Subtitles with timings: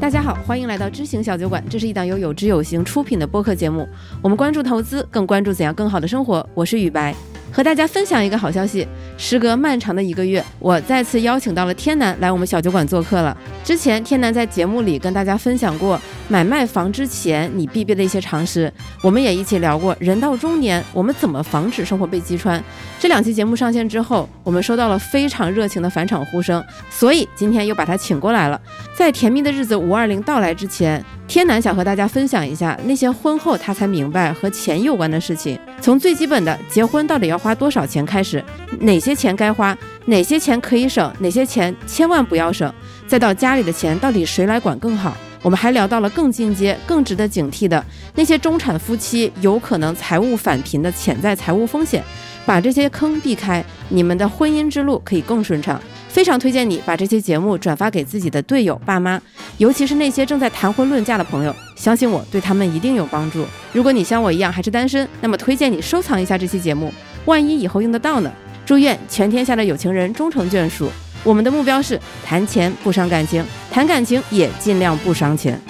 [0.00, 3.86] 大家好，欢迎来到知行小酒馆，这是一档由有知有行出品的播客节目。
[4.22, 6.48] 我们关注投资，更关注怎样更好的生活。
[6.54, 7.14] 我是雨白。
[7.52, 13.36] 和大家分享一个好消息，时隔漫长的一个月，我再次邀请到了天南来我们小酒馆做客了。
[13.64, 22.62] 之前天南在节目里跟大家分享过买卖房之前你必备的一些常识，我们也一起聊过人到中年我们怎么防止生活被击穿。
[22.98, 28.60] 这两期节目上线之后，我们收到了非常热情的返场呼声，所以今天又把他请过来了。
[28.94, 31.04] 在甜蜜的日子五二零到来之前。
[31.30, 38.44] 天南想和大家分享一下那些婚后他才明白和钱有关的事情，从最基本的结婚到底要花多少钱开始，
[38.80, 42.74] 哪些钱该花，哪些钱可以省，哪些钱千万不要省，
[43.06, 45.16] 再到家里的钱到底谁来管更好。
[45.40, 47.82] 我们还聊到了更进阶、更值得警惕的
[48.16, 52.02] 那些中产夫妻有可能财务返贫的潜在财务风险，
[52.44, 55.80] 把这些坑避开，你们的婚姻之路可以更顺畅。
[56.10, 59.20] 非常推荐你把这期节目转发给自己的队友、爸妈，
[59.58, 63.46] 尤其是那些正在谈婚论嫁的朋友，相信我，对他们一定有帮助。
[63.72, 66.92] 如果你像我一样还是单身，那么推荐你收藏一下这期节目，
[67.26, 68.32] 万一以后用得到呢？
[68.66, 70.90] 祝愿全天下的有情人终成眷属。
[71.22, 75.60] 我们的目标是谈钱不伤感情，谈感情也尽量不伤钱。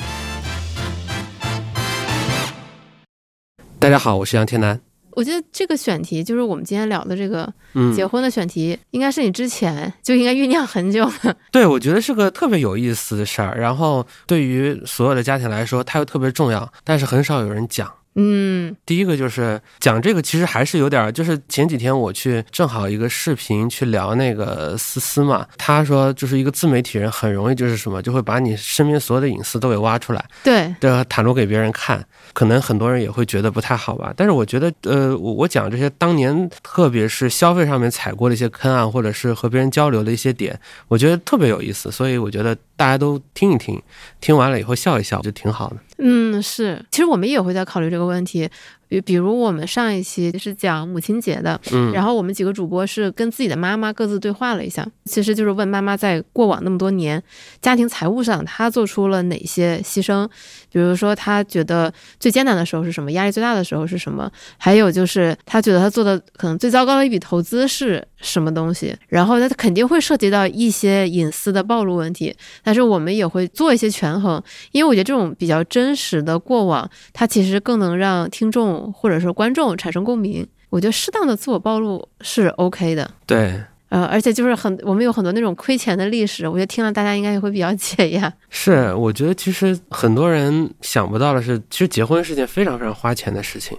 [3.79, 4.90] 大家好，我是杨天南。
[5.13, 7.53] 我觉得这个选题就是我们今天聊的这个
[7.95, 11.37] 结婚的选题，应该是你之前就应该酝酿很久了。
[11.51, 13.59] 对，我觉得是个特别有意思的事儿。
[13.59, 17.93] 然后对于所有的家庭来说，它又特别重要，但是很少有人讲。
[18.17, 32.05] 嗯，第一个就是讲这个，其实还是有点，就是前几天我去正好一个视频去聊那个思思嘛，他说就是一个自媒体人很容易就是什么，就会把你身边所有的隐私都给挖出来，对，对，袒露给别人看。
[32.33, 43.81] 可能很多人也会觉得不太好吧，但是我觉得，呃，我我讲这些当年，特别是消费上面踩过的一些坑啊，或者是和别人交流的一些点，我觉得特别有意思，所以我觉得大家都听一听，
[44.21, 45.77] 听完了以后笑一笑，就挺好的。
[46.01, 48.49] 嗯，是，其实我们也会在考虑这个问题。
[48.89, 57.23] 比比如我们上一期是讲母亲节的，嗯，然后我们几个主播是跟自己的妈妈各自对话了一下，其实就是问妈妈在过往那么多年
[57.63, 60.29] 家庭财务上她做出了哪些牺牲，
[60.73, 64.29] 比如说她觉得最艰难的时候是什么，压力最大的时候是什么，
[64.59, 74.43] 还有就是她觉得她做的可能最糟糕的一笔投资是什么东西，然后它肯定会涉及到一些隐私的暴露问题，但是我们也会做一些权衡，
[74.73, 78.71] 因为我觉得这种比较真实的过往，它其实更能让听众。
[78.93, 83.11] 或者说观众产生共鸣，我觉得适当的自我暴露是 OK 的。
[83.27, 88.33] 对，呃，而且就是很，我们有很多那种亏钱的历史，我觉得听了大家应该也会比较解压。
[88.49, 93.77] 是，我觉得其实很多人想不到的是，其实结婚是件非常非常花钱的事情。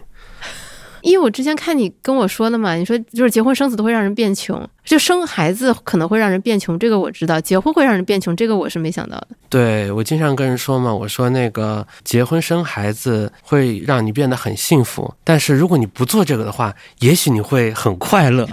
[1.02, 9.28] 因为我之前看你跟我说的嘛，你说就是结婚生子都会让人变穷，就生孩子可能会让人变穷，这个我知道；结婚会让人变穷，这个我是没想到的。
[9.50, 18.48] 对我经常跟人说嘛，我说那个结婚生孩子会让你变得很幸福，但是如果你不做这个的话，也许你会很快乐。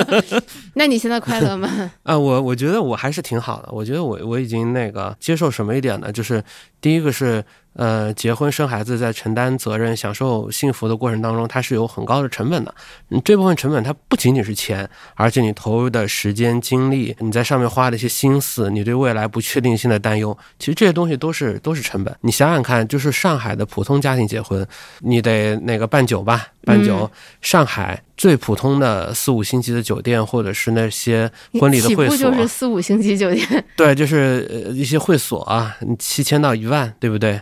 [0.74, 1.90] 那你现在快乐吗？
[2.04, 6.12] 啊，我我觉得我还是挺好的，我觉得我我已经那个接受什么一点呢？
[6.12, 6.42] 就是
[6.80, 7.44] 第一个是。
[7.78, 12.74] 呃，结婚生孩子，在承担责任、享受幸福的过程当中，它是有很高的成本的。
[13.24, 22.12] 这部分成本它不仅仅是钱，而且你投入的时间、精力，你在上面花的一些心思，你对未来不确定性的担忧，其实这些东西都是都是成本。
[22.22, 24.66] 你想想看，就是上海的普通家庭结婚，
[24.98, 27.08] 你得那个办酒吧，办酒。
[27.40, 31.30] 上海最普通的四五星级的酒店，或者是那些
[31.60, 33.46] 婚礼的会所，就是四五星级酒店。
[33.76, 37.40] 对，就是一些会所啊，七千到一万，对不对？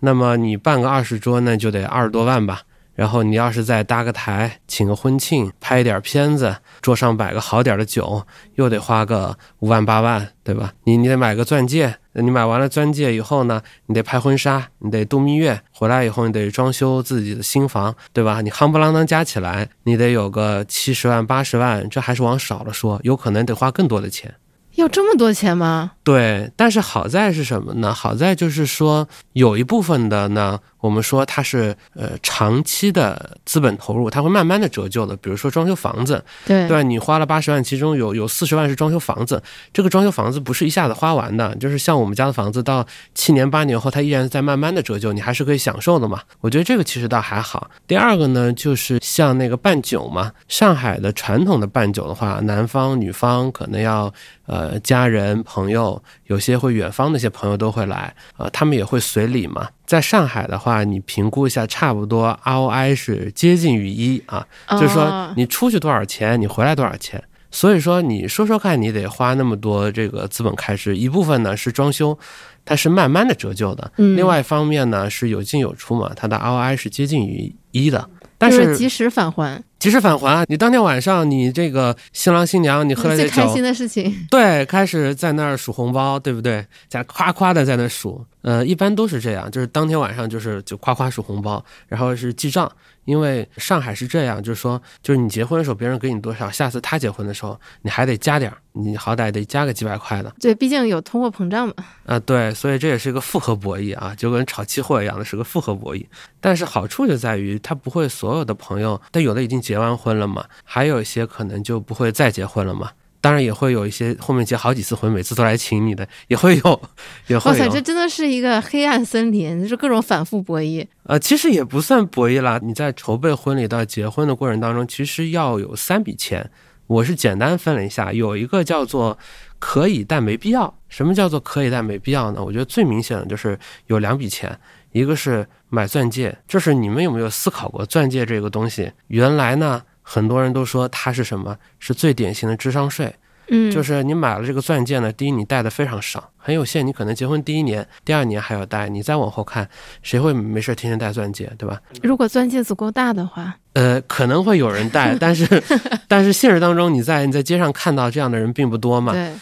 [0.00, 2.62] 那么你办个二十桌，那就得二十多万吧。
[2.94, 8.22] 然后你要是再搭个台，请个婚庆，拍一点片子，桌上摆个好点的酒，
[8.54, 10.72] 又得花个五万八万，对吧？
[10.84, 18.40] 你你得买个钻戒，你买完了钻戒以后呢，你得拍婚纱，你得度蜜月，回来以后你得装修自己的新房，对吧？
[18.40, 24.34] 你夯不啷当加起来，你得有个七十万八十万，这还是往少了说，有可能得花更多的钱。
[24.76, 25.92] 要这么多钱吗？
[26.04, 27.92] 对，但是好在是什么呢？
[27.92, 30.60] 好在就是说，有一部分的呢。
[30.86, 35.16] 我们说它是呃长期的资本投入，它会慢慢的折旧的。
[35.16, 39.42] 比如说装修房子，对对，你花了八十万，其中有有四十万是装修房子，
[39.72, 46.22] 这个装修房子不是一下子花完的，就是像我们家的房子，到七年八年后，它依然在慢慢的折旧，你还是可以享受的嘛。
[46.40, 47.68] 我觉得这个其实倒还好。
[47.88, 54.12] 第二个呢，就是像那个办酒嘛，上海的传统的办酒的话，男方女方可能要
[54.46, 59.68] 呃家人朋友，有些会远方那些朋友都会来，呃，他们也会随礼嘛。
[59.86, 67.22] 在上海的话，你评估一下，差不多 ROI 是接近于一啊，就是说你出去多少钱，你回来多少钱。
[67.52, 72.18] 所以说你说说看，你得花那么多这个资本开支，一部分呢是装修，
[72.64, 78.10] 它是慢慢的折旧的，嗯另外一方面呢是有进有出嘛，它的 ROI 是接近于一的。
[78.38, 80.44] 但就是及时返还，及时返还啊！
[80.48, 84.14] 你当天晚上你这个新郎新娘，你喝了点酒最开心，的事情。
[84.30, 86.64] 对，开始在那儿数红包，对不对？
[86.88, 92.70] 在夸夸的在那数，呃，一般都是这样，就是当天晚上就是就夸夸数红包，然后是记账，
[93.06, 101.74] 因为上海是这样，就是说，就是你结婚的时候别人给你多少，下次他结婚的时候你还得加点儿，你好歹得加个几百块的对，毕竟有通货膨胀嘛。
[102.04, 106.04] 啊、对，所以这也是一个复合博弈啊，就跟炒期货一样的，是个复合博弈。
[106.40, 112.90] 但是好处就在于，他不会所有的朋友，但有的已经结完婚了嘛，还有一些可能就不会再结婚了嘛。
[113.20, 116.82] 当然也会有一些后面结好几次婚，每次都来请你的，也会有，
[117.28, 120.86] 也会哇塞，这真的是一个黑暗森林，就是各种反复博弈。
[121.04, 122.60] 呃，其实也不算博弈啦。
[122.62, 126.50] 你在筹备婚礼到结婚的过程当中，其实要有三笔钱。
[126.88, 129.18] 我是简单分了一下，有一个叫做
[129.58, 130.72] 可以但没必要。
[130.88, 132.40] 什么叫做可以但没必要呢？
[132.44, 133.58] 我觉得最明显的就是
[133.88, 134.56] 有两笔钱，
[134.92, 138.92] 一个是买钻戒，就是你们有没有思考过钻戒这个东西？
[139.08, 141.56] 原来呢，很多人都说它是什么？
[141.80, 143.12] 是最典型的智商税。
[143.48, 149.68] 嗯，就是你买了这个钻戒呢，第一你戴的非常少，很有限，你可能结婚第一年、第二年还要戴，你再往后看，
[150.02, 151.80] 谁会没事天天戴钻戒，对吧？
[152.02, 155.62] 如果钻戒足够大的话，呃，可能会有人戴，但是
[156.08, 159.12] 但是现实当中你在你在街上看到这样的人并不多嘛。
[159.14, 159.32] 对，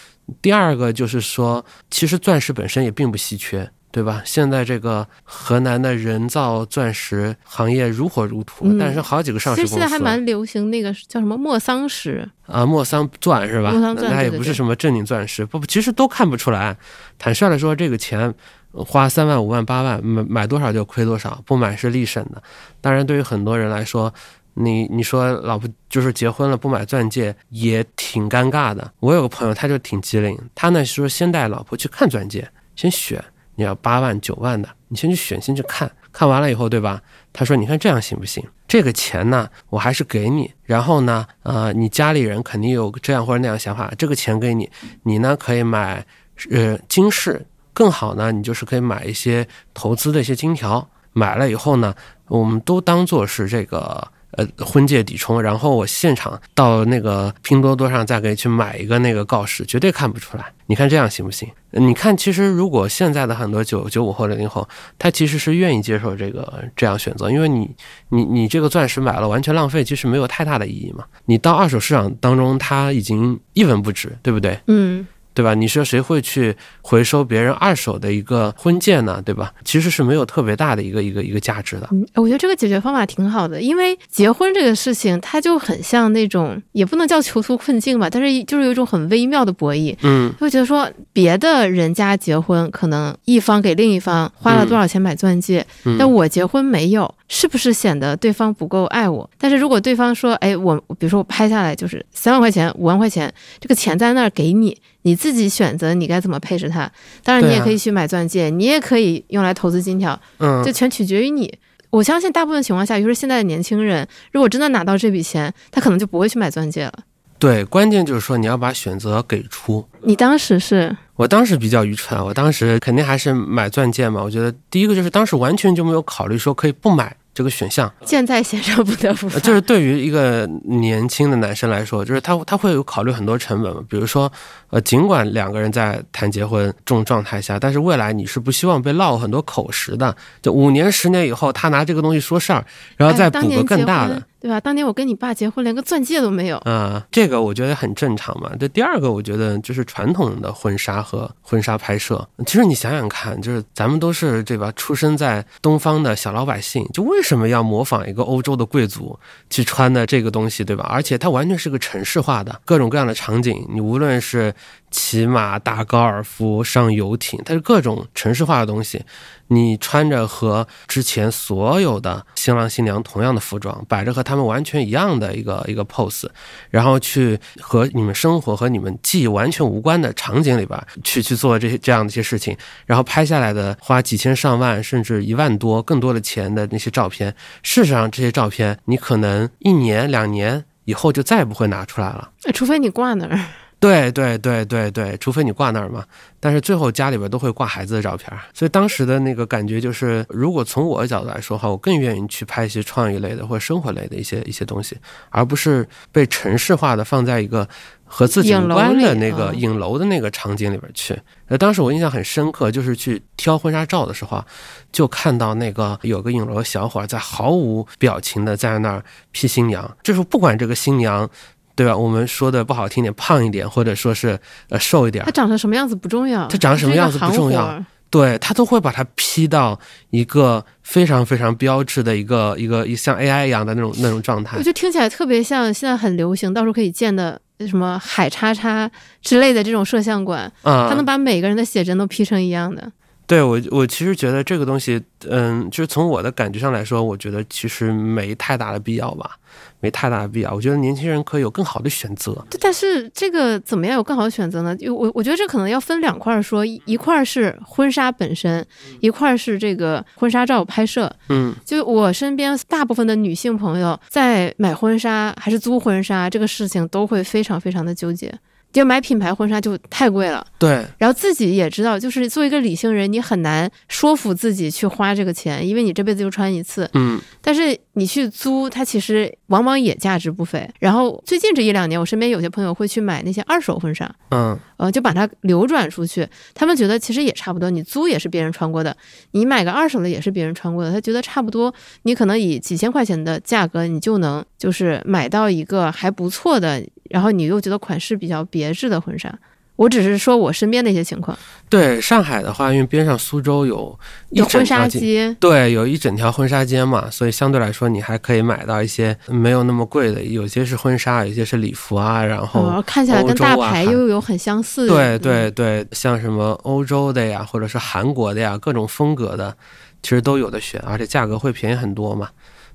[0.43, 3.71] 第二个就是说，其实钻石本身也并不稀缺。
[3.95, 4.21] 对吧？
[4.25, 13.71] 现在这个河南的人造钻石行业如火如荼，嗯但是好几个上市公司其实现在还蛮流行那个叫什么莫桑石，啊，莫桑钻是吧？
[13.71, 16.77] 莫桑钻那它也不是什么正经钻石，不，其实都看不出来。
[17.19, 18.35] 坦率的说，这个钱
[18.73, 22.43] 呃花三万、五万、八万，买买多少就亏多少，不买是立省的。
[22.81, 24.13] 当然，对于很多人来说，
[24.55, 28.93] 你你说老婆就是结婚了不买钻戒也挺尴尬的。
[28.99, 33.23] 我有个朋友，他就挺机灵，他呢说先带老婆去看钻戒，先选，
[33.57, 37.01] 你要八万、九万的，你先去选，先去看看完了以后，对吧？
[37.33, 38.45] 他说：“你看这样行不行？
[38.69, 40.53] 这个钱呢，我还是给你。
[40.65, 44.71] 然后呢，呃，你家里人肯定有这样或者那样想法，这个钱给你，
[45.03, 46.05] 你呢可以买
[46.51, 50.89] 呃金饰，更好呢，你就是可以买一些投资的一些金条。
[51.13, 51.95] 买了以后呢，
[52.27, 60.45] 我们都当做是这个呃婚戒抵充，然后我现场到那个拼多多上再给去买一个那个告示，绝对看不出来。
[60.67, 61.49] 你看这样行不行？
[61.73, 64.67] 你看，其实如果现在的很多九九五后、零零后，
[64.99, 67.69] 他其实是愿意接受这个这样选择，因为你
[68.09, 71.05] 你你这个钻石买了完全浪费，其实没有太大的意义嘛。
[71.27, 74.59] 你到二手市场当中，它已经一文不值，对不对？
[74.69, 75.53] 嗯，对吧？
[75.55, 79.21] 你说谁会去回收别人二手的一个婚戒呢？
[79.25, 79.53] 对吧？
[79.65, 81.89] 其实是没有特别大的一个一个一个价值的。
[81.91, 89.97] 嗯，我觉得这个解决方法挺好的，因为结婚这个事情，它就很像那种，也不能叫囚徒困境吧，但是就是有一种很微妙的博弈。
[90.03, 99.29] 嗯，会觉得说，别的人家结婚，可能一方给另一方花了多少钱买钻戒，嗯但我结婚没有，是不是显得对方不够爱我？
[99.39, 106.91] 但是如果对方说，哎，我比如说我拍下来就是三万块钱、五万块钱，这个钱在那儿给你，你自己选择你该怎么配置它。
[107.23, 111.53] 当然，你也可以去买钻戒，你也可以用来投资金条，嗯就全取决于你。
[111.91, 116.93] 我相信大部分情况下，尤其是现在的年轻人，如果真的拿到这笔钱，他可能就不会去买钻戒了。
[117.39, 119.87] 对，关键就是说你要把选择给出。
[120.03, 124.23] 你当时是我当时比较愚蠢啊，我当时肯定还是买钻戒嘛。
[124.23, 134.31] 我觉得第一个就是当时完全就没有考虑说可以不买这个选项，箭在弦上不得不就是对于一个年轻的男生来说，就是他他会有考虑很多成本，比如说，
[134.71, 140.17] 呃，尽管两个人在谈结婚这种状态下，但是未来你是不希望被落很多口实的。
[140.41, 142.65] 就五年、十年以后，他拿这个东西说事儿，
[142.97, 144.61] 然后再补个更大的对吧？
[144.61, 146.59] 当年我跟你爸结婚，连个钻戒都没有。
[146.59, 148.53] 啊、这个我觉得很正常嘛。
[148.61, 152.29] 这第二个，我觉得就是传统的婚纱和婚纱拍摄。
[152.45, 154.71] 其实你想想看，就是咱们都是对吧？
[154.77, 160.87] 出生在东方的小老百姓，就为什么要模仿一个欧洲的贵族去穿的这个东西，对吧？
[160.91, 164.55] 而且它完全是个城市化的，各种各样的场景，你无论是
[164.91, 169.03] 骑马、打高尔夫、上游艇，它是各种城市化的东西。
[169.49, 176.27] 你穿着和之前所有的新郎新娘同样的服装，摆着和他们完全一样的一个一个 pose，
[176.71, 192.31] 然后去和你们生活和你们记忆完全无关的场景里边去去做这些这样的一些事情，然后拍下来的花几千上万甚至一万多更多的钱的那些照片，事实上这些照片你可能一年两年以后就再也不会拿出来了。
[192.45, 193.41] 呃除非你挂那儿。
[193.85, 196.03] 对对对对对，除非你挂那儿嘛，
[196.41, 204.97] 但是最后家里边都会挂孩子的照片儿，所以当时的那个感觉就是，如果从我的角度来说哈，我更愿意去拍一些创意类的或者生活类的一些一些东西，
[205.29, 207.69] 而不是被城市化的放在一个
[208.07, 211.21] 和自己无关的那个啊影楼的那个场景里边去。
[211.49, 214.47] 呃，当时我印象很深刻，就是去挑婚纱照的时候啊，
[214.91, 221.29] 就看到那个有个影楼小伙儿在毫无表情的在那儿 P 新娘，就是不管这个新娘。
[221.77, 221.97] 对吧？
[221.97, 224.39] 我们说的不好听点，胖一点，或者说是
[224.69, 229.77] 呃瘦一点他，长成什么样子不重要，他长成什么样子不重要对他都会把它 P 到
[230.11, 234.63] 一个非常非常标志的一个一个一像 AI 一样的那种那种状态我。
[234.63, 238.89] 觉得听起来特别像现在很流行，到处可以见的什么海叉叉
[239.21, 242.89] 之类的这种摄像馆，啊、它能把每个人的写真都 P 成一样的。
[243.27, 249.39] 对我，我其实觉得这个东西，嗯，就是从我的感觉上来说，我觉得其实没太大的必要吧，
[249.81, 250.53] 没太大的必要。
[250.53, 252.35] 我觉得年轻人可以有更好的选择。
[252.51, 254.77] 对，但是这个怎么样有更好的选择呢？
[254.79, 258.65] 因为我我觉得这可能要分两块儿说，一一块儿是婚纱本身，
[259.01, 261.11] 一块儿是这个婚纱照拍摄。
[261.31, 268.33] 嗯就我身边大部分的女性朋友在买婚纱还是租婚纱这个事情都会非常非常的纠结。
[268.75, 276.91] 就买品牌婚纱就太贵了，对，然后自己也知道，就是作为一个理性人，你很难说服自己去花这个钱，因为你这辈子就穿一次。
[276.95, 280.69] 嗯但是你去租，它其实往往也价值不菲。
[280.79, 286.29] 然后最近这一两年，我身边有些朋友会去买那些二手婚纱，嗯呃，就把它流转出去。
[286.55, 288.97] 他们觉得其实也差不多，你租也是别人穿过的，
[289.31, 291.73] 你买个二手的也是别人穿过的，他觉得差不多。
[292.03, 299.33] 你可能以几千块钱的价格，你就能就是买到一个还不错的，然后你又觉得款式比较别致的婚纱。
[299.77, 301.37] 我只是说我身边的一些情况，
[301.69, 303.99] 对，上海的话，因为边上苏州有
[304.31, 314.87] 一有婚纱整条街，街，对，有一整条婚纱街嘛，所以相对来说，你还可以买到一些没有那么贵的，有些是婚纱，有些是礼服啊，然后哦，看起来跟大牌又有很相似。
[314.87, 319.57] 对嗯对对，像什么欧洲的呀，或者是韩国的呀，各种风格的，
[320.03, 322.29] 其实都有的选，而且价格会便宜很多嘛。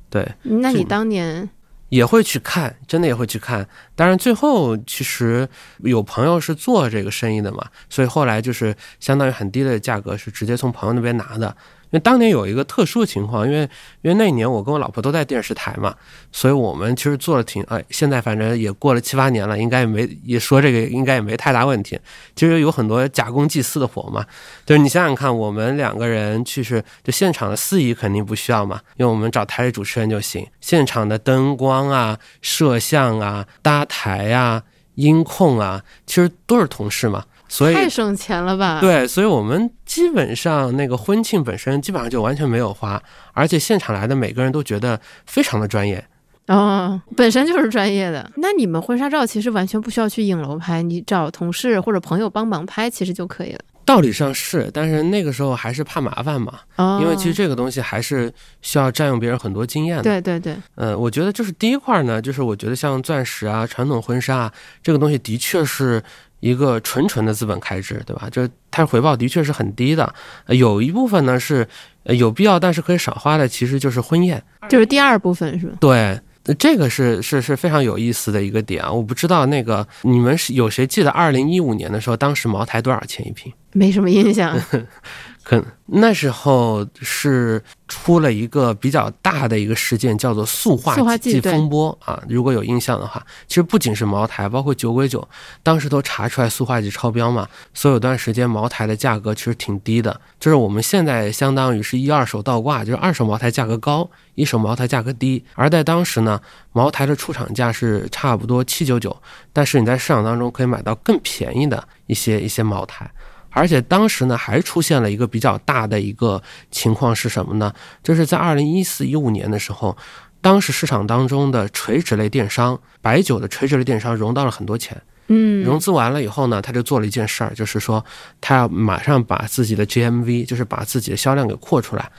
[0.09, 1.47] 对，那你当年
[1.89, 3.67] 也会去看，真的也会去看。
[3.95, 5.47] 当然，最后其实
[5.79, 11.55] 有朋友是做这个生意的嘛，所以后来就是相当于很低的价格是直接从朋友那边拿的。
[11.91, 13.61] 因为当年有一个特殊的情况，因为
[14.01, 15.95] 因为那一年我跟我老婆都在电视台嘛，
[16.31, 21.99] 所以我们其实做的挺哎，现在反正也过了七八年了，应该也没也说这个应该也没太大问题。
[22.35, 24.25] 其实有很多假公济私的活嘛，
[24.65, 30.45] 就是你想想看，我们两个人去是就现场的司仪肯定不需要嘛，因为我们找台里主持人就行。
[30.61, 34.61] 现场的灯光啊、摄像啊、搭台啊、
[34.95, 43.01] 音控啊，其实都是同事嘛，所以太省钱了吧？，对，所以我们基本上那个婚庆本身基本上就完全没有花，
[43.33, 46.05] 而且现场来的每个人都觉得非常的专业。
[46.47, 48.31] 哦，本身就是专业的。
[48.37, 53.59] 那你们婚纱照其实完全不需要去影楼拍，你找同事或者朋友帮忙拍，其实就可以了。
[53.85, 60.03] 道理上是，但是那个时候还是怕麻烦嘛，哦，因为其实这个东西还是需要占用别人很多经验的。
[60.03, 64.53] 对对对，呃，我觉得就是第一块呢，就是我觉得像钻石啊、传统婚纱啊，
[64.83, 66.03] 这个东西的确是
[66.39, 68.29] 一个纯纯的资本开支，对吧？
[68.29, 70.13] 就是它回报的确是很低的。
[70.45, 71.67] 呃有一部分呢是
[72.03, 74.41] 呃有必要，但是可以少花的，其实就是婚宴。
[74.69, 75.77] 就是第二部分是吧？
[75.79, 76.19] 对。
[76.45, 78.89] 呃这个是是是非常有意思的一个点啊！
[78.89, 83.51] 我不知道那个你们是有谁记得二零一五年的时候，当时茅台多少钱一瓶？
[83.73, 84.57] 没什么印象。
[85.49, 92.21] 可那时候是出了一个比较大的一个事件，叫做塑化剂风波啊。
[92.29, 95.27] 如果有印象的话，其实不仅是茅台，包括酒鬼酒，
[95.63, 97.47] 当时都查出来塑化剂超标嘛。
[97.73, 105.43] 所以有段时间茅台的价格其实挺低的，就是我们现在相当于是一二手倒挂，就是二手茅台价格高，一手茅台价格低。
[105.55, 106.39] 而在当时呢，
[106.73, 109.19] 茅台的出厂价是差不多七九九，
[109.51, 113.09] 但是你在市场当中可以买到更便宜的一些一些茅台。
[113.51, 116.41] 而且当时呢，还出现了一个比较大的一个
[116.71, 117.73] 情况是什么呢？
[118.03, 119.97] 就是在二零一四一五年的时候，
[120.41, 125.01] 当时市场当中的垂直类电商，白酒的垂直类电商融到了很多钱。
[125.31, 128.03] 嗯，融资完了以后呢，他就做了一件事儿，就是说
[128.41, 132.11] 他要马上把自己的 GMV，就是把自己的销量给扩出来。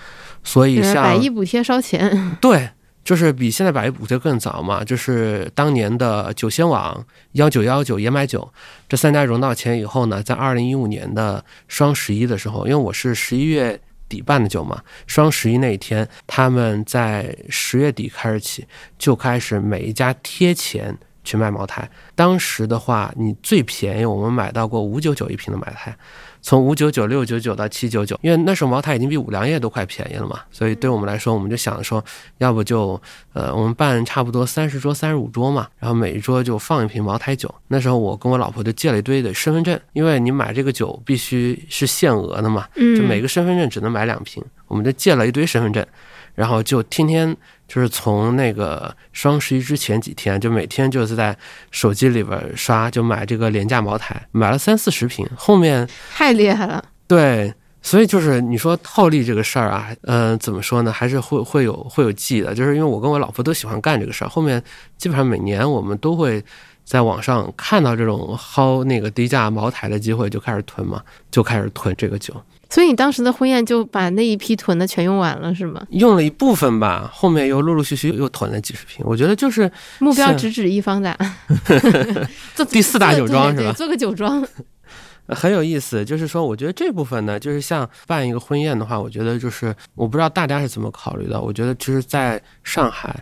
[0.44, 2.36] 所以像百亿补贴烧钱。
[2.40, 2.70] 对，
[3.02, 8.52] 就是比现在百亿补贴更早嘛，就是当年的酒仙网、幺九幺九、野买酒
[8.88, 18.66] 这三家融到钱以后呢，在二零一五年的双十一的时候，因为我是十一月底办的酒嘛，双十一那一天，他们在十月底开始起
[18.98, 20.96] 就开始每一家贴钱。
[21.22, 25.94] 去卖茅台，当时的话，你最便宜我们买到过五九九一瓶的茅台，
[26.42, 32.02] 从五九九、六九九到七九九，因为那时候茅台已经比五粮液都快便宜了嘛，所以对我们来说，我们就想说，
[32.38, 33.00] 要不就
[33.32, 37.54] 呃，我们办差不多三十桌、三十五桌嘛，然后每一桌就放一瓶茅台酒。
[37.68, 45.86] 那时候我跟我老婆就借了一堆的身份证，因为你买这个酒必须是限额的嘛，嗯，就每个身份证只能买两瓶，我们就借了一堆身份证，
[46.34, 47.36] 然后就天天
[47.72, 51.36] 就是从那个双十一之前几天，就每天就是在
[51.70, 55.24] 手机里边刷，就买这个廉价茅台，买了三四十瓶。
[55.36, 60.90] 后面太厉害了，对，所以就是你说套利这个事儿啊，嗯、怎么说呢？
[60.90, 64.28] 还是会会有会有记的，就是因为我跟我老婆都喜欢干这个事儿。
[64.28, 64.60] 后面
[64.98, 66.44] 基本上每年我们都会
[66.84, 71.00] 在网上看到这种薅那个低价茅台的机会，就开始囤嘛，
[71.30, 72.34] 就开始囤这个酒。
[72.70, 75.84] 所以你当时的婚宴就把那一批囤的全用完了是吗？
[75.90, 79.04] 用了一部分吧，后面又陆陆续续又囤了几十瓶。
[79.06, 81.16] 我觉得就是目标直指一方的，
[82.54, 84.46] 做第四大酒庄是吧做个酒庄，
[85.28, 91.40] 很有意思，就是说，我觉得这部分呢，就是像办一个婚宴的话，我觉得就是我不知道大家是怎么考虑的。
[91.40, 93.14] 我觉得其实在上海，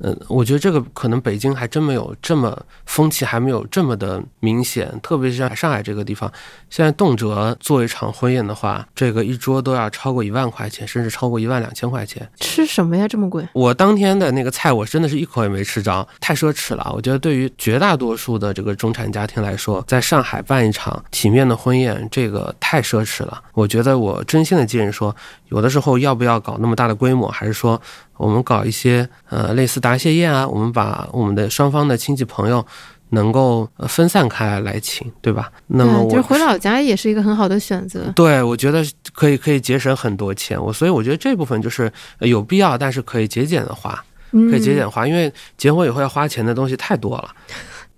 [0.00, 4.92] 嗯，我觉得这个可能北京还真没有这么风气，还没有这么的明显。
[5.02, 6.30] 特别是像上海这个地方，
[6.68, 12.28] 现在动辄做一场婚宴的话，这个一桌都要超过一万块钱，甚至超过一万两千块钱。
[12.38, 13.46] 吃什么呀这么贵？
[13.52, 16.92] 我当天的那个菜，我真的是一口也没吃着，太奢侈了。
[16.94, 23.42] 我觉得对于绝大多数的这个中产家庭来说，在上海办一场体面的婚宴，这个太奢侈了。
[23.54, 25.14] 我觉得我真心的建议说，
[25.48, 27.80] 有的时候要不要搞那么大的规模，还是说
[28.16, 32.64] 我们搞一些呃类似答谢宴啊，我们把我们的双方的亲戚朋友。
[33.10, 35.48] 能够呃分散开来来请，对吧？
[35.68, 38.12] 那么就是回老家也是一个很好的选择。
[38.16, 43.96] 对，我觉得可以可以节省很多钱，我所以我觉得这部分就是呃有必要，但是可以节俭的花。
[44.32, 47.30] 嗯可以节俭花，因为结婚以后要花钱的东西太多了。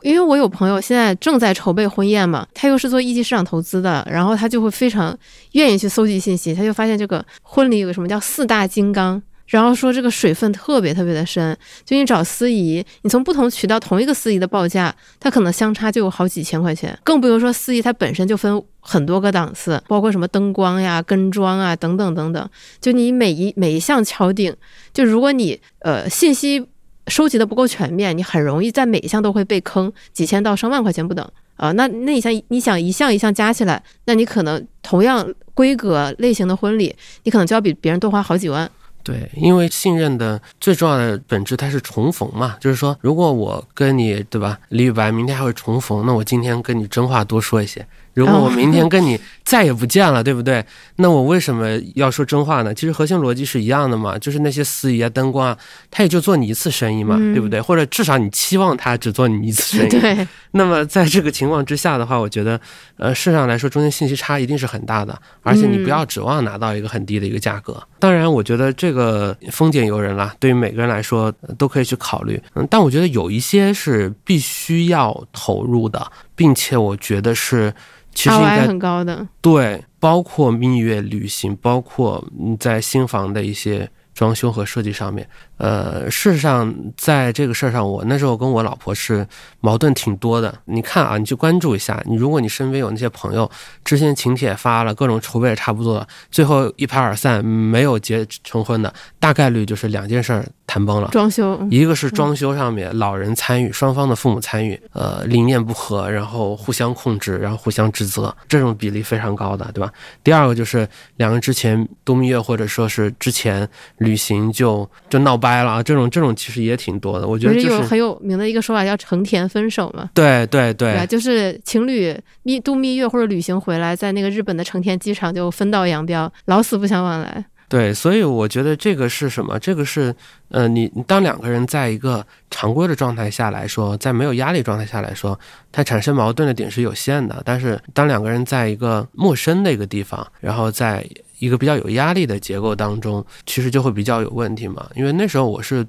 [0.03, 5.17] 因为我有朋友现在正在筹备婚宴嘛，他又是做一级市场投资的，然后他就会非常
[5.53, 9.21] 愿意去搜集信息，他就发现这个婚礼有个什么叫四大金刚。
[9.49, 22.51] 然后说这个水分特别特别的深，就你找司仪，你从不同渠道同一个司仪的报价，它可能相差就有好几千块钱，更不用说司仪它本身就分很多个档次，包括什么灯光呀、跟妆啊等等等等。
[22.79, 24.55] 就你每一每一项敲定，
[24.93, 26.65] 就如果你呃信息
[27.07, 31.27] 收集的不够全面，你很容易在每一项都会被坑几千到上万块钱不等
[31.57, 31.73] 啊。
[31.73, 38.71] 那那你像你想一项一项加起来，那你可能同样规格类型的婚礼，你可能就要比别人多花好几万。
[39.03, 47.87] 对，因为信任的最重要的本质它是重逢嘛，就是说，如果我跟你对吧，李宇白明天还会重逢，那我今天跟你真话多说一些。
[48.15, 50.65] 如果我明天跟你再也不见了，对不对？
[50.97, 52.75] 那我为什么要说真话呢？
[52.75, 55.57] 其实核心逻辑是一样的嘛，就是那些司仪啊、灯光啊，
[55.89, 57.61] 他也就做你一次生意嘛，嗯对不对？
[57.61, 59.89] 或者至少你期望他只做你一次生意。
[60.01, 62.61] 对，那么在这个情况之下的话，我觉得，
[62.97, 67.83] 呃，市场来说，中间信息差一定是很大的，而且你不要指望拿到一个很低的一个价格。
[67.99, 72.41] 当然，我觉得这个丰俭由人啦，对于每个人来说呃都可以去考虑。
[72.55, 77.73] 嗯，但我觉得有一些是必须要投入的，并且我觉得是
[78.15, 79.27] 其实应该很高的。
[79.41, 85.29] 对，包括蜜月旅行，包括嗯在新房的一些装修和设计上面。
[85.59, 89.27] 呃，事实上，在这个事儿上，我那时候跟我老婆是
[89.61, 90.53] 矛盾挺多的。
[90.65, 93.51] 你看啊，你去关注一下，你如果你身边有那些朋友，
[93.85, 101.09] 之前请帖发了，各种筹备也差不多了，最后一拍而散，没有结成婚的，大概率就是两件事儿谈崩了。
[101.11, 109.93] 装修，一个是装修上面老人参与，双方的父母参与，呃，理念不合，然后互相控制，然后互相指责，这种比例非常高的，对吧？
[110.23, 117.27] 第二个就是两个人之前度蜜月或者说是之前旅行就就闹掰了啊，这种这种其实也挺多的。
[117.27, 120.09] 我觉得就是是有很有名的一个说法叫成田分手嘛？
[120.15, 121.05] 对对对吧？
[121.05, 127.45] 就是情侣蜜度蜜月或者旅行回来，在那个日本的成田机场就分道扬镳，老死不相往来。
[127.71, 129.59] 对，所以我觉得这个是什么？
[129.59, 130.15] 这个是，
[130.49, 135.39] 呃，你你当两个人在一个常规的状态下来说，在没有压力状态下来说，
[135.71, 137.43] 它产生矛盾的点是有限的。
[137.45, 141.07] 但是当两个人在一个陌生的一个地方，然后在
[141.39, 144.89] 一个比较有压力的结构当中，其实就会比较有问题嘛。
[144.95, 145.87] 因为那时候我是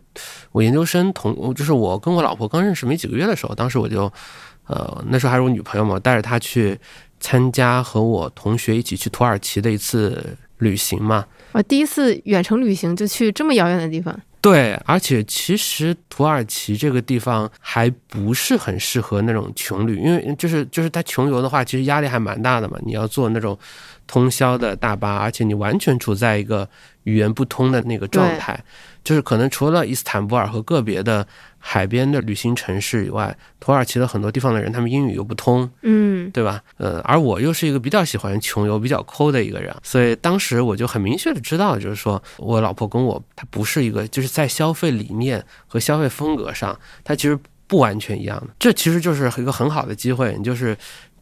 [0.52, 4.12] 我研究生同，就是我跟我老婆刚认识没几个月的时候，当时我就，
[4.68, 6.78] 呃，那时候还是我女朋友嘛，我带着她去
[7.20, 11.26] 参加和我同学一起去土耳其的一次旅行嘛。
[11.52, 22.78] 我第一次远程旅行就去这么遥远的地方，对，而且其实土耳其这个地方还不是很适合那种穷旅，因为就是就是他穷游的话，其实压力还蛮大的嘛。
[22.86, 23.58] 你要做那种
[24.10, 26.68] 通宵的大巴，而且你完全处在一个
[27.04, 28.60] 语言不通的那个状态，
[29.04, 31.26] 就是可能除了伊斯坦布尔和个别的
[31.60, 36.60] 海边的旅行城市以外，土耳其的很多地方的人他们英语又不通，嗯，对吧？
[36.78, 48.48] 呃，而我又是一个比较喜欢穷游、比较抠的一个人，所以当时我就很明确的知道，就是说我老婆跟我，她不是一个，就是在消费理念和消费风格上，她其实不完全一样的。
[48.58, 50.76] 这其实就是一个很好的机会，你就是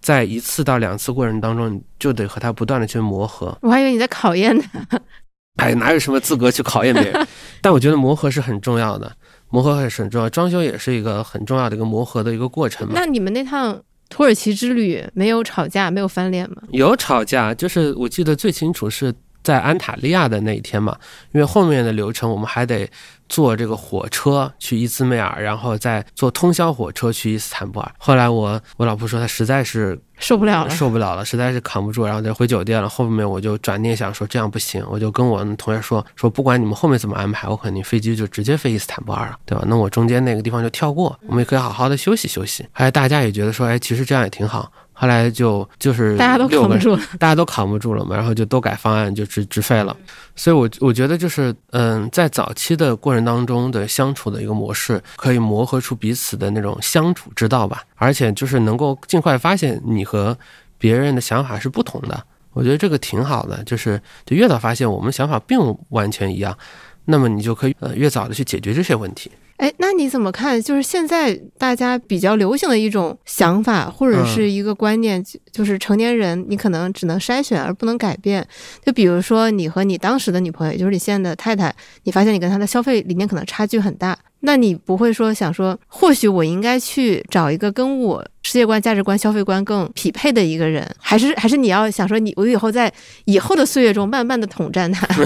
[0.07, 3.57] 在一次到两次过程当中，你就得和他不断的去磨合。
[3.61, 5.01] 我还以为你在考验他。
[5.59, 7.27] 哎，哪有什么资格去考验别人？
[7.59, 9.11] 但我觉得磨合是很重要的，
[9.49, 10.29] 磨合还是很重要。
[10.29, 12.93] 装修也是一个很重要的一个磨合的一个过程嘛。
[12.95, 16.61] 那你们那趟土耳其之旅没有吵架，没有翻脸吗？
[16.71, 19.13] 有吵架，就是我记得最清楚是
[19.47, 20.97] 在安塔利亚的那一天嘛，
[21.31, 22.85] 因为后面的流程我们还得
[23.29, 27.89] 坐这个火车去伊兹密尔，然后再坐通宵火车去伊斯坦布尔。
[27.97, 32.89] 后来我我老婆说她实在是受不了了，受不了了，实在是扛不住，然后就回酒店了。
[32.89, 39.63] 后面我就转念想说这样不行，我就跟我同学说说不管你们后面怎么安排，我肯定飞机就直接飞伊斯坦布尔了，对吧？
[39.65, 42.65] 那我中间那个地方就跳过，我们也可以好好的休息休息。
[42.73, 44.69] 哎，大家也觉得说，哎，其实这样也挺好。
[44.99, 49.95] 后来就就是大家都扛不住， 大家都扛不住了嘛，然后就都改方案，就直直飞了。
[50.35, 60.35] 所以，我我觉得就是嗯，在早期的过程当中的相处的一个模式，可以磨合出彼此的那种相处之道吧，而且就是能够尽快发现你和
[60.79, 62.23] 别人的想法是不同的。
[62.53, 66.57] 我觉得这个挺好的，就是就越早发现我们想法并不完全一样，
[67.05, 69.29] 那么你就可以呃越早的去解决这些问题。
[69.57, 70.61] 哎，那你怎么看？
[70.61, 78.47] 就是现在大家比较流行的一种想法，或者是一个观念，就是成年人你可能只能筛选而不能改变。
[78.85, 92.93] 就比如说，你和你当时的女朋友，也就是你现在的太太，你发现你跟她的消费理念可能差距很大，那你不会说想说，或许我应该去找一个跟我世界观、价值观、消费观更匹配的一个人，还是还是你要想说，你我以后在
[93.25, 95.07] 以后的岁月中慢慢的统战他。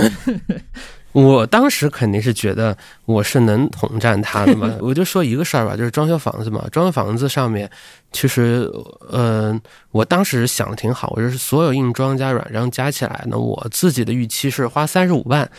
[1.14, 7.70] 我当时肯定是觉得我是能统战他的嘛， 我就说一个事儿吧，就是装修房子嘛，装修房子上面，
[8.14, 8.72] 其实，
[9.12, 9.60] 嗯，
[9.92, 15.50] 我当时想的挺好，我就是所有硬装加软装加起来呢，我自己的预期是花三十五万，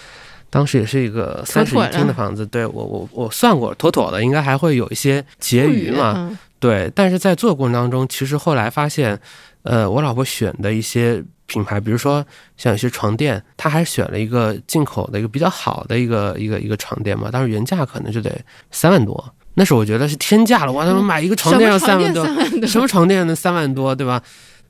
[0.49, 9.21] 当时也是一个三室一厅的房子，对我我我算过，妥妥的，应该还会有一些结余嘛，对，但是在做过程当中，其实后来发现，
[9.65, 11.23] 呃，我老婆选的一些。
[11.53, 12.25] 品牌，比如说
[12.57, 18.31] 像有些床垫，他还选了一个进口的一个比较好的一个一个一个床垫嘛，但是原价可能就得
[18.71, 20.73] 三万多，那是我觉得是天价了。
[20.73, 22.25] 我他妈买一个床垫要三万多，
[22.67, 24.23] 什么床垫能三万多，对吧？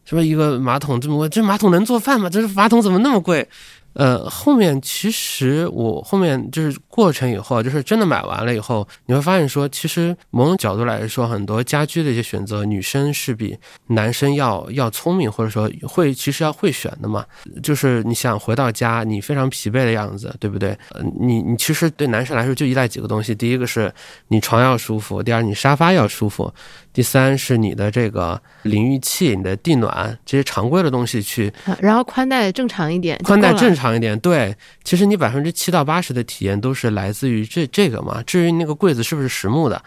[0.05, 1.29] 什么一个马桶这么贵？
[1.29, 2.29] 这马桶能做饭吗？
[2.29, 3.49] 这是马桶怎么那么贵？
[3.95, 13.57] 呃，后面其实我后面就是过程以后，就是真的买完了以后，你会发现说，其实某种角度来说，很多家居的一些选择，女生是比
[13.89, 17.25] 男生要要聪明，或者说会其实要会选的嘛。
[17.63, 20.71] 就是你想回到家，你非常疲惫的样子，对不对？
[20.91, 23.93] 呃，你你其实对男生来说就依赖几个东西，第一个是
[24.29, 26.53] 你床要舒服，第二你沙发要舒服。
[26.93, 34.19] 第三是你的这个淋浴器、你的地暖这些常规的东西去，然后宽带正常一点，宽带正常一点。
[34.21, 38.23] 对，其实你百分之七到八十的体验都是来自于这这个嘛。
[38.27, 39.83] 至于那个柜子是不是实木的，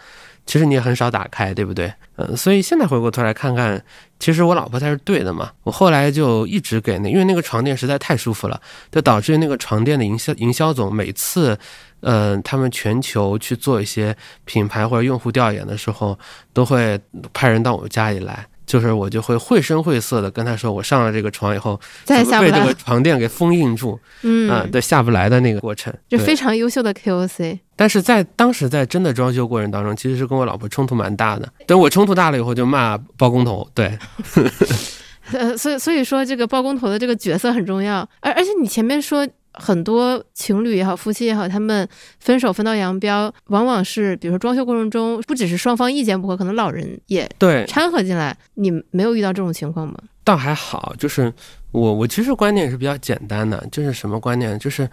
[0.46, 1.92] 其实你也很少打开，对不对？
[2.16, 3.80] 嗯，所以现在回过头来看看，
[4.18, 5.52] 其实我老婆才是对的嘛。
[5.62, 11.56] 我后来就一直给那，因为那个床垫实在太舒服了，就导致那个床垫的营销营销总每次。
[12.00, 16.18] 嗯，他们全球去做一些品牌或者用户调研的时候，
[16.52, 17.00] 都会
[17.32, 27.58] 派人到我家里来，就是我就会绘声绘色的跟他说，我上了这个床以后，再下被这个床垫给封印住，嗯，对，下不来的那个过程，就非常优秀的 KOC。
[27.74, 31.48] 但是在当时在真的装修过程当中，其实是跟我老婆冲突蛮大的。
[31.66, 33.98] 等我冲突大了以后，就骂包工头，对。
[35.32, 39.26] 呃，所以所以说这个包工头的这个角色很重要，而而且你前面说。
[39.56, 41.88] 很多情侣也好，夫妻也好，他们
[42.20, 48.36] 分手分道扬镳，往往是比如说装修过程中，不只是双方意见不合，可能老人也对掺和进来。
[48.54, 49.94] 你没有遇到这种情况吗？
[50.24, 51.32] 倒还好，就是
[51.80, 54.88] 我我其实观念也是比较简单的，就是什么观念，就是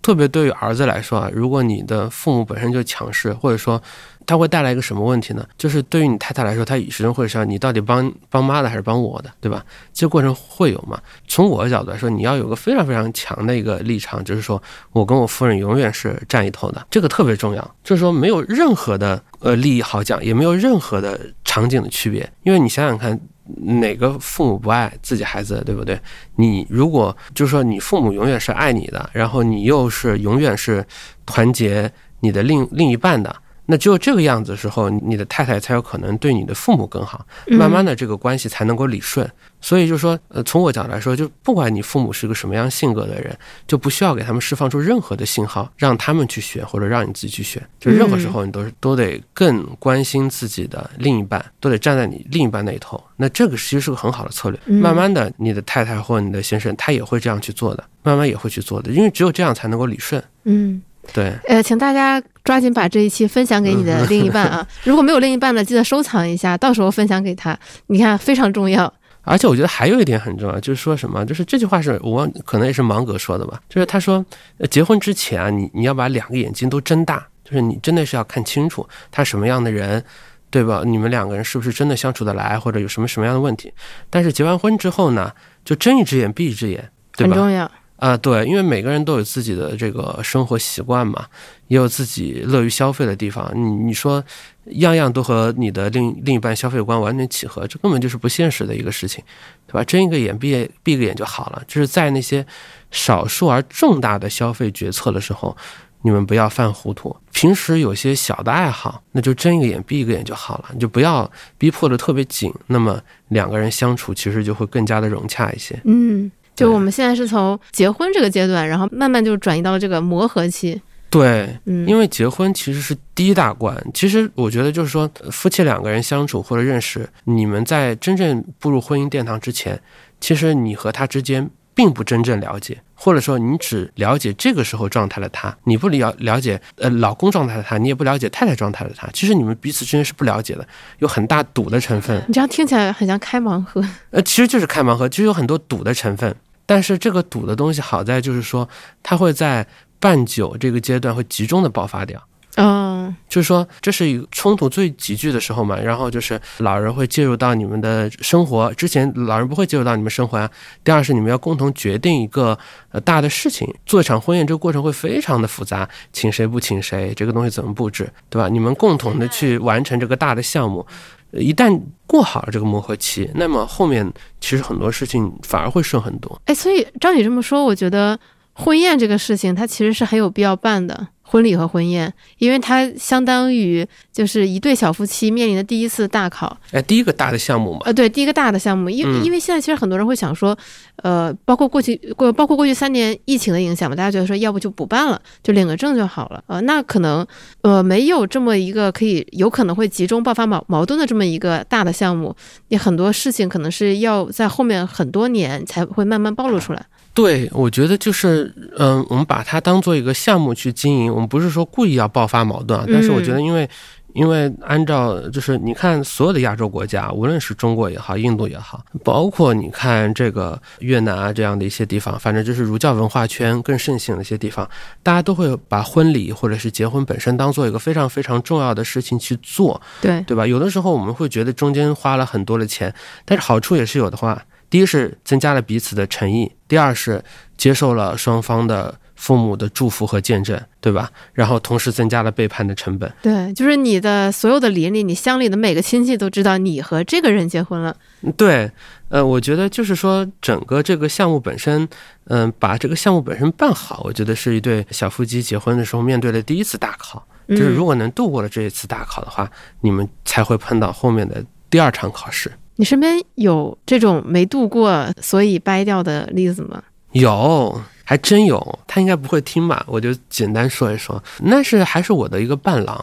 [0.00, 3.82] 特别对于儿子来说啊，如果你的父母本身就强势，或者说。
[4.28, 5.48] 他会带来一个什么问题呢？
[5.56, 9.64] 就是对于你太太来说，她始终会想你到底帮帮妈的还是帮我的，对吧？
[9.94, 11.00] 这个过程会有嘛？
[11.26, 17.74] 从我的角度来说，你要有个非常非常强的一个立场，就是说我跟我夫人永远是站一头的，这个特别重要。
[17.82, 22.30] 就是说没有任何的呃利益好讲，也没有任何的场景的区别。
[22.42, 23.18] 因为你想想看，
[23.56, 25.98] 哪个父母不爱自己孩子，对不对？
[26.36, 30.84] 你如果就是说你父母永远是爱你的，然后你又是永远是
[31.24, 33.34] 团结你的另另一半的。
[33.70, 39.30] 那只有这个样子的时候，你的太太才有可能对你的父母更好，慢慢的这个关系才能够理顺。
[39.60, 47.62] 所以就说，呃，从我角度来说，就不管你父母是个什么样性格的人，就不需要给他们释放出任何的信号，让他们去选或者让你自己去选。
[47.78, 52.98] 就任何时候，你都是都得更关心自己的另一半，都得站在你另一半那一头。
[53.16, 54.58] 那这个其实是个很好的策略。
[54.64, 60.22] 慢慢的，你的太太或你的先生，他也会这样去做的，慢慢也会去做的，因为只有这样才能够理顺。
[60.44, 60.80] 嗯。
[61.12, 64.66] 对，呃，请大家抓紧把这一期分享给你的另一半啊！
[64.84, 67.58] 如果没有另一半的，记得收藏一下，到时候分享给他。
[67.86, 68.92] 你看，非常重要。
[69.22, 74.24] 而且我觉得还有一点很重要，就是说什么，就是这句话是我，可能也是芒格说的吧，就是他说，
[74.58, 80.02] 呃结婚之前啊，你你要把两个眼睛都睁大，就是你真的是要看清楚他什么样的人，
[80.50, 80.82] 对吧？
[80.86, 83.70] 你们两个人是不是真的相处得来，或者有什么什么样的问题？
[84.08, 85.30] 但是结完婚之后呢，
[85.64, 87.34] 就睁一只眼闭一只眼，对吧？
[87.34, 87.70] 很重要。
[87.98, 91.26] 啊、对，因为每个人都有自己的这个生活习惯嘛，
[91.66, 93.52] 也有自己乐于消费的地方。
[93.54, 94.22] 你你说
[94.66, 99.24] 样样都和你的另另一半消费观完全契合，这根本就是不现实的一个事情，
[99.66, 99.82] 对吧？
[99.82, 101.62] 睁一个眼闭闭个眼就好了。
[101.66, 102.46] 就是在那些
[102.92, 105.56] 少数而重大的消费决策的时候，
[106.02, 107.16] 你们不要犯糊涂。
[107.32, 112.54] 平时有些小的爱好，那就睁一个眼闭一个眼就好了，你就不要逼迫的特别紧。
[112.68, 115.80] 那么两个人相处其实就会更加的融洽一些。
[115.84, 120.80] 嗯，就我们现在是从结婚这个阶段，然后慢慢就转移到了这个磨合期。
[121.10, 123.74] 对，嗯，因为结婚其实是第一大关。
[123.94, 129.80] 其实我觉得就是说，呃夫妻两个人相处或者认识，你们在真正步入婚姻殿堂之前，
[130.20, 139.08] 其实你和他之间并不真正了解，或者说你只了解这个时候状态的他，你不了了解呃老公状态的他，你也不了解太太状态的他。
[139.14, 140.68] 其实你们彼此之间是不了解的，
[140.98, 142.22] 有很大赌的成分。
[142.28, 143.82] 你这样听起来很像开盲盒。
[144.10, 146.36] 呃，其实就是开盲盒，其实有很多赌的成分。
[146.68, 148.68] 但是这个赌的东西好在就是说，
[149.02, 149.66] 它会在
[149.98, 152.22] 办酒这个阶段会集中的爆发掉。
[152.60, 160.50] 嗯，就是说，这是一个冲突最急剧的时候嘛，然后就是老人会介入到你们的生活，之前老人不会介入到你们生活啊。
[160.82, 162.58] 第二是你们要共同决定一个
[162.90, 168.48] 呃大的事情，做一场婚宴，这个过程会非常的复杂，请谁不请谁，这个东西怎么布置，对吧？
[168.48, 174.10] 你们共同的去完成这个大的项目，呃一旦过好了这个磨合期，那么后面
[174.40, 176.40] 其实很多事情反而会顺很多。
[176.46, 178.18] 哎，所以照你这么说，我觉得
[178.58, 181.08] 婚宴这个事情，它其实是很有必要办的。
[181.30, 190.56] 婚礼和婚宴，因为它相当于就是一对小夫妻面临的第一次大考，哎，第一个大的项目嘛，呃，对，第一个大的项目，因为、嗯因为现在其实很多人会想说，
[191.02, 197.26] 呃，包括过去过包括过去三年疫情的影响嘛，大家觉得说要不就不办了，就领个证就好了，呃，那可能
[197.60, 202.34] 呃没有这么一个可以有可能会集中爆发矛矛盾的这么一个大的项目，
[202.68, 206.86] 你很多事情可能是要在后面很多年才会慢慢暴露出来。
[207.18, 213.68] 对，我觉得就是，嗯，我们把它当做一个项目去经营，我们不是说故意要爆发矛盾啊，但是我觉得，因为，
[214.14, 224.70] 因为按照就是你看所有的亚洲国家，无论是中国也好，印度也好，包括你看这个越南啊这样的一些地方，反正就是儒教文化圈更盛行的一些地方，
[225.02, 230.46] 大家都会把婚礼或者是结婚本身当做一个非常非常重要的事情去做，对，对吧？
[230.46, 234.40] 有的时候我们会觉得中间花了很多的钱，但是好处也是有的话。
[234.70, 237.22] 第一是增加了彼此的诚意，第二是
[237.56, 241.10] 接受了双方的父母的祝福和见证，对吧？
[241.32, 243.12] 然后同时增加了背叛的成本。
[243.22, 247.96] 对，就是你的所有的邻里，你乡里的每个亲戚都知道你和这个人结婚了。
[248.36, 248.70] 对，
[249.08, 251.88] 呃，我觉得就是说整个这个项目本身，
[252.26, 257.26] 嗯、把这个项目本身办好，我觉得是一对小夫妻结婚的时候面对的第一次大考。
[257.48, 259.50] 就是如嗯，果能度过了这一次大考的话，
[259.80, 262.52] 你们才会碰到后面的第二场考试。
[262.80, 266.80] 你身边有这种没度过所以掰掉的例子吗？
[267.10, 268.78] 有，还真有。
[268.86, 269.84] 他应该不会听吧？
[269.88, 271.20] 我就简单说一说。
[271.40, 272.96] 那是还是我的一个伴郎，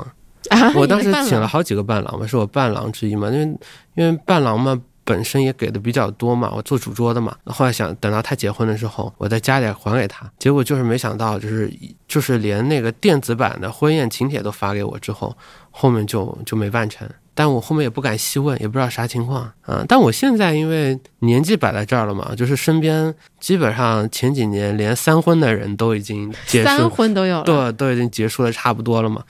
[0.50, 3.30] 啊，我当时请了好几个伴郎嘛，是我伴郎之一嘛。
[3.30, 3.58] 因为
[3.96, 7.36] 因为伴郎嘛本身也给的比较多嘛，我做主桌的嘛。
[7.44, 10.32] 后来想等到他结婚的时候，我再加点还给他。
[10.40, 11.70] 结果就是没想到，就是
[12.08, 15.36] 就是连那个电子版的婚宴请帖都发给我之后，
[15.70, 17.06] 后面就就没办成。
[17.36, 29.24] 但我后面也不敢细问，也不知道啥情况啊、但我现在因为年纪摆在这儿了嘛，就是身边基本上前几年连三婚的人都已经结三束，婚都有了，对，都已经结束的差不多了嘛。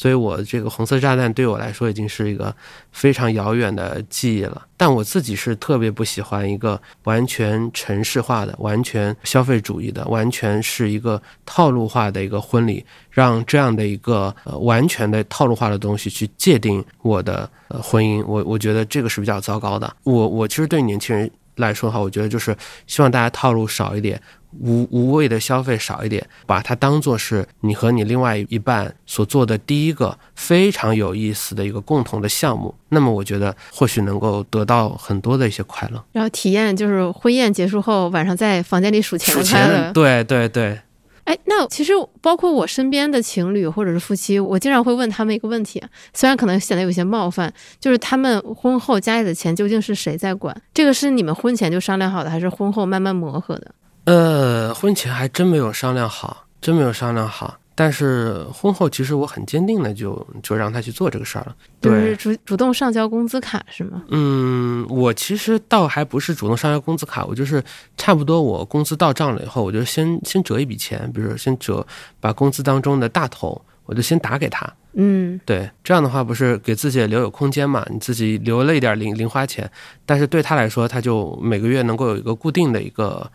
[0.00, 2.56] 所以我这个红色炸弹对我来说已经是一个
[2.90, 4.62] 非常遥远的记忆了。
[4.74, 19.94] 但我自己是特别不喜欢一个完全城市化的、完全消费主义的、完全是一个套路化的一个婚礼，让这样的一个呃完全的套路化的东西去界定我的呃婚姻，我我觉得这个是比较糟糕的。
[20.04, 24.20] 我我其实对年轻人来说的话，我觉得就是希望大家套路少一点，
[24.58, 32.74] 无无谓的消费少一点，把它当做是你和你另外一半所做的第一个非常有意思的一个共同的项目。
[32.88, 36.04] 那么我觉得或许能够得到很多的一些快乐。
[36.12, 39.92] 然后体验就是婚宴结束后晚上在房间里数钱数的快乐钱，。
[39.92, 40.80] 对对对，
[41.30, 45.80] 哎，那其实包括我身边的情侣或者是夫妻，我经常会问他们一个问题，
[46.12, 50.60] 虽然可能显得有些冒犯，就是他们婚后家里的钱究竟是谁在管？
[50.74, 53.72] 这个是你们婚前就商量好的，还是婚后慢慢磨合的？
[54.06, 57.59] 呃，婚前还真没有商量好，真没有商量好。
[57.80, 61.56] 但是婚后其实我很坚定的就就让他去做这个事儿了。
[61.80, 64.02] 就是主主动上交工资卡是吗？
[64.10, 67.64] 嗯，我其实倒还不是主动上交工资卡，我就是
[67.96, 71.86] 差不多我工资到账了以后，我就先先折一笔钱，比如说先折
[72.20, 74.70] 把工资当中的大头，我就先打给他。
[74.92, 77.82] 嗯，对，这样的话不是给自己也留有空间嘛？
[77.90, 79.70] 你自己留了一点零零花钱，
[80.04, 83.30] 但是对他来说，他就每个月能够有一个固定的一个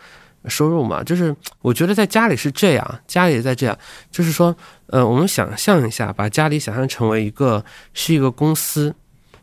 [0.49, 1.03] 收入嘛。
[1.03, 3.77] 就是我觉得在家里是这样，家里也在这样，
[4.11, 4.55] 就是说，
[4.87, 8.93] 呃，我们想象一下，把家里想象成为一个是一个公司，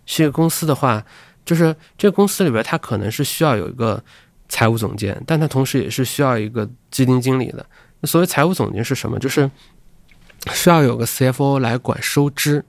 [0.07, 1.05] 是一个公司的话，
[1.45, 4.03] 就是这个公司里边，它可能是需要有一个
[4.49, 7.65] 财务总监，但它同时也是需要一个基金经理的。
[8.01, 9.19] 那所谓财务总监是什么？
[9.19, 9.51] 就是
[10.53, 12.65] 需要有个 CFO 来管收支。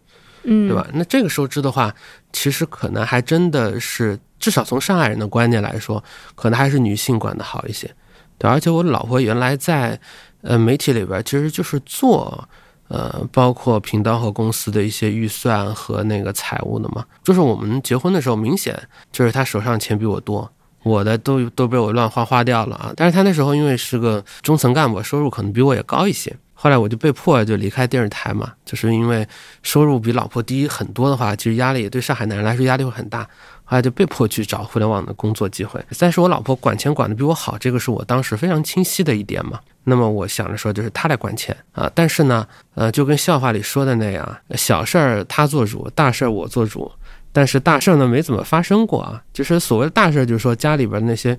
[0.45, 0.85] 嗯，对吧？？
[0.93, 1.95] 那这个收支的话，
[2.33, 6.03] 其实可能还真的是，至少从上海人的观念来说，
[6.35, 7.89] 可能还是女性管的好一些。
[8.37, 9.99] 对，而且我老婆原来在
[10.41, 12.47] 呃媒体里边，其实就是做
[12.87, 17.05] 呃包括频道和公司的一些预算和那个财务的嘛。
[17.23, 18.77] 就是我们结婚的时候，明显
[19.11, 20.51] 就是她手上钱比我多。
[20.83, 22.91] 我的都都被我乱花花掉了啊！
[22.97, 26.35] 但是她那时候因为是个中层干部，收入可能比我也高一些。
[26.53, 29.25] 后来我就被迫就离开电视台嘛，就是因为
[29.61, 33.25] 收入比老婆低很多的话，其实压力对上海男人来说压力会很大。
[33.73, 35.83] 啊就被迫去找互联网的工作机会。
[35.97, 39.59] 但是我老婆管钱管的比我好，这个是我当时非常清晰的一点嘛。
[39.83, 41.91] 那么我想着说，就是她来管钱啊。
[41.95, 46.91] 但是呢，呃，就跟笑话里说的那样，小事儿她做主，大事儿我做主。
[47.31, 49.21] 但是大事儿呢没怎么发生过啊。
[49.33, 51.37] 就是所谓的大事儿，就是说家里边那些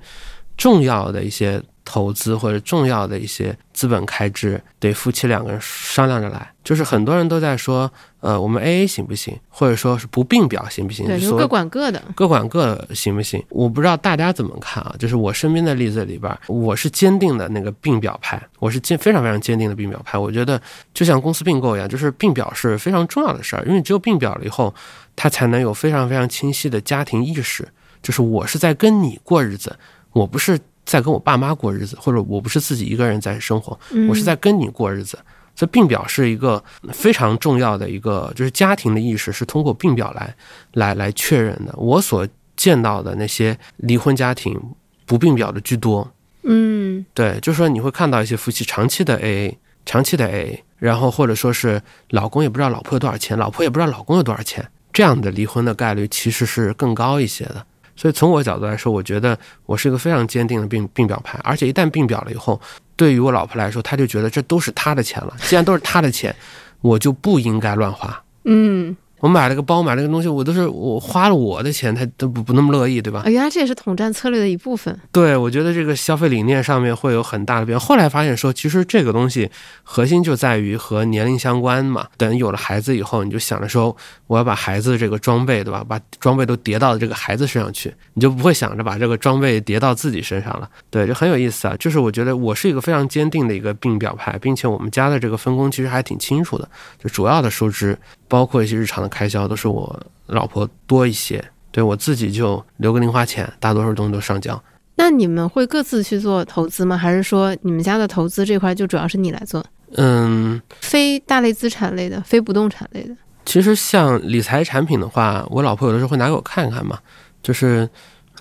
[0.56, 6.50] 重要的一些投资或者重要的一些资本开支，得夫妻两个人商量着来。
[6.64, 11.06] 就是很多人都在说，呃，我们 A A 行不行，或者说是不并表行不行？
[11.06, 12.02] 对，就各管各的。
[12.14, 13.44] 各管各行不行？
[13.50, 14.96] 我不知道大家怎么看啊。
[14.98, 20.16] 就是我身边的例子里边，我是坚定的那个并表派，我是坚非常非常坚定的并表派。
[20.16, 20.58] 我觉得
[20.94, 24.74] 就像公司并购一样，就是并表是非常重要的事儿，因为只有并表了以后，
[25.14, 27.68] 他才能有非常非常清晰的家庭意识，
[28.02, 29.76] 就是我是在跟你过日子，
[30.12, 35.18] 我不是在跟我爸妈过日子，或者我不是自己一个人在生活，嗯我是在跟你过日子。
[35.56, 36.60] 所以并表是一个
[36.92, 40.34] 非常重要的一个，就是家庭的意识是通过并表来
[40.72, 41.72] 来来确认的。
[41.76, 44.60] 我所见到的那些离婚家庭
[45.06, 49.54] 不并表的居多，嗯对，就是说你会看到一些夫妻长期的 AA，
[49.86, 57.64] 长期的 AA，然后或者说是老公也不知道老婆有多少钱，老婆也不知道老公有多少钱，这样的离婚的概率其实是更高一些的。
[57.96, 62.61] 所以从我角度来说，我觉得我是一个非常坚定的并并表派，而且一旦并表了以后，
[62.96, 66.35] 对于我老婆来说，她就觉得这都是她的钱了，既然都是她的钱，
[66.80, 68.22] 我就不应该乱花。
[68.44, 73.22] 嗯，我买了个包，买了个东西，我都是我花了我的钱，他都不不那么乐意，对吧？
[73.24, 74.94] 啊，原来这也是统战策略的一部分。
[75.10, 77.87] 对，我觉得这个消费理念上面会有很大的变化。
[77.87, 79.50] 后来发现说，其实这个东西
[79.82, 82.06] 核心就在于和年龄相关嘛。
[82.18, 85.82] 等有了孩子以后，你就想着说，我要把孩子这个装备，对吧？
[85.88, 90.68] 把装备都叠到这个孩子身上去，你就不会想着把这个装备叠到自己身上了。
[90.90, 91.74] 对，就很有意思啊。
[91.78, 96.68] 就是我觉得我是一个非常坚定的一个并表派，并且我们家的这个分工其实还挺清楚的，
[97.02, 97.98] 就主要的收支，
[98.34, 101.42] 包括一些日常的开销，都是我老婆多一些。
[101.70, 104.60] 对我自己就留个零花钱，大多数东西都上交。
[104.96, 106.96] 那你们会各自去做投资吗？
[106.96, 109.64] 还是说你们家的投资这块就主要是你来做？
[109.96, 113.14] 嗯，非大类资产类的，非不动产类的。
[113.44, 116.98] 其实像理财产品的话，我老婆有的时候会拿给我看看嘛，
[117.40, 117.88] 就是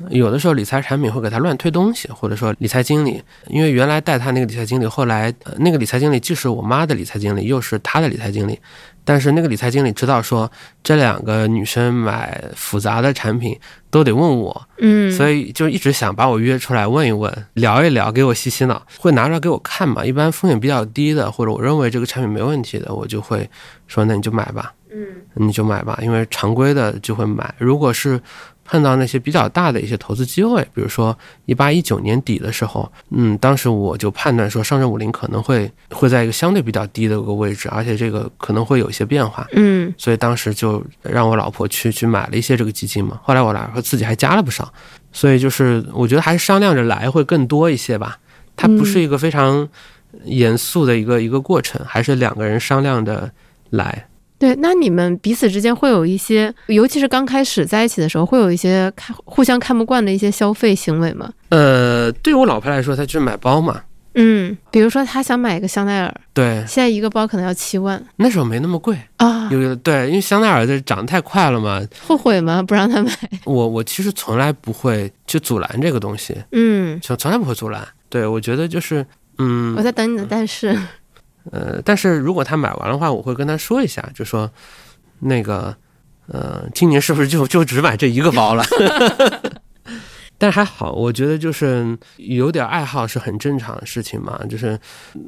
[0.09, 8.59] 有的时候理财产品会给她乱推东西，或者说理财经理，因为原来带她那个理财经理，后来、呃那个理财经理既是我妈的理财经理，又是她的理财经理，
[9.05, 10.51] 但是那个理财经理知道说
[10.83, 20.05] 这两个女生买复杂的产品都得问我，嗯，所以就一直想把我约出来问一问，聊一聊，给我洗洗脑，会拿出来给我看嘛。
[20.05, 23.49] 一般风险比较低的，或者我认为这个产品没问题的，我就会
[23.87, 27.53] 说那你就买吧，嗯你就买吧，因为常规的就会买。
[27.57, 28.19] 如果是
[28.65, 39.45] 碰到那些比较大的一些投资机会，比如说一八一九年底的时候，嗯，当时我就判断说上证五零可能会会在一个相对比较低的一个位置，而且这个可能会有一些变化。
[39.51, 43.19] 嗯所以当时就让我老婆去去买了一些这个基金嘛。
[43.23, 44.71] 后来我老婆自己还加了不少，
[45.11, 48.17] 所以就是我觉得还是商量着来会更多一些吧。
[48.55, 49.67] 它不是一个非常
[50.23, 53.31] 严肃的一个一个过程，还是两个人商量着
[53.71, 54.07] 来。
[54.47, 54.55] 对。
[54.59, 61.31] 那你们彼此之间会有一些，尤其是刚开始在一起的时候，会有一些看互相看不惯的一些消费行为吗？
[61.49, 63.81] 呃，对于我老婆来说，她就是买包嘛。
[64.15, 71.81] 嗯，比如说她想买一个香奈儿，对，现在一个包可能要七万那时候没那么贵，啊，有对，因为香奈儿这涨得太快了嘛。
[72.05, 72.61] 后悔吗？
[72.61, 73.11] 不让她买？
[73.45, 77.83] 我我其实从来不会去阻拦这个东西，嗯，就从来不会阻拦。
[78.07, 79.03] 对我觉得就是，
[79.39, 80.77] 嗯我，在等你的但是，
[81.51, 84.49] 呃，但是如果他买完的话，我会跟他说一下，就说
[85.19, 85.75] 那个
[86.27, 88.63] 呃，今年是不是就就只买这一个包了？
[90.37, 94.39] 但还好，我觉得就是有点爱好是很正常的事情嘛。
[94.49, 94.79] 就是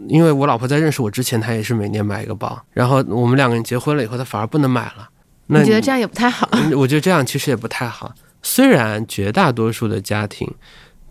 [0.07, 5.09] 因为我老婆在认识我之前，她也是每年买一个包，然后我们两个人结婚了以后，她反而不能买了。
[5.47, 6.49] 那你觉得这样也不太好？
[6.75, 8.13] 我觉得这样其实也不太好。
[8.41, 10.49] 虽然绝大多数的家庭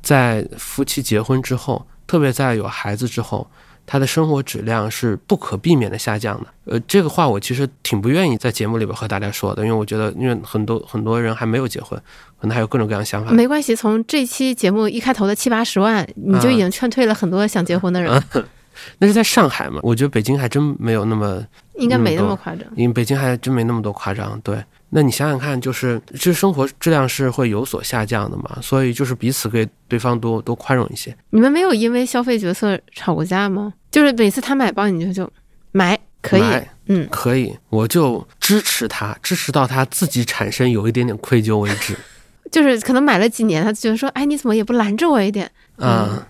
[0.03, 3.47] 在夫妻结婚之后，特别在有孩子之后。
[3.87, 6.47] 他的生活质量是不可避免的下降的。
[6.67, 12.01] 呃，这个话我其实挺不愿意在节目里边和大家说的，因为我觉得，因为很多很多人还没有结婚，
[12.41, 13.31] 可能还有各种各样的想法。
[13.33, 18.23] 没关系，从这期节目一开头的七八十万，你就已经劝退了很多想结婚的人。
[18.99, 19.79] 那是在上海嘛？
[19.85, 21.41] 我觉得北京还真没有那么，
[21.77, 22.65] 应该没那么夸张。
[22.75, 24.41] 因为北京还真没那么多夸张。
[24.41, 24.61] 对，
[24.91, 31.17] 那你想想看，就是其实生活质量是会有所下降的嘛，所以就是彼此给对方多多宽容一些。
[31.31, 33.75] 你们没有因为消费角色吵过架吗？
[33.91, 35.33] 就是每次他买包，你就就
[35.73, 36.43] 买可以，
[36.87, 41.97] 嗯，可以，我就支持他，支持到他自己产生有一点点愧疚为止。
[42.53, 45.51] 就是可能买了几年，他觉得说，哎，你怎么也不拦着我一点？
[45.79, 46.23] 嗯，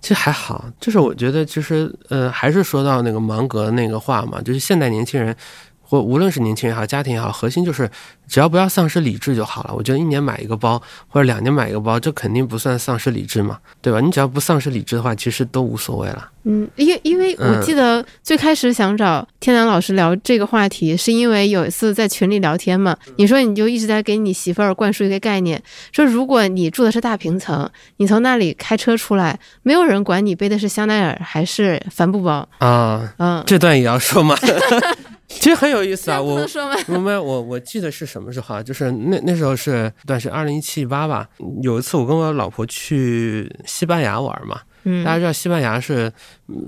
[0.00, 5.34] 其实还好，就是我觉得，其实呃，还是说到那个芒格那个话嘛，就是现代年轻人。
[5.88, 7.88] 或无论是年轻人也好，家庭也好，核心就是
[8.26, 9.74] 只要不要丧失理智就好了。
[9.74, 14.00] 我觉得一年买一个包，或者两年买一个包，这肯定不算丧失理智嘛，对吧？
[14.00, 16.30] 你只要不丧失理智的话，其实都无所谓了。
[16.48, 25.60] 嗯，因因为我记得最开始想找天南老师聊这个话题，是因为有一次在群里聊天嘛，你说你就一直在给你媳妇儿灌输一个概念，
[25.92, 33.12] 说如果你住的是大平层，你从那里开车出来，没有人管你背的是香奈儿还是帆布包啊。
[33.18, 34.36] 嗯，这段也要说吗？
[35.28, 36.40] 其实很有意思啊，我
[36.88, 38.62] 我们我我记得是什么时候啊？
[38.62, 41.28] 就是那那时候是段是二零一七一八吧。
[41.62, 46.12] 有一次我跟我老婆去西班牙玩嘛，嗯，大家知道西班牙是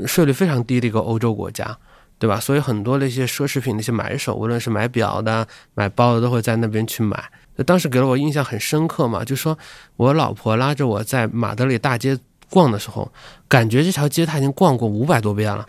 [0.07, 1.77] 税率非常低的一个欧洲国家，
[2.19, 2.41] 对吧？
[2.41, 7.23] 所以很多的一些奢侈品那些买手，无论是买表的、买包的，都会在那边去买。
[7.65, 9.57] 当时给了我印象很深刻嘛，就说
[9.97, 12.19] 我老婆拉着我在马德里大街
[12.51, 13.11] 逛的时候，
[13.47, 15.65] 感觉这条街她已经逛过五百多遍了。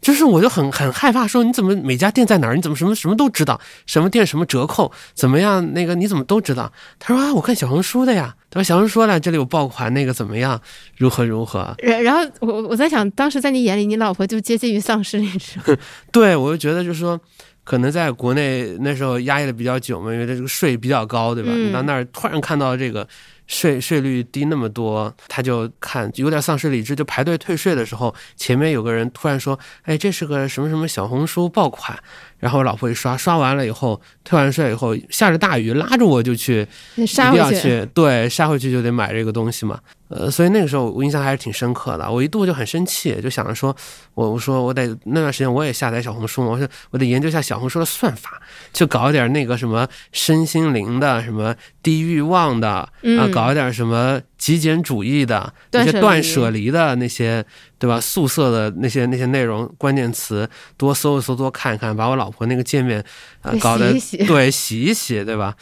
[0.00, 2.56] 就是我就很很害怕，说你怎么每家店在哪儿？
[2.56, 3.60] 你怎么什么什么都知道？
[3.86, 5.72] 什么店什么折扣怎么样？
[5.74, 6.72] 那个你怎么都知道？
[6.98, 8.34] 他说啊，我看小红书的呀。
[8.50, 10.60] 他说小红书说了，这里有爆款，那个怎么样？
[10.96, 11.74] 如何如何？
[11.78, 15.76] 然然后我我在想，当时在你眼里，你老婆就接近于丧尸，你知道？
[16.10, 17.20] 对，我就觉得就是说，
[17.62, 21.52] 可能在国内那时候压抑的比较久嘛，因为这个税比较高，对吧？
[21.52, 23.06] 你到那儿突然看到这个。
[23.50, 31.98] 税税率低那么多，他就看有点丧失理智，就排队退税的时候，前面有个人突然说：“哎，这是个什么什么小红书爆款。”
[32.40, 36.66] 然后我老婆一刷，刷完了以后，退完税以后，下着大雨，拉着我就去，
[37.06, 39.78] 杀回去，对，杀回去就得买这个东西嘛。
[40.08, 42.10] 呃，所以那个时候我印象还是挺深刻的。
[42.10, 43.74] 我一度就很生气，就想着说，
[44.14, 52.90] 我我说我得那段时间我也下载小红书嘛，我说我得研究一下小红书的算法，就搞点那个什么身心灵的，什么低欲望的，啊，
[53.32, 57.44] 搞一点什么极简主义的，那些断舍离的那些，
[57.78, 58.00] 对吧？
[58.00, 63.04] 素色的那些那些内容关键词多搜一搜，多看一看，把我老婆那个界面
[63.42, 63.92] 啊搞得
[64.26, 65.54] 对洗一洗，对吧？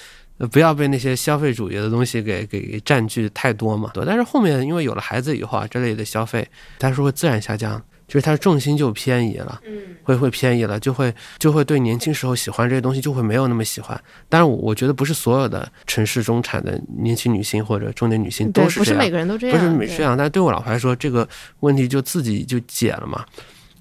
[0.52, 3.90] 不要被那些消费主义的东西给给占据太多嘛。
[3.92, 6.48] 对，但是后面因为有了孩子以后啊，这类的消费，
[6.78, 14.00] 它是会自然下降，就是它的重心就偏移了，嗯，会会偏移了，就会就会对年轻时候喜欢这些东西就会没有那么喜欢。
[14.30, 20.16] 当然，我觉得不是所有的城市中产的年轻女性或者中年女性都是这样，不是每个人都这样，不是每这样。
[20.16, 21.28] 但是对我老婆来说，这个
[21.60, 23.24] 问题就自己就解了嘛。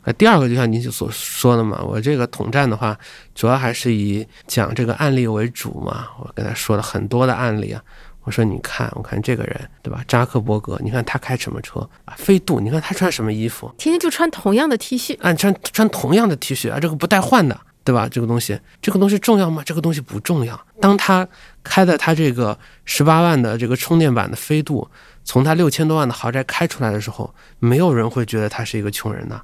[0.03, 2.97] 那第二个就像您所说的嘛，我这个统战的话，
[3.35, 6.07] 主要还是以讲这个案例为主嘛。
[6.19, 7.81] 我跟他说了很多的案例啊，
[8.27, 10.03] 我说你看，我看这个人对吧？
[10.05, 12.13] 扎克伯格，你看他开什么车啊？
[12.17, 13.73] 飞度，你看他穿什么衣服？
[13.77, 18.05] 天天就穿同样的 T 恤，啊，穿穿同样的 T 恤啊，这个不带换的，对吧？
[18.11, 19.63] 这个东西，这个东西重要吗？
[19.65, 20.59] 这个东西不重要。
[20.81, 21.25] 当他
[21.63, 24.85] 开的他这个十八万的这个充电版的飞度，
[25.23, 29.41] 从他六千多万的豪宅开出来的时候，没有人会觉得他是一个穷人的。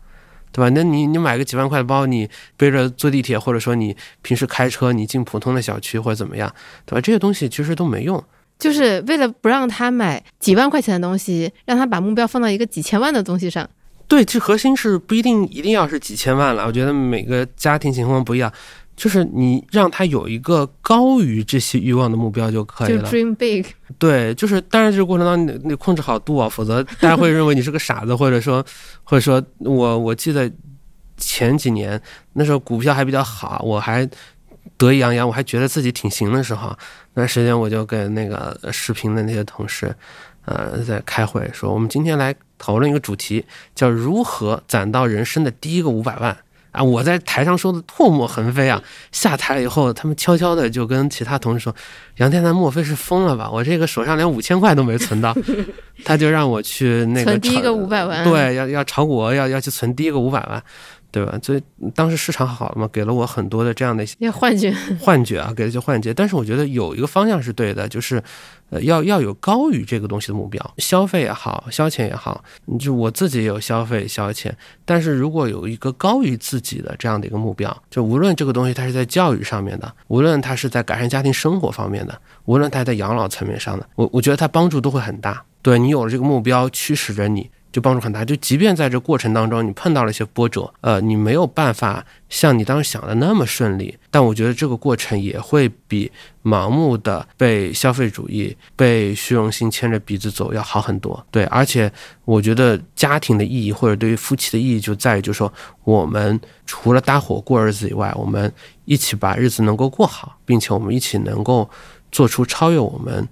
[0.52, 0.70] 对吧？
[0.76, 6.54] 那你你买个几万块的包，你背着坐地铁，或者说你平时开车，你进普通的小区或者怎么样，
[6.86, 7.02] 对吧？
[7.02, 8.24] 这些东西其实都没用，
[8.64, 13.70] 就是为了不让他买几万块钱的东西，让他把目标放到一个几千万的东西上。
[14.08, 16.66] 对，这核心是不一定一定要是几千万了。
[16.66, 18.50] 我觉得每个家庭情况不一样。
[18.96, 23.02] 就是你让他有一个高于这些欲望的目标就可以了。
[23.02, 23.66] 就 dream big。
[23.98, 28.64] 对，就是，当然这个过程当中你你控制好度啊，否则大家会认为你是个傻子，或者说，
[29.04, 30.50] 或者说我我记得
[31.18, 32.02] 前几年
[32.34, 34.08] 那时候股票还比较好，我还
[34.78, 36.70] 得意洋洋，我还觉得自己挺行的时候，
[37.14, 39.96] 那段时间我就跟那个视频的那些同事，
[40.46, 43.46] 呃，在开会说，我们今天来讨论一个主题，
[43.76, 46.38] 叫如何攒到人生的第一个五百万。
[46.74, 46.84] 啊！
[46.84, 48.82] 我在台上说的唾沫横飞啊！
[49.12, 51.76] 下台了以后，他们悄悄的就跟其他同事说
[52.18, 53.48] ：“杨天南莫非是疯了吧？
[53.48, 55.38] 我这个手上连五千块都没存到。”
[56.04, 60.64] 他就让我去那个存第一个五百万，对，要要炒股，要要去存第一个五百万。
[61.14, 61.38] 对吧？
[61.44, 61.62] 所以
[61.94, 66.12] 当时市场好了嘛，给了我很多的这样的一些幻觉， 幻觉啊，给了些幻觉。
[66.12, 68.22] 但是我觉得有一个方向是对的，就是
[68.72, 72.44] 呃，要要有高于这个东西的目标，消费也好，消遣也好，
[72.80, 74.52] 就我自己也有消费消遣。
[74.86, 85.44] 但是如果有一个高于自己的这样的一个目标，就无论这个东西它是在教育上面的，无论它是在改善家庭生活方面的，无论它在养老层面上的，我我觉得它帮助都会很大。
[85.62, 87.52] 对你有了这个目标驱使着你。
[87.74, 96.12] 就帮助很大，就即便在这过程当中你碰到了一些波折，呃，你没有办法像你当时想的那么顺利，但我觉得这个过程也会比
[96.44, 101.26] 盲目的被消费主义、被虚荣心牵着鼻子走要好很多。
[101.32, 101.92] 对，而且
[102.26, 105.52] 我觉得家庭的意义或者对于夫妻的意义就在于，就是说
[105.84, 108.54] 我们除了搭伙过日子以外，我们
[108.86, 111.68] 一起把日子能够过好，并且我们一起能够
[112.12, 113.28] 做出超越我们，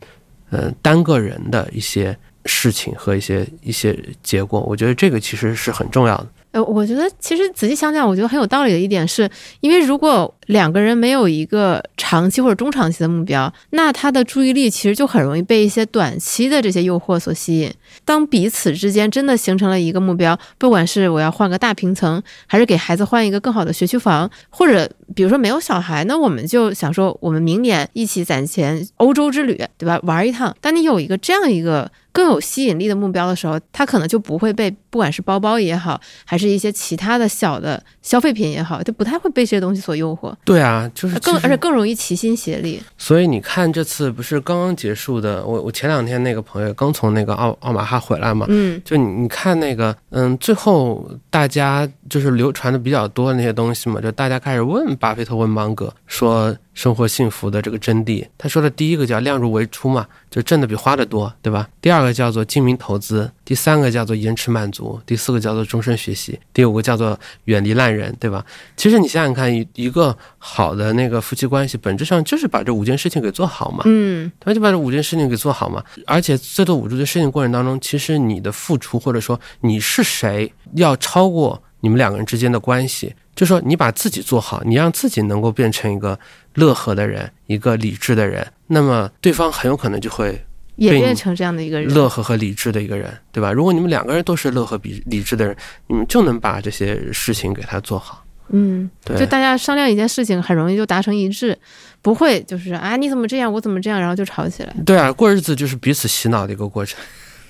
[0.49, 2.17] 嗯，单个人的一些。
[2.45, 6.27] 事情和一些一些结果，我觉得这个其实是很重要的。
[6.51, 9.29] 呃，我觉得其实仔细想想，我觉得很有道理的一点是，
[9.61, 17.73] 因为如果两个人没有一个长期或者中长期的目标，那他的注意力其实就很容易被一些短期的这些诱惑所吸引。
[18.03, 29.97] 当彼此之间真的形成了一个目标，不管是我要换个大平层，还是给孩子换一个更好的学区房，或者比如说没有小孩，那我们就想说，我们明年一起攒钱欧洲之旅，对吧？
[30.03, 30.53] 玩一趟。
[30.59, 31.89] 当你有一个这样一个。
[32.13, 40.31] 更有吸引力的目标的时候，他可能就不会被不管是包包也好，还是一些其他的小的消费品也好，就不太会被这些东西所诱惑。
[40.45, 42.79] 对啊，就是更而且更容易齐心协力。
[42.97, 56.53] 所以你看，这次不是刚刚结束的，我我前两天那个朋友刚从那个奥奥马哈回来嘛，嗯，就你你看那个，嗯，最后大家就是流传的比较多的那些东西嘛，就大家开始问巴菲特问芒格说。
[56.74, 61.68] 生活幸福的这个真谛，他说的第一个叫量入为出嘛，就挣的比花的多，对吧？
[61.82, 68.43] 第二个叫做精明投资，第三个叫做延迟满足，第四个叫做终身学习，第五个叫做远离烂人，对吧？
[68.78, 75.84] 其实你想想看，一一个好的那个夫妻关系，本质上就是把这五件事情给做好嘛，嗯，他就把这五件事情给做好嘛。
[76.07, 83.13] 而且在做五件事情过程当中，其实你的付出或者说你是谁，要超过你们两个人之间的关系。
[83.34, 86.19] 就说你把自己做好，你让自己能够变成一个
[86.55, 93.51] 乐呵的人，一个理智的人，那么对方很有可能就会也变成这样的一个人，乐呵和理智的一个人，对吧？
[93.51, 95.55] 如果你们两个人都是乐呵比理智的人，
[95.88, 98.23] 你们就能把这些事情给他做好。
[98.49, 101.57] 嗯，对，就大家商量一件事情，很容易就达成一致，
[102.01, 104.75] 不会就是啊你怎么这样，我怎么这样，然后就吵起来。
[104.86, 106.99] 对啊，过日子就是彼此洗脑的一个过程。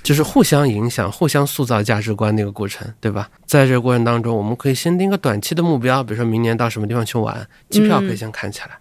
[0.04, 3.30] 就是互相影响、互相塑造价值观的一个过程，对吧？
[3.46, 8.72] 在这个过程当中，我们可以先定个短期的目标，比如说明年到什么地方去玩，机票可以先看起来。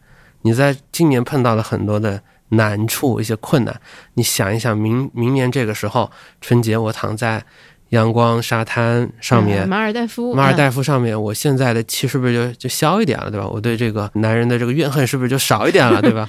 [0.42, 3.80] 你在今年碰到了很多的难处、一些困难，
[4.14, 6.10] 你想一想，明明年这个时候
[6.40, 7.44] 春节，我躺在
[7.90, 13.46] 阳光沙滩上面，马尔代夫，马尔代夫上面，我现在的气是不是就就消一点了，对吧？
[13.46, 16.26] 我对这个男人的这个怨恨是不是就少一点了，对吧？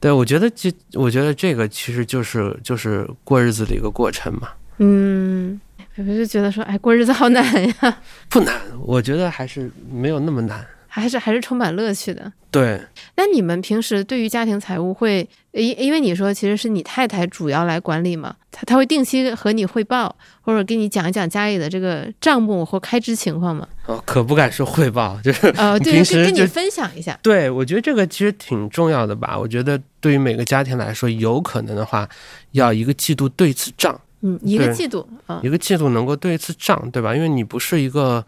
[0.00, 4.48] 对，我觉得这，我觉得这个其实就是就是过日子的一个过程嘛。
[4.78, 5.60] 嗯，
[5.96, 7.98] 我就觉得说，哎，过日子好难呀。
[8.28, 10.66] 不难，我觉得还是没有那么难。
[10.86, 12.32] 还是还是充满乐趣的。
[12.50, 12.80] 对，
[13.16, 23.66] 那你们平时对于家庭财务会，因因为你说其实是你太太主要来管理嘛，她她会定期和你汇报，或者给你讲一讲家里的这个账目或开支情况嘛？
[23.86, 27.18] 哦，可不敢说汇报，就是呃， 对，跟跟你分享一下。
[27.22, 29.38] 对，我觉得这个其实挺重要的吧。
[29.38, 32.08] 我觉得对于每个家庭来说，有可能的话，
[32.52, 33.98] 要一个季度对一次账。
[34.22, 37.14] 嗯，一个季度啊，一个季度能够对一次账，对吧？
[37.14, 38.24] 因为你不是一个。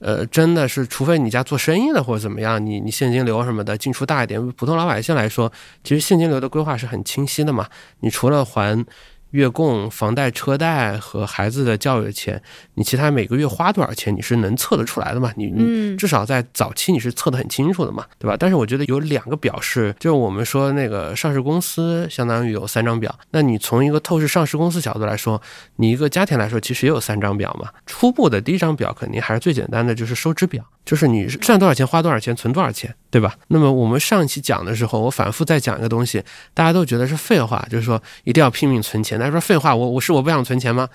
[0.00, 4.44] 呃，真的是，除非你家做生意的或者怎么样，你你现金流什么的进出大一点。
[4.52, 5.52] 普通老百姓来说，
[5.84, 7.68] 其实现金流的规划是很清晰的嘛。
[8.00, 8.84] 你除了还。
[9.30, 12.42] 月供、房贷、车贷和孩子的教育的钱，
[12.74, 15.32] 你其他每个月花多少钱，你是能测得出来的嘛？
[15.36, 18.36] 你你至少在早期你是测得很清楚的嘛，对吧？
[18.38, 25.40] 但是我觉得有两个表是，就是我们说那个上市公司相当于有三张表，那你从一个透视上市公司角度来说，
[25.76, 27.70] 你一个家庭来说其实也有三张表嘛。
[27.86, 30.64] 初步的第一张表肯定还是最简单的，就是收支表。
[30.84, 33.34] 就是你赚多少钱花多少钱存多少钱，对吧？
[33.48, 36.22] 那么我们上一期讲的时候，我反复在讲一个东西，
[36.52, 39.18] 大家都觉得是废话，就是说一定要拼命存钱。
[39.18, 40.88] 大家说废话，我我是我不想存钱吗？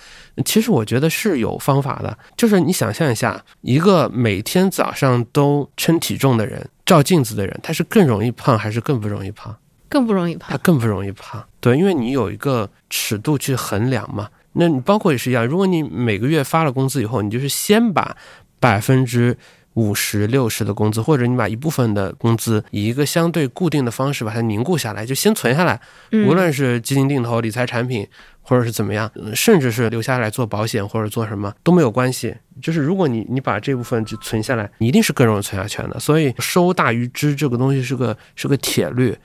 [0.44, 9.56] 其实我觉得是有方法的，就是你想象一下，一个每天早上都称体重的人，照镜子的人，他是更容易胖还是更不容易胖？
[9.88, 10.58] 更不容易胖他。
[10.58, 11.42] 更不容易胖。
[11.62, 14.28] 对，因为你有一个尺度去衡量嘛。
[14.54, 18.16] 那你包括也是一样，如果你每个月发了工资以后，你就是先把
[18.60, 19.38] 百分之
[19.76, 25.80] 五十、六十的工资，或者你把一部分的工资以一个相对固定的方式把它凝固下来，就先存下来，
[26.12, 28.06] 嗯无论是基金定投、理财产品，
[28.42, 32.36] 或者是怎么样，嗯甚至是留下来做保险或者做什么都没有关系。
[32.62, 36.00] 就是如果你你把这部分就存下来，你一定是更容易存下钱的。
[36.00, 39.16] 所以收大于支这个东西是个是个铁律。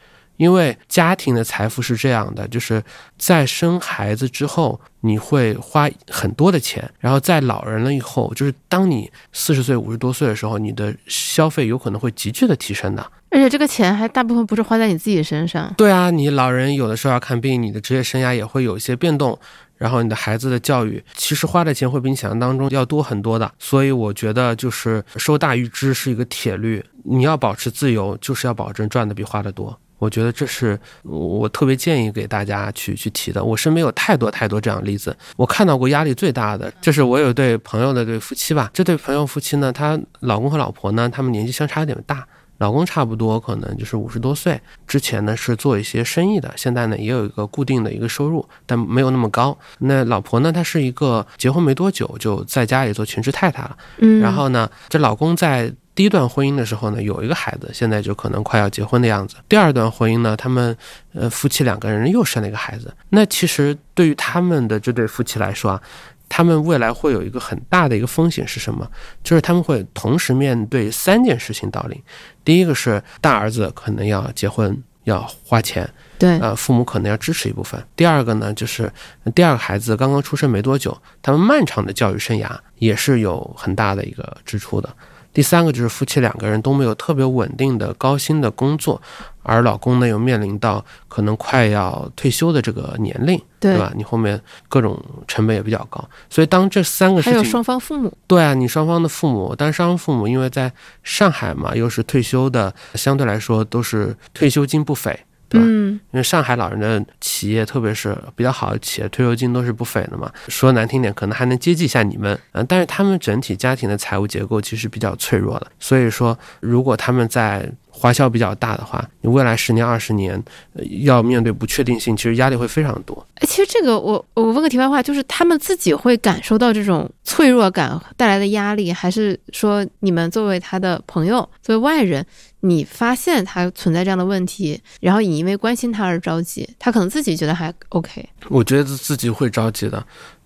[0.41, 2.83] 因为家庭的财富是这样的，就是
[3.19, 13.13] 在生孩子之后，你会花很多的钱，然后在老人了以后，就是当你四十岁、五十多岁的时候，你的消费有可能会急剧的提升的。
[13.31, 15.75] 而且这个钱还大部分不是花在你自己身上。
[15.77, 19.39] 对啊，你老人有的时候要看病，你的职业生涯也会有一些变动，
[19.77, 23.53] 然后你的孩子的教育，其实花的钱会比你想象当中要多很多的。
[23.59, 29.79] 所以我觉得就是收大于支是一个铁律，你要保持自由，就是要保证赚的比花的多。
[30.01, 33.45] 我觉得这是我特别建议给大家去去提的。
[33.45, 42.27] 我身边有太多太多这样的例子，我看到过压力最大的，就是我有对朋友的对夫妻吧，这对朋友夫妻呢，他老公和老婆呢，他们年纪相差有点大。
[42.59, 49.57] 老公差不多可能就是五十多岁，之前呢是做一些生意的，现在呢也有一个固定的一个收入，但没有那么高。
[49.79, 53.75] 那老婆呢，她是一个结婚没多久就在家里做全职太太了。
[54.01, 59.37] 嗯，然后呢，这老公在第一段婚姻的时候呢，有一个孩子，现在就可能快要结婚的样子。
[59.47, 60.75] 第二段婚姻呢，他们
[61.13, 62.91] 呃夫妻两个人又生了一个孩子。
[63.11, 65.83] 那其实对于他们的这对夫妻来说啊，
[66.27, 68.91] 他们未来会有一个很大的一个风险是什么？
[69.23, 72.03] 就是他们会同时面对三件事情到临。
[72.43, 74.83] 第一个是大儿子可能要结婚。
[75.05, 75.89] 要花钱，
[76.19, 77.83] 对，呃，父母可能要支持一部分。
[77.97, 78.91] 第二个呢，就是
[79.35, 84.89] 第二个孩子刚刚出生没多久，他们漫长的教育生涯也是有很大的一个支出的。
[85.33, 89.01] 第三个就是夫妻两个人都没有特别稳定的高薪的工作，
[89.43, 93.93] 而老公呢又面临到可能快要退休的这个年龄，对吧？
[93.97, 100.73] 你后面各种成本也比较高，所以当这三个事情，还有双方父母，对啊，你双方的父母，但双方父母因为在
[101.05, 105.19] 上海嘛，又是退休的，相对来说都是退休金不菲。
[105.51, 105.67] 对吧？
[105.69, 110.33] 嗯，因为上海老人的企业，特别是比较好的企业，退休金都是不菲的嘛。
[110.49, 115.67] 说难听点，可能还能接济一下你们，嗯、但是他们整体家庭的财务结构其实比较脆弱的。
[115.81, 117.71] 所以说，如果他们在
[118.01, 120.43] 花销比较大的话，你未来十年、二十年、
[120.73, 123.27] 呃要面对不确定性，其实压力会非常多。
[123.35, 132.25] 哎，其实这个我我问个题外话，就是他们自己会感受到这种脆弱感带来的压力，还是说你们作为他的朋友，作为外人，
[132.61, 140.03] 你发现他存在这样的问题，然后你因为关心他而着急，他可能自己觉得还 OK，我觉得自己会着急的。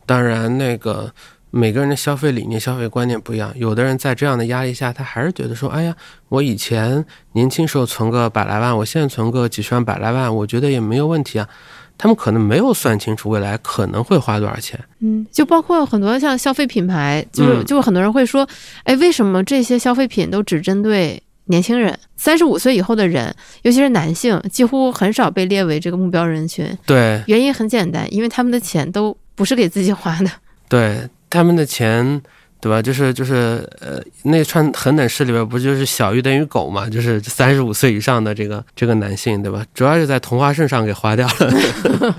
[0.07, 1.11] 当然，那个
[1.57, 5.95] 每个人的消费理念、消费观念不一样，有的人在这样的压力下，他还是觉得说，哎呀，
[6.29, 11.49] 我以前年轻时候存个百来万，我现在存个几十万、百来万，我觉得也没有问题啊。
[11.97, 14.77] 他们可能没有算清楚未来可能会花多少钱。
[14.99, 18.45] 嗯，就包括很多像消费品牌，就是嗯就是很多人会说，
[18.83, 21.97] 哎，为什么这些消费品都只针对年轻人？
[22.17, 23.33] 三十五岁以后的人，
[23.63, 26.67] 尤其是男性，几乎很少被列为这个目标人群。
[26.85, 30.31] 对原因很简单，因为他们的钱都不是给自己花的。
[30.69, 32.23] 对，他们的钱。
[32.61, 32.81] 对吧？
[32.81, 36.89] 就是就是呃，那串恒等式里边不就是小于等于狗嘛？
[36.89, 39.63] 就是三十五岁以上的这个这个男性，对吧？
[39.75, 42.17] 主要是在同花顺上给花掉了。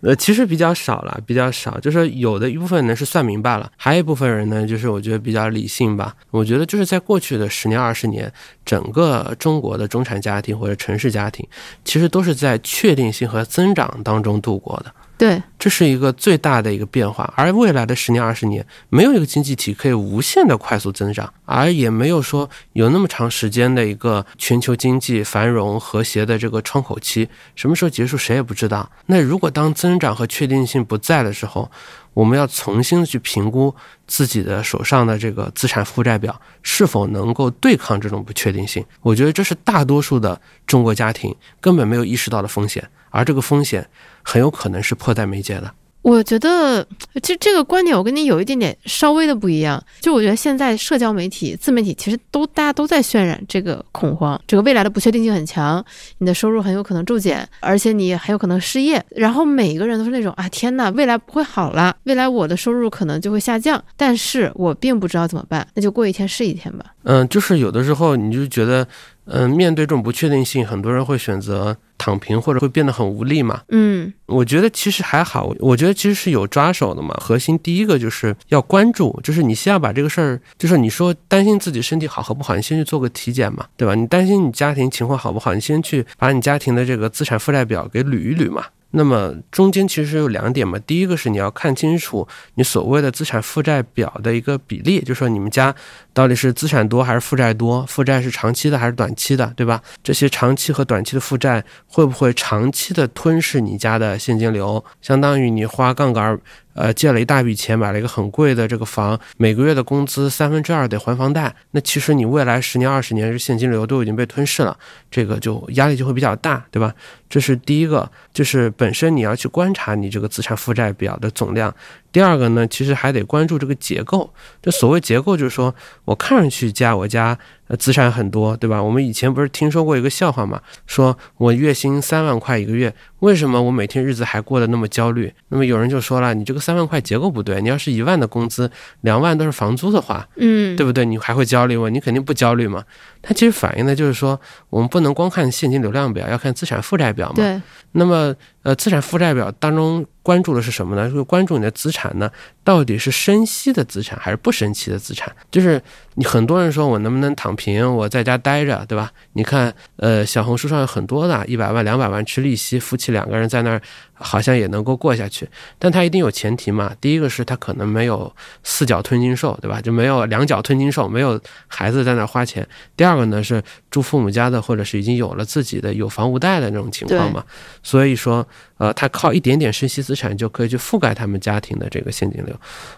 [0.00, 1.78] 呃，其实比较少了，比较少。
[1.80, 6.16] 就是有的一部分人是算明白了，还有一部分人呢，就是我觉得比较理性吧。
[6.30, 8.32] 我觉得就是在过去的十年、二十年，
[8.64, 11.46] 整个中国的中产家庭或者城市家庭，
[11.84, 14.90] 其实都是在确定性和增长当中度过的。
[15.18, 28.90] 对，这是一个最大的一个变化，而未来的十年、二十年，没有一个经济体可以无限的快速增长，而也没有说有那么长时间的一个全球经济繁荣和谐的这个窗口期，什么时候结束谁也不知道。
[29.06, 31.70] 那如果当增长和确定性不在的时候，
[32.14, 33.74] 我们要重新去评估
[34.06, 38.84] 自己的手上的这个资产负债表是否能够对抗这种不确定性。
[39.00, 43.88] 我觉得这是大多数的中国家庭根本没有意识到的风险，而这个风险
[44.22, 45.72] 很有可能是迫在眉睫的。
[46.02, 46.86] 我觉得
[47.22, 55.84] 其实这个观点我跟你有一点点稍微的不一样，就我觉得现在社交媒体、自媒体其实都大家都在渲染这个恐慌，这个未来的不确定性很强，
[56.18, 59.04] 你的收入很有可能骤减，而且你很有可能失业。
[59.10, 66.86] 然后每一个人都是那种啊，天呐，未来不会好了，未来我的收入可能就会下降，但是我并不知道怎么办，那就过一天是一天吧。
[67.04, 68.86] 嗯，就是有的时候你就觉得，
[69.26, 71.76] 嗯，面对这种不确定性，很多人会选择。
[72.02, 73.62] 躺平或者会变得很无力嘛？
[73.68, 77.14] 嗯，我觉得其实还好，我觉得其实是有抓手的嘛。
[77.20, 83.94] 核心第一个就是要关注，就是你先要把这个事儿，就是你说担心自己身体好和不好，你先去做个体检嘛，对吧？
[83.94, 88.64] 你担心你家庭情况好不好，你先去把你家庭的这个资产负债表给捋一捋嘛。
[88.92, 95.74] 那么中间其实有两点嘛，第一个是你要看清楚你所谓的资产负债表的一个比例，就说你们家
[96.12, 99.82] 到底是资产多还是负债多，负债是长期的还是短期的，对吧？
[100.02, 106.38] 这些长期和短期的负债会不会长期的吞噬你家的现金流，相当于你花杠杆。
[106.74, 114.76] 呃，借了一大笔钱买了一个很贵的这个房，每个月的工资三分之二得还房贷，那其实你未来十年、二十年这现金流都已经被吞噬了，
[115.10, 116.94] 这个就压力就会比较大，对吧？
[117.28, 121.74] 这是第一个，就是本身你要去观察你这个资产负债表的总量。
[122.12, 124.32] 第二个呢，其实还得关注这个结构。
[124.60, 127.36] 这所谓结构，就是说我看上去家我家
[127.68, 128.82] 呃资产很多，对吧？
[128.82, 135.32] 我们以前不是听说过一个笑话嘛，说我月薪三万块一个月，为什么我每天日子还过得那么焦虑？
[135.48, 141.06] 那么有人就说了，你这个三万块结构不对，你要是一万的工资，两万都是房租的话，嗯，对不对？
[141.06, 141.88] 你还会焦虑吗？
[141.88, 142.84] 你肯定不焦虑嘛。
[143.22, 147.36] 它其实反映的就是说，我们不能光看现金流量表，要看资产负债表嘛。
[147.36, 147.62] 对。
[147.92, 150.04] 那么，呃，资产负债表当中。
[150.24, 151.10] 关注的是什么呢？
[151.10, 152.30] 就是关注你的资产呢，
[152.62, 155.34] 到底是生息的资产还是不生息的资产？
[155.50, 155.82] 就是
[156.14, 159.10] 你很多人说我能不能躺平，我在家待着，对吧？
[159.32, 163.80] 你看，呃，小红书上有很多的，一百万、两百万吃利息，夫妻两个人在那儿
[164.12, 165.48] 好像也能够过下去，
[165.78, 166.94] 但他一定有前提嘛。
[167.00, 168.30] 第一个是他可能没有
[168.62, 169.80] 四脚吞金兽，对吧？
[169.80, 172.66] 就没有两脚吞金兽，没有孩子在那儿花钱。
[172.96, 177.42] 第二个呢是住父母家的，或者是已经有了自己的有房无贷的那种情况嘛。
[177.82, 178.46] 所以说，
[178.82, 180.16] 呃，他靠一点点生息资。
[180.22, 182.54] 产就可以去覆盖他们家庭的这个现金流，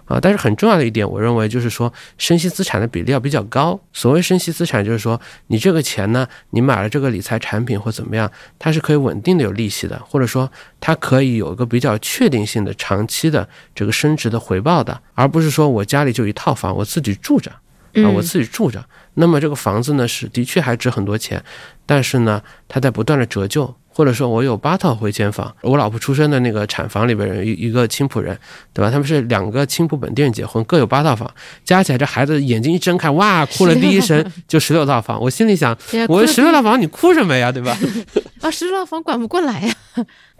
[0.06, 3.80] 啊，但是很重要的一点，我认为就是说，生息资产的比例要比较高。
[3.92, 17.50] 所谓生息资产，就是说你这个钱呢，你买了这个理财产品或怎么样，它是可以稳定的有利息的，或者说它可以有一个比较确定性的长期的这个升值的回报的，而不是说我家里就一套房，我自己住着
[17.96, 18.84] 啊，我自己住着，
[19.14, 21.42] 那么这个房子呢是的确还值很多钱，
[21.84, 23.74] 但是呢，它在不断的折旧。
[23.96, 28.36] 或者说，我有八套回迁房，我老婆出生的那个产房里边人一一个青浦人，
[28.72, 28.90] 对吧？
[28.90, 31.32] 他们是两个青浦本地人结婚，各有八套房，
[31.64, 35.20] 加起来这孩子眼睛一睁开，哇，哭了第一声就十六套房。
[35.20, 35.78] 我心里想，
[36.08, 37.78] 我十六套房你哭什么呀，对吧？
[38.42, 39.72] 啊，十六套房管不过来呀。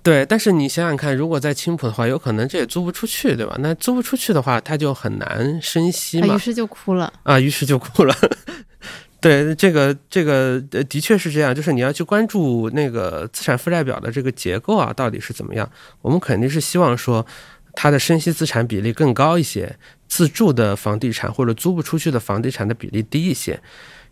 [0.04, 3.56] 对，但是你想想看，如果在青浦的话，有可能这也租不出去，对吧？
[3.60, 6.36] 那租不出去的话，他就很难生息嘛。
[6.36, 8.14] 于是就哭了啊，于是就哭了。
[9.18, 15.66] 对，这个这个呃，的确是这样，就是你要去关注那个资产负债表的这个结构啊，到底是怎么样？
[16.02, 17.24] 我们肯定是希望说，
[17.72, 19.74] 它的生息资产比例更高一些，
[20.06, 23.58] 自住的房地产或者租不出去的房地产的比例低一些。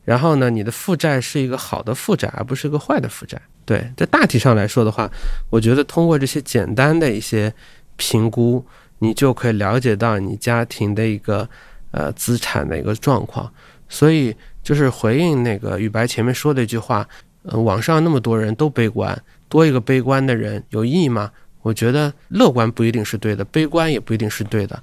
[0.05, 3.41] 然后呢，你的负债是一个好的负债，而不是一个坏的负债。
[3.65, 5.11] 对，在大体上来说的话，
[5.51, 7.53] 我觉得通过这些简单的一些
[7.97, 8.65] 评估，
[8.99, 11.49] 你就可以了解到你家庭的一个
[11.91, 13.53] 呃资产的一个状况。
[13.89, 14.35] 所以。
[14.65, 17.05] 就是回应那个雨白前面说的一句话，
[17.43, 21.33] 呃，网上那么多人都悲观，多一个悲观的人有意义吗？
[21.63, 24.81] 我觉得乐观不一定是对的，悲观也不一定是对的，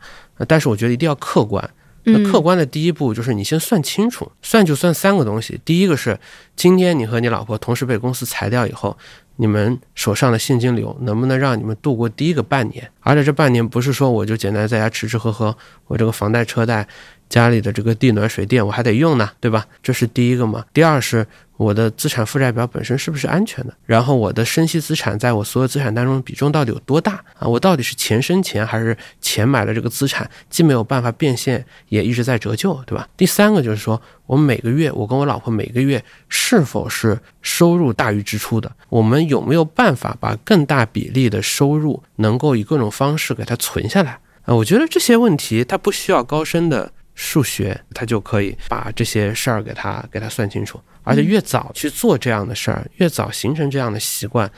[0.49, 1.63] 但是我觉得一定要客观。
[2.03, 5.59] 那客观的第一步就是你先算清楚，算就算三个东西。
[5.63, 6.19] 第一个是
[6.55, 8.97] 今天你和你老婆同时被公司裁掉以后，
[9.35, 12.89] 你们手上的现金流能不能让你们度过第一个半年？
[13.01, 15.55] 而且这半年不是说我就简单在家吃吃喝喝，
[15.87, 16.87] 我这个房贷车贷。
[17.29, 19.65] 家里的这个地暖水电我还得用呢，对吧？
[19.83, 20.65] 这是第一个嘛。
[20.73, 21.25] 第二是
[21.57, 23.73] 我的资产负债表本身是不是安全的？
[23.85, 27.47] 然后我的生息资产在我所有资产当中比重到底有多大啊？
[27.47, 33.07] 我到底是钱生钱还是钱买了这个资产，既没有办法变现，也一直在折旧，对吧？
[33.15, 38.71] 第三个就是说我每个月我跟我老婆每个月是否是收入大于支出的？
[38.89, 44.55] 我们有没有办法把更大比例的收入能够以各种方式给它存下来啊？
[44.55, 46.91] 我觉得这些问题它不需要高深的。
[47.21, 54.49] 数学，他就可以把这些事儿给他给他算清楚，而且越早去做这样的事儿，越早形成这样的习惯，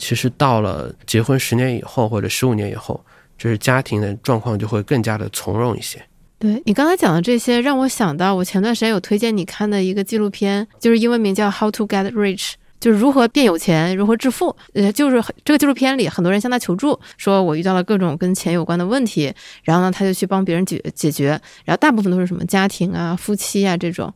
[0.00, 3.00] 其实到了结婚十年以后或者十五年以后，
[3.38, 6.02] 就是家庭的状况就会更加的从容一些。
[6.40, 12.50] 对你刚才讲的这些，让我想到我前段时间有推荐你看的一个纪录片，就是英文名叫《How to Get Rich》。
[12.80, 14.54] 就是如何变有钱，如何致富。
[14.74, 19.32] 呃，就是这个纪录片里，很多人向他求助，说我遇到了各种跟钱有关的问题，
[19.64, 24.12] 然后呢，他就去帮别人解解决，然后大部分都是什么家庭啊、夫妻啊这种。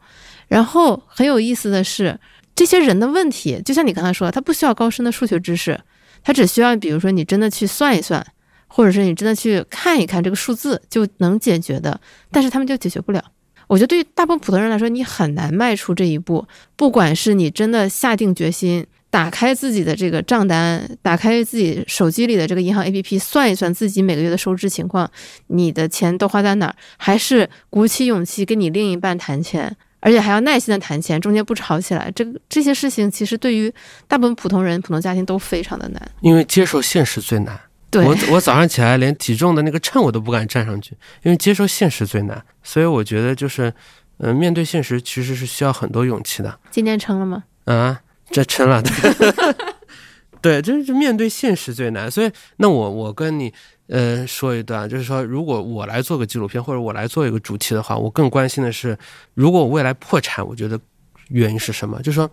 [0.48, 2.18] 然后很有意思的是，
[2.54, 5.80] 这些人的问题，就像你刚才说，他不需要高深的数学知识，
[6.22, 8.24] 他只需要，比如说你真的去算一算，
[8.68, 12.00] 或者是你真的去看一看这个数字就能解决的，
[12.30, 13.24] 但是他们就解决不了。
[13.72, 16.46] 我觉得对于大部分普通人来说，你很难迈出这一步。
[16.76, 25.10] 不管是你真的下定决心，打开自己的这个账单，打开自己手机里的这个银行 APP，算一算自己每个月的收支情况，
[25.46, 32.12] 你的钱都花在哪儿，还是鼓起勇气跟你另一半谈钱，而且还要耐心的谈钱，中间不吵起来。
[32.14, 33.72] 这个这些事情，其实对于
[34.06, 36.10] 大部分普通人、普通家庭都非常的难。
[36.20, 37.58] 因为接受现实最难。
[37.92, 42.42] 对我我早上起来连体重的那个秤我都不敢站上去，因为接受现实最难。
[42.62, 43.70] 所以我觉得就是，
[44.16, 46.58] 嗯、面对现实其实是需要很多勇气的。
[46.70, 47.44] 今天称了吗？
[47.66, 48.80] 啊，这称了，
[50.40, 52.10] 对，对，就是面对现实最难。
[52.10, 53.52] 所以，那我我跟你
[53.88, 58.96] 呃说一段，就是说，如果我来做个纪录片，或者我来做一个主题的话，我更关心的是，
[59.34, 60.80] 如果我未来破产，我觉得
[61.28, 62.00] 原因是什么？
[62.00, 62.30] 就是说，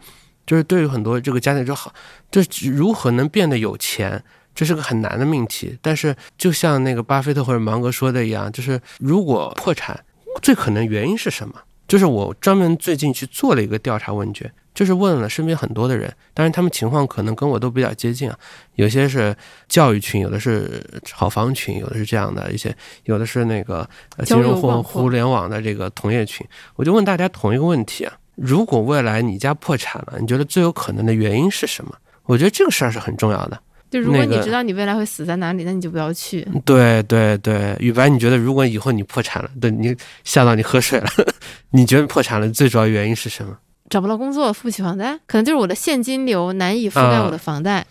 [0.48, 1.94] 就是对于很多这个家庭就好，
[2.32, 4.24] 就是如何能变得有钱。
[4.56, 9.98] 这是个很难的命题，但是就像那个巴菲特或者芒格说的一样，就是如果破产，
[10.42, 11.56] 最可能原因是什么？
[11.88, 18.38] 就是我专门最近去做了一个调查问卷，就是问了身边很多的人，当然他们情况可能跟我都比较接近啊，
[18.76, 19.36] 有些是
[19.68, 22.76] 教育群，有的是炒房群，有的是这样的一些，
[23.06, 26.46] 有的是那个呃金融或互联网的这个同业群。
[26.76, 31.92] 我就问大家同一个问题啊：如果未来你家破产了，你觉得最有可能的原因是什么？
[32.26, 33.60] 我觉得这个事儿是很重要的。
[33.90, 36.48] 就如果你知道你未来会死在哪里，那你就不要去。
[36.64, 41.08] 对对对，雨白，你觉得如果以后你破产了，对你吓到你喝水了，
[41.72, 43.58] 你觉得破产了最主要原因是什么？
[43.90, 47.84] 找不到工作，付不起房贷，可能就是我的现金流难以覆盖我的房贷。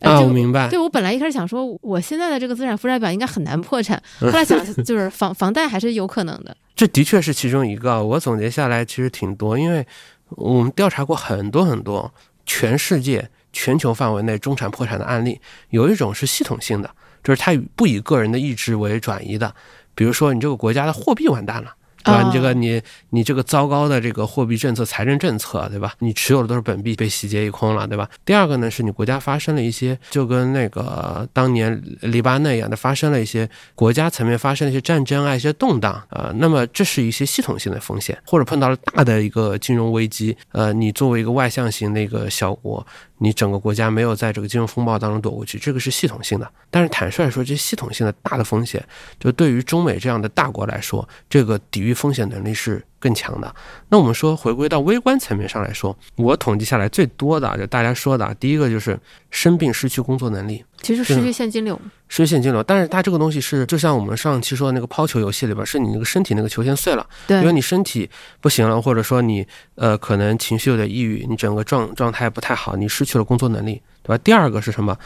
[0.00, 0.68] 啊，我明白。
[0.68, 6.54] 对我本来一开始想说，我现在的这个资产负债表应该很难破产， 后来想就是房房贷还是有可能的。
[6.74, 9.86] 这的确是其中一个，我总结下来其实挺多，因为
[10.30, 12.12] 我们调查过很多很多
[12.44, 13.30] 全世界。
[13.54, 15.40] 全球范围内中产破产的案例，
[15.70, 16.90] 有一种是系统性的，
[17.22, 19.54] 就是它不以个人的意志为转移的。
[19.94, 22.22] 比如说，你这个国家的货币完蛋了，对吧？
[22.24, 25.94] 你这个你你这个糟糕的这个货币政策、财政政策，对吧？
[26.00, 28.10] 你持有的都是本币被洗劫一空了，对吧？
[28.24, 36.32] 第二个呢，是你国家发生了一些，就跟那个当年黎巴嫩一样的，发生了一些国家层面发生了一些战争啊、一些动荡啊。
[36.36, 42.84] 那么这是一些系统性的风险，或者碰到了大的一个金融危机，呃，你作为一个外向型的一个小国。
[43.24, 46.46] 你整个国家没有在这个金融风暴当中躲过去，这个是系统性的。
[46.70, 48.86] 但是坦率说，这系统性的大的风险，
[49.18, 53.54] 就对于中美这样的大国来说，这个抵御风险能力是更强的。
[53.90, 58.98] 那我们说，回归到微观层面上来说，我统计下来最多的，就大家说的，第一个就是
[59.30, 61.78] 生病失去工作能力，其实失去现金流，
[62.08, 62.62] 失去现金流。
[62.62, 68.08] 但是它这个东西是，就像我们上期说的那个抛球游戏里边，是你那个身体那个球先碎了，对，因为你身体
[68.40, 74.18] 不行了，或者说你呃可能情绪有点抑郁，你整个状状态不太好，你失去了工作能力，对吧？
[74.24, 74.96] 第二个是什么？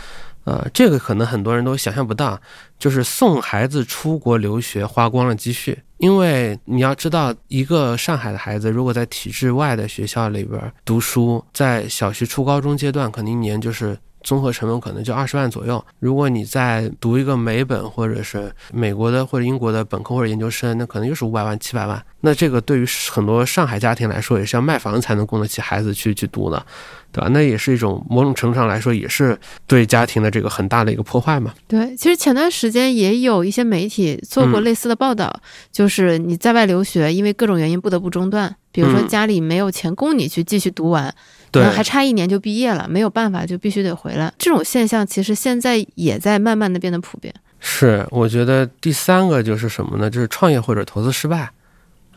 [0.49, 2.41] 呃，这个可能很多人都想象不到，
[2.79, 15.85] 就是送孩子出国留学花光了积蓄，因为你要知道，一个上海的孩子如果在体制外的学校里边读书，在小学、初高中阶段，可能一年就是综合成本可能就二十万左右。
[15.99, 22.03] 如果你再读一个美本或者是美国的或者英国的本科或者研究生，那可能又是五百万、七百万。
[22.21, 26.65] 那这个对于很多上海家庭来说，也是要卖房子才能供得起孩子去去读的。
[27.11, 27.29] 对吧？
[27.33, 31.55] 那也是一种某种程度上来说，也是对家庭的这个很大的一个破坏嘛。
[31.67, 35.41] 对，其实前段时间也有一些媒体做过类似的报道，
[35.73, 41.13] 就是你在外留学，因为各种原因不得不中断，比如说家里没有钱供你去继续读完，
[41.51, 44.33] 对，还差一年就毕业了，没有办法就必须得回来。
[44.39, 47.35] 这种现象其实现在也在慢慢的变得普遍。
[47.61, 50.09] 是，我觉得第三个就是什么呢？
[50.11, 51.51] 就是创业或者投资失败。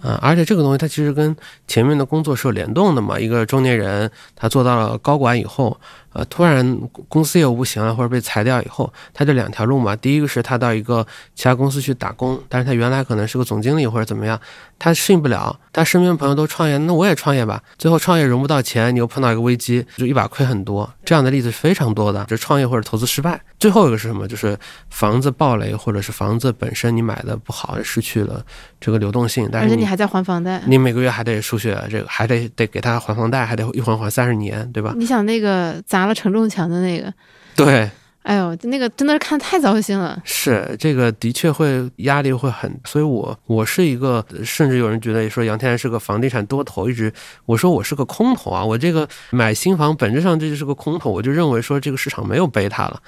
[0.01, 1.35] 啊，而且这个东西它其实跟
[1.67, 3.19] 前面的工作是有联动的嘛。
[3.19, 5.79] 一个中年人他做到了高管以后，
[6.13, 9.95] 呃，突然公司业务不行了或者被裁掉以后，他就两条路嘛。
[9.95, 11.05] 第一个是他到一个
[11.35, 14.39] 其他公司去打工，但是他原来可能是个总经理或者怎么样，
[14.77, 15.57] 他适应不了。
[15.73, 17.63] 他身边朋友都创业，那我也创业吧。
[17.77, 20.89] 最后创业融不到钱，你又碰到一个危机，就一把亏很多。
[21.05, 23.39] 这样的例子是非常多的，就创业或者投资失败。
[23.59, 24.27] 最后一个是什么？
[24.27, 24.57] 就是
[24.89, 28.43] 房子暴雷，或者是房子本身你买的不好，失去了
[28.79, 34.93] 这个流动性，但是你还在还房贷，你每个月还得输血，这个还得得给他还房贷，还得一还还三十年，对吧？
[34.97, 37.13] 你想那个砸了承重墙的那个，
[37.55, 37.87] 对
[38.23, 40.19] 哎呦，那个真的是看太糟心了。
[40.25, 47.13] 是这个的确会压力会很，所以我我是一个，甚至有人觉得说杨天然是个房地产多头，一直
[47.45, 52.99] 我说我是个空头啊，我这个买新房本质上这就是个空头，我就认为说这个市场没有贝塔了。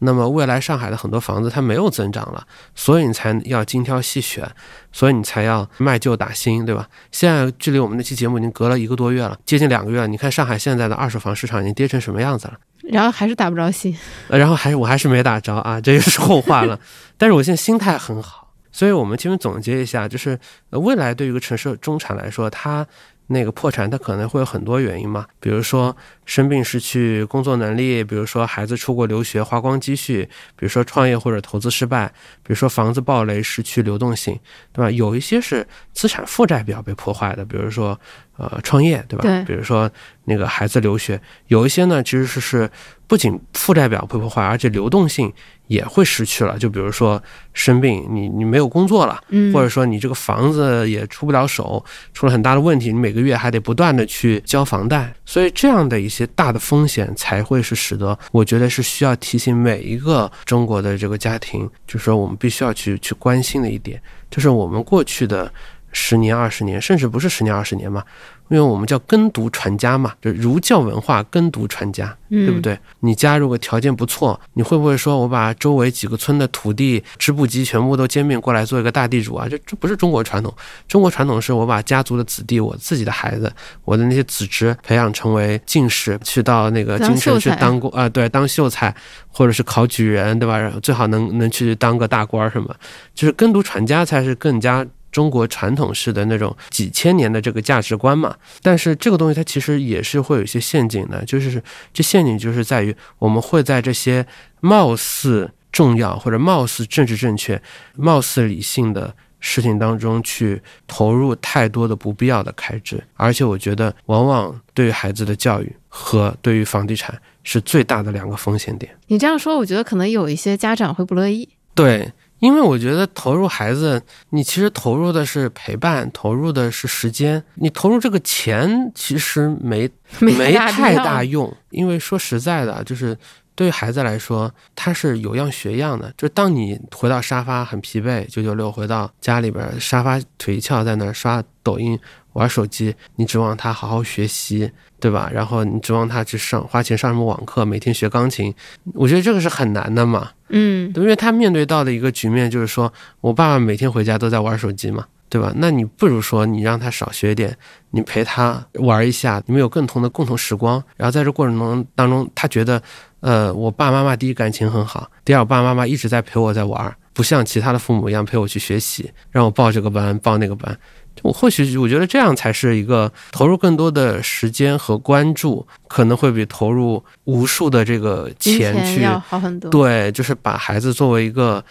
[0.00, 4.50] 那么未来上海的很多房子它没有增长了，所以你才要精挑细选，
[4.92, 6.88] 所以你才要卖旧打新，对吧？
[7.12, 10.08] 现在距离我们那期节目已经隔了一个多月了，接近两个月了。
[10.08, 12.54] 你看上海现在的二手房市场已经跌成什么样子了？
[12.84, 13.96] 然后还是打不着新，
[14.28, 16.78] 然后还是我还是没打着啊，这就是后话了。
[17.16, 20.38] 但是我现在心态很好，所以我们其实总结一下，就是
[20.70, 22.86] 未来对于一个城市中产来说，它。
[23.32, 25.96] 那个破产，它可能会有很多原因嘛，比如说
[26.30, 30.22] 生病失去工作能力，比如说孩子出国留学花光积蓄，
[30.54, 32.06] 比如说创业或者投资失败，
[32.44, 34.38] 比如说房子暴雷失去流动性，
[34.72, 34.88] 对吧？
[34.92, 37.98] 有一些是资产负债表被破坏的，比如说
[38.36, 39.22] 呃创业，对吧？
[39.24, 39.42] 对。
[39.42, 39.90] 比如说
[40.26, 42.70] 那个孩子留学，有一些呢其实是是
[43.08, 45.32] 不仅负债表被破坏，而且流动性。
[45.70, 47.22] 也会失去了，就比如说
[47.54, 49.22] 生病，你你没有工作了，
[49.54, 64.00] 或者说你这个房子也出不了手，出了很大的问题，你每个月还得不断的去交房贷，所以这样的一些大的风险才会是使得我觉得是需要提醒每一个中国的这个家庭，就是说我们必须要去去关心的一点，
[64.30, 65.52] 就是我们过去的
[65.92, 68.04] 十年、二十年，甚至不是十年、二十年嘛。
[68.50, 72.76] 因为我们叫耕读传家嘛，就儒教文化耕读传家，对不对？
[72.98, 79.46] 你家如果条件不错，你会不会说我把周围几个村的土地织布机全部都兼并过来做一个大地主啊？
[79.48, 80.52] 这这不是中国传统。
[80.88, 83.52] 中国传统是我把家族的子弟，我自己的孩子，
[83.84, 88.92] 我的那些子侄培养成为进士，去到那个京城去当过啊，对，当秀才
[89.28, 90.72] 或者是考举人，对吧？
[90.82, 92.74] 最好能能去当个大官什么，
[93.14, 94.84] 就是耕读传家才是更加。
[95.10, 104.24] 中国传统式的那种几千年的这个价值观嘛，但是这个东西它其实也是会有一些陷阱的，就是这陷阱就是在于我们会在这些
[104.60, 107.60] 貌似重要或者貌似政治正确、
[107.96, 118.92] 貌似理性的事情当中去投入太多的不必要的开支，而且我觉得往往对于孩子的教育和对于房地产是最大的两个风险点。
[119.06, 121.48] 你这样说，我觉得可能有一些家长会不乐意。
[121.74, 122.12] 对。
[122.40, 129.88] 因为我觉得投入孩子，你其实投入的是陪伴，投入的是时间，你投入这个钱其实没
[130.18, 131.54] 没太大用。
[131.70, 133.16] 因为说实在的，就是
[133.60, 136.10] 对于孩子来说，他是有样学样的。
[136.16, 142.00] 就当你回到沙发很疲惫，九九六回到家里边，沙发腿一翘，在那儿刷抖音、
[142.32, 145.30] 玩手机，你指望他好好学习，对吧？
[145.30, 148.54] 然后你指望他去上花钱上什么网课，每天学钢琴，
[148.94, 150.30] 我觉得这个是很难的嘛。
[150.48, 152.90] 嗯，因为他面对到的一个局面就是说，
[153.20, 155.52] 我爸爸每天回家都在玩手机嘛，对吧？
[155.56, 157.54] 那你不如说你让他少学点，
[157.90, 160.82] 你陪他玩一下，你们有共同的共同时光。
[160.96, 162.82] 然后在这过程中当中，他觉得，
[163.20, 170.76] 呃，我爸妈妈第一感情很好，第二我爸爸妈妈一直在陪我在玩，不像其他的父母一样陪我去学习，让我报这个班报那个班。
[171.22, 179.70] 我或许我觉得这样才是一个投入更多的时间和关注，可能会比投入无数的这个钱去好很多。
[179.70, 181.62] 对，就是把孩子作为一个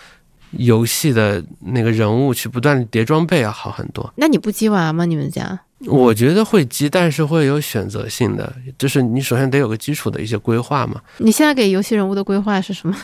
[0.52, 4.14] 游戏的那个人物去不断叠装备要好很多。
[4.18, 5.06] 那你不积娃吗？
[5.06, 5.60] 你们家？
[5.86, 11.02] 我觉得会积，但是会有选择性的，就是你首先得有个基础的一些规划嘛。
[11.20, 12.96] 你现在给游戏人物的规划是什么？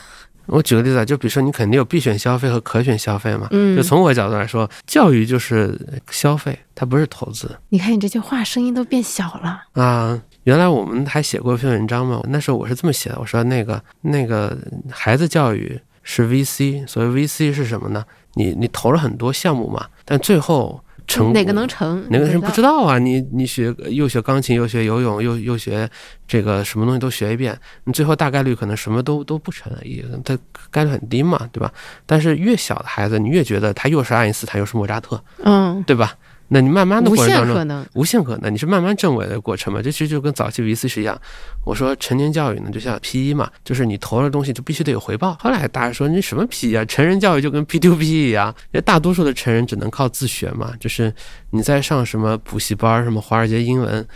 [0.48, 3.48] 我举个例子啊，就比如说你肯定有必选消费和可选消费嘛。
[3.52, 5.76] 嗯，就从我角度来说，教育就是
[6.12, 7.50] 消费，它不是投资。
[7.70, 10.22] 你看你这句话声音都变小了啊！
[10.44, 14.56] 原来我们还写过一篇文章嘛，那时候我是这么写的，我说那个那个
[14.92, 18.06] 孩子教育是 VC，所谓 VC 是什么呢？
[18.36, 20.80] 你你投了很多项目嘛，但最后。
[21.08, 22.06] 成哪个能成？
[22.10, 22.98] 哪个人不知道啊？
[22.98, 25.90] 你你学又学钢琴，又学游泳，又又学
[26.28, 30.38] 这个什么东西都学一遍，你最后大概率可能什么都都不成，也它
[30.72, 31.72] 概率很低嘛，对吧？
[32.06, 36.16] 但是越小的孩子，你越觉得他又是爱因斯坦又是莫扎特，嗯，对吧？
[36.48, 39.82] 那你慢慢的过程当中，无限可能，无限可能，你是慢慢证伪的过程嘛？
[39.82, 41.20] 这其实就跟早期 VC 是一样。
[41.66, 45.36] 我说成年教育呢，就像 PE 嘛，就是你投了东西就必须得有回报。
[45.40, 46.86] 后来大家说你什么 PE 啊？
[46.86, 51.12] 成人教育就跟 P to P 一样，因为大多数的成人只能靠自学嘛，就是
[51.50, 54.08] 你在上什么补习班，什么华尔街英文。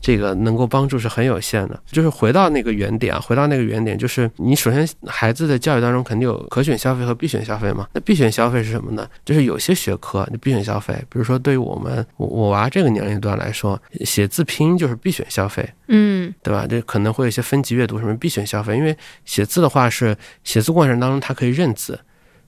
[0.00, 7.88] 这个能够帮助是很有限的，就是回到那个原点啊，回到那个原点，就是你首先孩子的教育当中肯定有可选消费和必选消费嘛。
[7.92, 9.08] 那必选消费是什么呢？
[9.24, 16.64] 就是有些学科你必选消费，比如说对于我们我娃这个年龄段来说，写字拼音就是必选消费，嗯，对吧？
[16.68, 21.98] 这可能会有一些分级阅读什么必选消费，因为写字的话是写字过程当中它可以认字，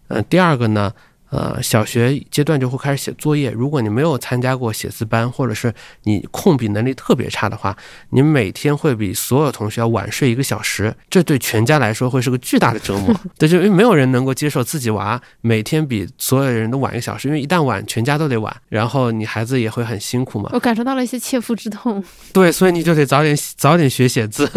[0.09, 0.93] 嗯，第二个呢。
[1.31, 3.51] 呃，小学阶段就会开始写作业。
[3.51, 5.73] 如果你没有参加过写字班，或者是
[6.03, 7.77] 你控笔能力特别差的话，
[8.11, 13.15] 你每天会比所有同学要晚睡一个小时，这对全家来说会是个巨大的折磨。
[13.39, 20.51] 对，就因为没有人能够接受自己娃每天比所有人都晚一个小时，因为一旦晚，全家都得晚，然后你孩子也会很辛苦嘛。
[20.53, 22.03] 我感受到了一些切肤之痛。
[22.33, 24.51] 对，所以你就得早点早点学写字。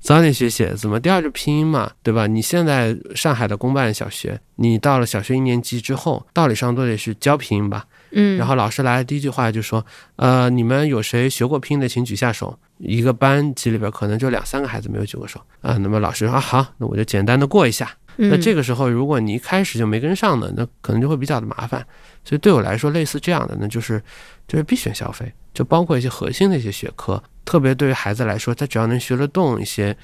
[0.00, 2.26] 早点学写字嘛，第二就拼音嘛，对吧？
[2.26, 7.86] 你现在上海的公办小学，你到了小学一年级之后，道理上都得是教拼音吧？
[8.12, 8.36] 嗯。
[8.36, 9.84] 然后老师来第一句话就说
[10.16, 15.78] ：“呃，你们有谁学过拼音的，请举下手。”一个班级里边可能就两三个孩子没有举过手啊。
[15.78, 21.86] 那么老师说：“啊，好，那我就简单的过一下。”那这个时候，如果你一开始就没跟上呢，那可能就会比较的麻烦。
[22.24, 24.02] 所以对我来说，类似这样的呢，就是
[24.48, 27.20] 就是必选消费，就包括一些核心的一些学科。
[27.46, 29.96] 特别对于孩子来说，他只要能学得动一些，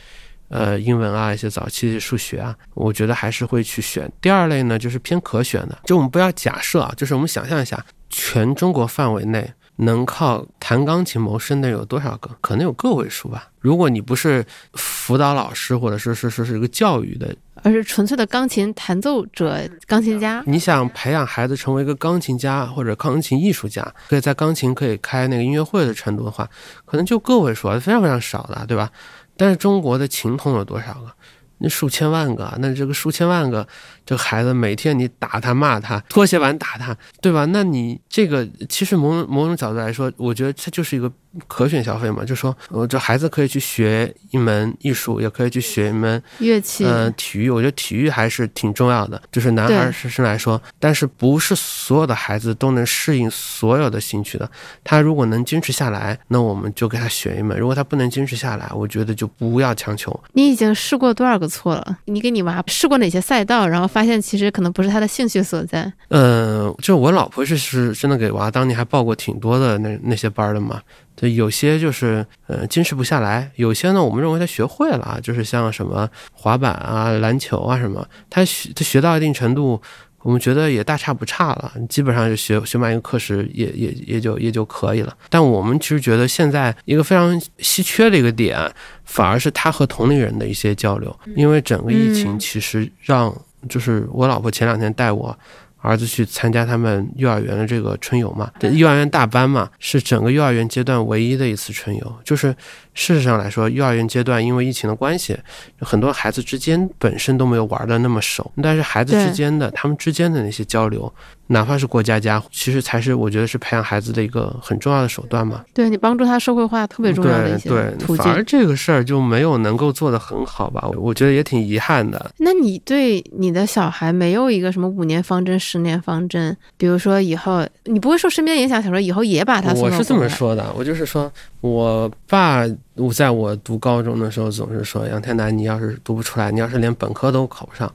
[0.49, 4.11] 呃，英文啊，一些早期的数学啊，我觉得还是会去选。
[4.21, 12.31] 第二类呢，就是偏可选的，就我们不要假设啊，就是我们想象一下，全中国范围内能靠弹钢琴谋生的有多少个？
[12.41, 13.51] 可能有个位数吧。
[13.61, 14.43] 如果你不是
[14.73, 17.37] 辅导老师，或者是是是是一个教育的。
[17.63, 20.43] 而是纯粹的钢琴弹奏者、钢琴家。
[20.47, 26.49] 你想培养孩子成为一个钢琴家或者钢琴艺术家，可以在钢琴可以开那个音乐会的程度的话，
[26.87, 28.91] 可能就个位数，非常非常少的，对吧？
[29.37, 31.13] 但是中国的琴童有多少个？
[31.59, 33.69] 那数千万个，那这个数千万个
[34.05, 37.45] 这个孩子，每天你打他、骂他、拖鞋板打他，对吧？
[37.47, 41.11] 那你这个其实某某种角度来说，我觉得这就是一个。
[41.49, 47.49] 可选消费嘛，就说，呃，这孩子可以去学一门艺术，也可以去学一门乐器，嗯，体育。
[47.49, 54.47] 我觉得体育还是挺重要的，就是男孩生生来说，但是不是所有的孩子都能适应所有的兴趣的。
[54.85, 60.15] 他如果能坚持下来，那我们就给他选一门；如果他不能坚持下来，我觉得就不要强求。
[60.35, 61.97] 你已经试过多少个错了？
[62.05, 63.67] 你给你娃试过哪些赛道？
[63.67, 65.93] 然后发现其实可能不是他的兴趣所在。
[66.09, 70.81] 嗯，就我老婆是是真的给娃当年还报过挺多的那那些班的嘛。
[71.15, 79.81] 对，有些就是呃坚持不下来，有些呢，我们认为他学会了，就是像什么滑板啊、篮球啊什么，他学他学到一定程度，
[80.23, 85.15] 我们觉得也大差不差了，基本上就学学满一个课时也也也就也就可以了。
[85.29, 88.59] 但我们其实觉得现在一个非常稀缺的一个点，
[89.05, 93.33] 反而是他和同龄人的一些交流，因为整个疫情其实让
[93.69, 95.37] 就是我老婆前两天带我。
[95.85, 102.15] 儿子去参加他们幼儿园的这个春游嘛，幼儿园大班嘛，是整个幼儿园阶段唯一的一次春游。
[102.23, 102.55] 就是
[102.95, 105.37] 事实上来说，幼儿园阶段因为疫情的关系，
[105.81, 111.13] 很多孩子之间本身都没有玩的那么熟，但是孩子之间的他们之间的那些交流。
[111.53, 115.63] 哪怕是过家家，其实才是我觉得是培养孩子的一个很重要的手段嘛。
[115.75, 118.25] 对你帮助他社会化特别重要的一些途径。
[118.25, 120.89] 反而这个事儿就没有能够做得很好吧？
[120.97, 122.31] 我觉得也挺遗憾的。
[122.39, 126.57] 那你对你的小孩没有一个什么五年方针、十年方针？
[126.77, 131.31] 比如说以后你不会受身边影响，想说以后也把他送我是这么说的，我就是说
[131.61, 137.93] 我爸，我在我读高中的时候总是说杨天南，你要是读不出来，你要是连本科都考不上。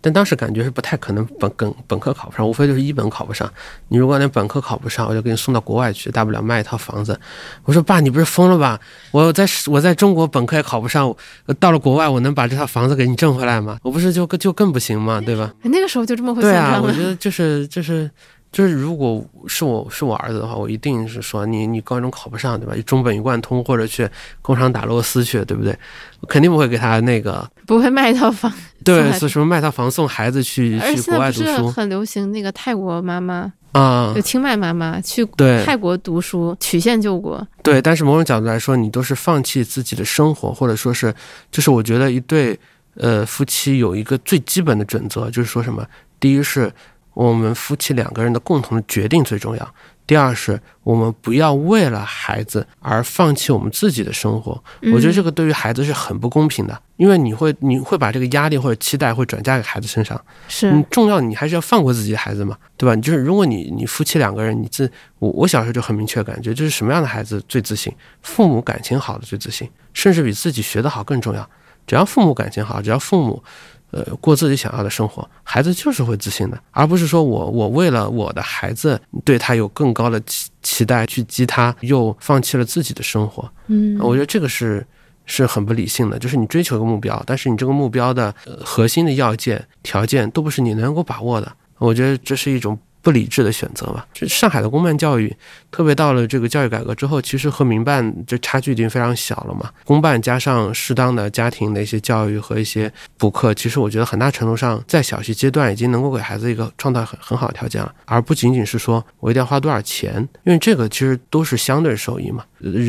[0.00, 3.50] 但当时感觉是不太可能本本本科考不上，无非就是一本考不上。
[3.88, 7.18] 你如果连本科考不上，我就给你送到国外去，大不了卖一套房子。
[7.64, 8.78] 我说爸，你不是疯了吧？
[9.10, 11.14] 我在我在中国本科也考不上，
[11.58, 13.78] 到了国外我能把这套房子给你挣回来吗？
[13.82, 15.20] 我不是就就更不行吗？
[15.20, 15.52] 对吧？
[15.62, 18.10] 那个时候就这么会对啊，我觉得就是就是。
[18.50, 22.74] 就是如果是我是我儿子的话，我一定是说你你高中考不上对吧？
[22.86, 24.08] 中本一贯通或者去
[24.40, 25.78] 工厂打螺丝去，对不对？
[26.20, 28.50] 我肯定不会给他那个不会卖一套房，
[28.82, 31.70] 对，是什么卖套房送孩子去去国外读书？
[31.70, 35.26] 很流行那个泰国妈妈啊，就清迈妈妈去
[35.64, 37.46] 泰国读书，曲线救国。
[37.62, 41.14] 对，但是某种角度来说，你都是放弃自己的生活，或者说是，
[41.52, 42.58] 就是我觉得一对
[42.94, 45.86] 呃夫妻有一个最基本的准则，就是说什么？
[46.18, 46.72] 第一是。
[47.18, 49.74] 我们夫妻两个人的共同的决定最重要。
[50.06, 54.62] 第二是，我们不要为了孩子而放弃我们自己的生活。
[54.92, 60.18] 我觉得这个对于孩子是很不公平的，因为你会你会把这个压力或者期待会转嫁给孩子身上。
[60.46, 62.94] 是，重要你还是要放过自己的孩子嘛，对吧？
[63.02, 64.88] 就是如果你你夫妻两个人，你自
[65.18, 67.92] 我我小时候就很明确感觉，就是什么样的孩子最自信？
[68.22, 71.50] 父母感情好的最自信，甚至比自己学得好更重要。
[71.84, 73.42] 只要父母感情好，只要父母。
[73.90, 83.50] 呃，过自己想要的生活，孩子就是会自信的，而不是说我我为了我的孩子对他有更高的期期待去激他，又放弃了自己的生活。
[83.68, 84.86] 嗯，我觉得这个是
[85.24, 88.34] 是很不理性的，就是你追求一个目标，但是你这个目标的
[88.64, 94.06] 核心的要件条件都不是你能够把握的，我觉得这是一种不理智的选择吧。
[94.12, 95.34] 这上海的公办教育，
[95.70, 99.70] 特别到了这个教育改革之后，其实和民办这差距已经非常小了嘛。
[99.84, 112.44] 公办加上适当的家庭的一些教育和一些补课，其实我觉得很大程度上在小学阶段已经能够给孩子一个创造很很好的条件了，而不仅仅是说我一定要花多少钱，因为这个其实都是相对收益嘛。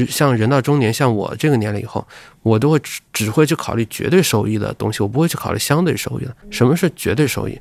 [0.10, 2.06] 像人到中年，像我这个年龄以后，
[2.42, 6.36] 我都会只只会去考虑绝对收益的东西，我不会去考虑相对收益的。
[6.50, 7.60] 什么是绝对收益？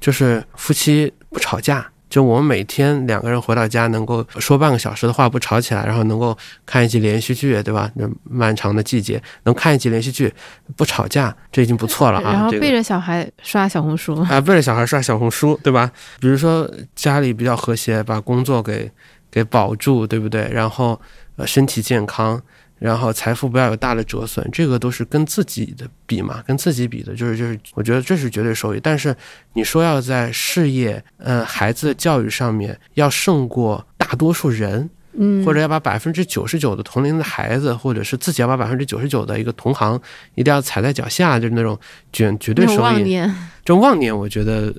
[0.00, 6.36] 就是夫妻不吵架，就我们每天两个人回到家能够说半个小时的话不吵起来，然后能够
[6.66, 7.88] 看一集连续剧，对吧？
[7.94, 10.32] 那漫长的季节能看一集连续剧
[10.74, 12.32] 不吵架，这已经不错了啊。
[12.32, 15.90] 然后背着小孩刷小红书，啊，背着小孩刷小红书，对吧？
[16.18, 18.90] 比如说家里比较和谐，把工作给
[19.30, 20.48] 给保住，对不对？
[20.50, 21.00] 然后
[21.36, 22.42] 呃身体健康，
[22.80, 28.80] 然后财富不要有大的折损，这个都是跟自己的比嘛，跟自己比的，就是就是，我觉得这是绝对收益。
[28.82, 29.14] 但是
[29.52, 34.88] 你说要在事业、呃孩子教育上面要胜过大多数人，
[35.22, 40.00] 嗯，或者要把百分之九十九的同龄的孩子，或者是自己要把百分之九十九的一个同行
[40.34, 41.78] 一定要踩在脚下，就是那种
[42.10, 42.76] 绝绝对收益。
[43.62, 44.74] 这种妄念，我觉得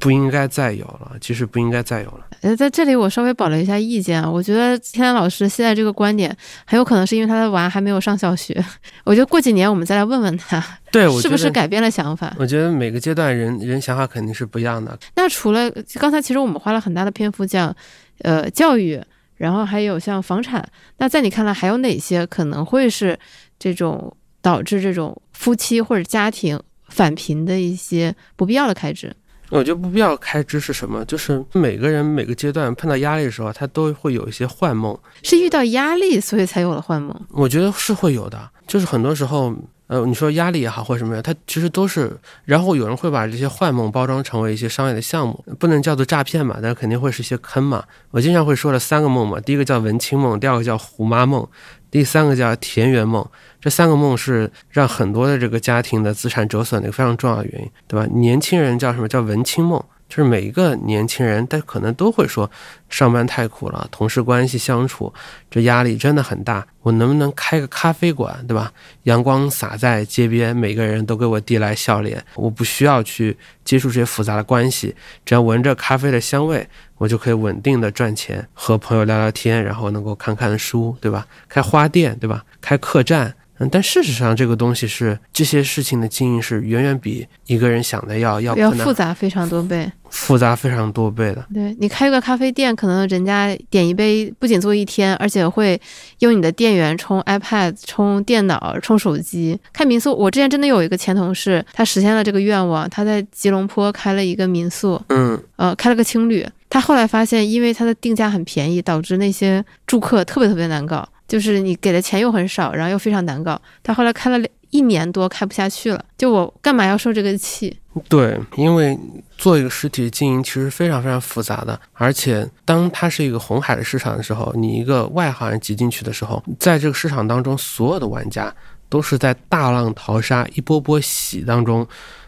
[0.00, 1.12] 不应该再有了。
[1.20, 2.26] 其实不应该再有了。
[2.42, 8.62] 呃，在这里我稍微保留一下意见啊，我觉得天南老师现在这个观点很有可能是因为他的娃还没有上小学，
[9.04, 12.34] 我觉得过几年我们再来问问他，对，是不是改变了想法。
[12.36, 14.98] 我觉得每个阶段人人想法肯定是不一样的。
[15.14, 17.74] 那除了刚才，其实我们花了很大的篇幅讲，
[18.18, 19.00] 呃，教育，
[19.36, 20.66] 然后还有像房产，
[20.98, 23.18] 那在你看来还有哪些可能会是
[23.58, 29.14] 这种导致这种夫妻或者家庭返贫的一些不必要的开支？
[29.50, 31.04] 我觉得不必要开支是什么？
[31.04, 34.98] 就是每个人每个阶段碰到压力的时候，他都会有一些幻梦。
[35.22, 37.14] 是遇到压力所以才有了幻梦？
[37.30, 39.54] 我觉得是会有的，就是很多时候，
[39.86, 42.16] 呃，你说压力也好或者什么呀，它其实都是。
[42.44, 47.84] 然后有人会把这些幻梦包装成为一些商业的项目，不能叫做诈骗嘛，但肯定会是一些坑嘛。
[48.10, 51.46] 我经常会说的三个梦嘛，第一个叫文青梦，第二个叫虎妈梦，
[51.90, 53.26] 第三个叫田园梦。
[53.60, 58.06] 这三个梦是让很多的这个家庭的资产折损的一个非常重要的原因，对吧？
[58.12, 59.82] 年轻人叫什么叫文青梦？
[60.14, 62.48] 就是每一个年轻人，他可能都会说，
[62.88, 65.12] 上班太苦了，同事关系相处，
[65.50, 66.64] 这压力真的很大。
[66.82, 68.72] 我能不能开个咖啡馆，对吧？
[69.02, 76.64] 阳光洒在街边，每个人都给我递来笑脸，我不需要去接触这些复杂的关系，只要闻着咖啡的香味，
[76.96, 81.26] 我就可以稳定的赚钱，和朋友聊聊天，然后能够看看书，对吧？
[81.48, 82.44] 开花店，对吧？
[82.60, 83.34] 开客栈。
[83.58, 89.90] 嗯，但事实上，这个东西是这些事情的经营是远远比一个人想的要要要复杂非常多倍。
[90.10, 91.44] 复杂非常多倍的。
[91.52, 95.80] 对你开个咖啡店，可能人家点一杯不仅做一天，而且会
[96.20, 99.58] 用你的电源充 iPad、充电脑、充手机。
[99.72, 106.46] 开民宿，我之前真的有一个前同事，他实现了这个愿望，他在吉隆坡开了一个民宿，嗯，呃，开了个青旅。
[106.70, 113.60] 他后来发现，因为他的定价很便宜，导致那些住客特别特别难搞，就是你给的钱又很少，然后又非常难搞。
[113.82, 116.00] 他后来开了两一年多，开不下去了。
[116.16, 117.76] 就我干嘛要受这个气？
[118.08, 118.96] 对，因为
[119.36, 128.54] 做一个实体经营其实非常非常复杂的，而且当它是一个红海的市场的时候，你一个外行人挤进去的时候，在这个市场当中，所有的玩家
[128.88, 131.84] 都是在大浪淘沙、一波波洗当中，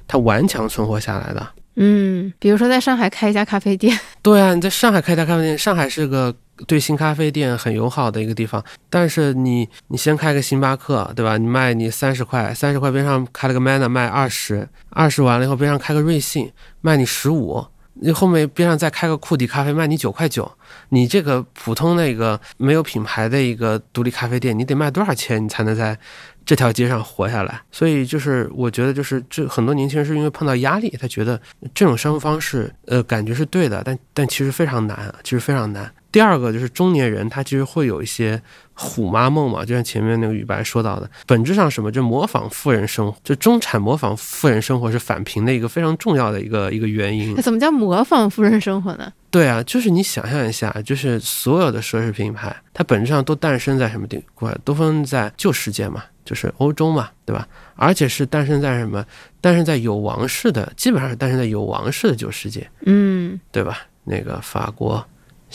[0.09, 1.47] 他顽强存活下来的。
[1.77, 6.35] 嗯，比如说在上海开一家咖啡店，对啊，你在上海开一家咖啡店，上海是个
[6.67, 8.65] 对新咖啡店很友好的一个地方。
[8.89, 11.37] 但是你你先开个星巴克，对吧？
[11.37, 16.51] 你卖你三十块，三十块边上开了个 Manner 卖二十，二十完了以后边上开个瑞幸
[16.81, 20.51] 卖你十五，你后面边上再开个库迪咖啡卖你九块九。
[20.91, 25.99] 你这个普通的一个没有品牌的一个独立咖啡店，你得卖多少钱你才能在
[26.45, 27.61] 这条街上活下来？
[27.73, 31.41] 所以就是我觉得就是这很多年轻人是因为碰到压力，他觉得
[31.75, 35.93] 这种生活方式呃感觉是对的，但但其实非常难，其实非常难。
[36.13, 38.41] 第二个就是中年人，他其实会有一些
[38.73, 47.43] 虎妈梦嘛，就像前面那个雨白说到的，本质上什么，就模仿富人生活，就中产模仿富人生活是返贫的一个非常重要的一个一个原因 那。
[47.43, 49.13] 怎么叫模仿富人生活呢？
[49.31, 54.59] 对啊，就是你想象一下，就是所有的奢侈品牌，它本质上都诞生在什么地方？
[54.65, 57.47] 都分在旧世界嘛，就是欧洲嘛，对吧？
[57.75, 59.05] 而且是诞生在什么？
[59.43, 63.81] 诞生在有王室的，基本上是诞生在有王室的旧世界，嗯，对吧？
[64.05, 65.05] 那个法国、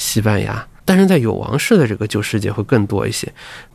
[0.02, 3.32] 西班牙，但是在有王室的这个旧世界会更多一些。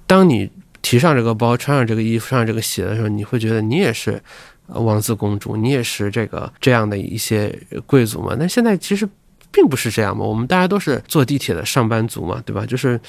[0.08, 0.50] 当你
[0.82, 4.20] 提上这个包，穿上这个衣服，穿上这个鞋的时候，你会觉得你也是
[4.66, 8.34] 王子公主，你也是这个这样的一些贵族嘛？
[8.36, 9.08] 但现在其实
[9.52, 12.66] 并不是这样嘛，我们大家都是坐地铁的上班族嘛，对吧？
[12.66, 13.00] 就是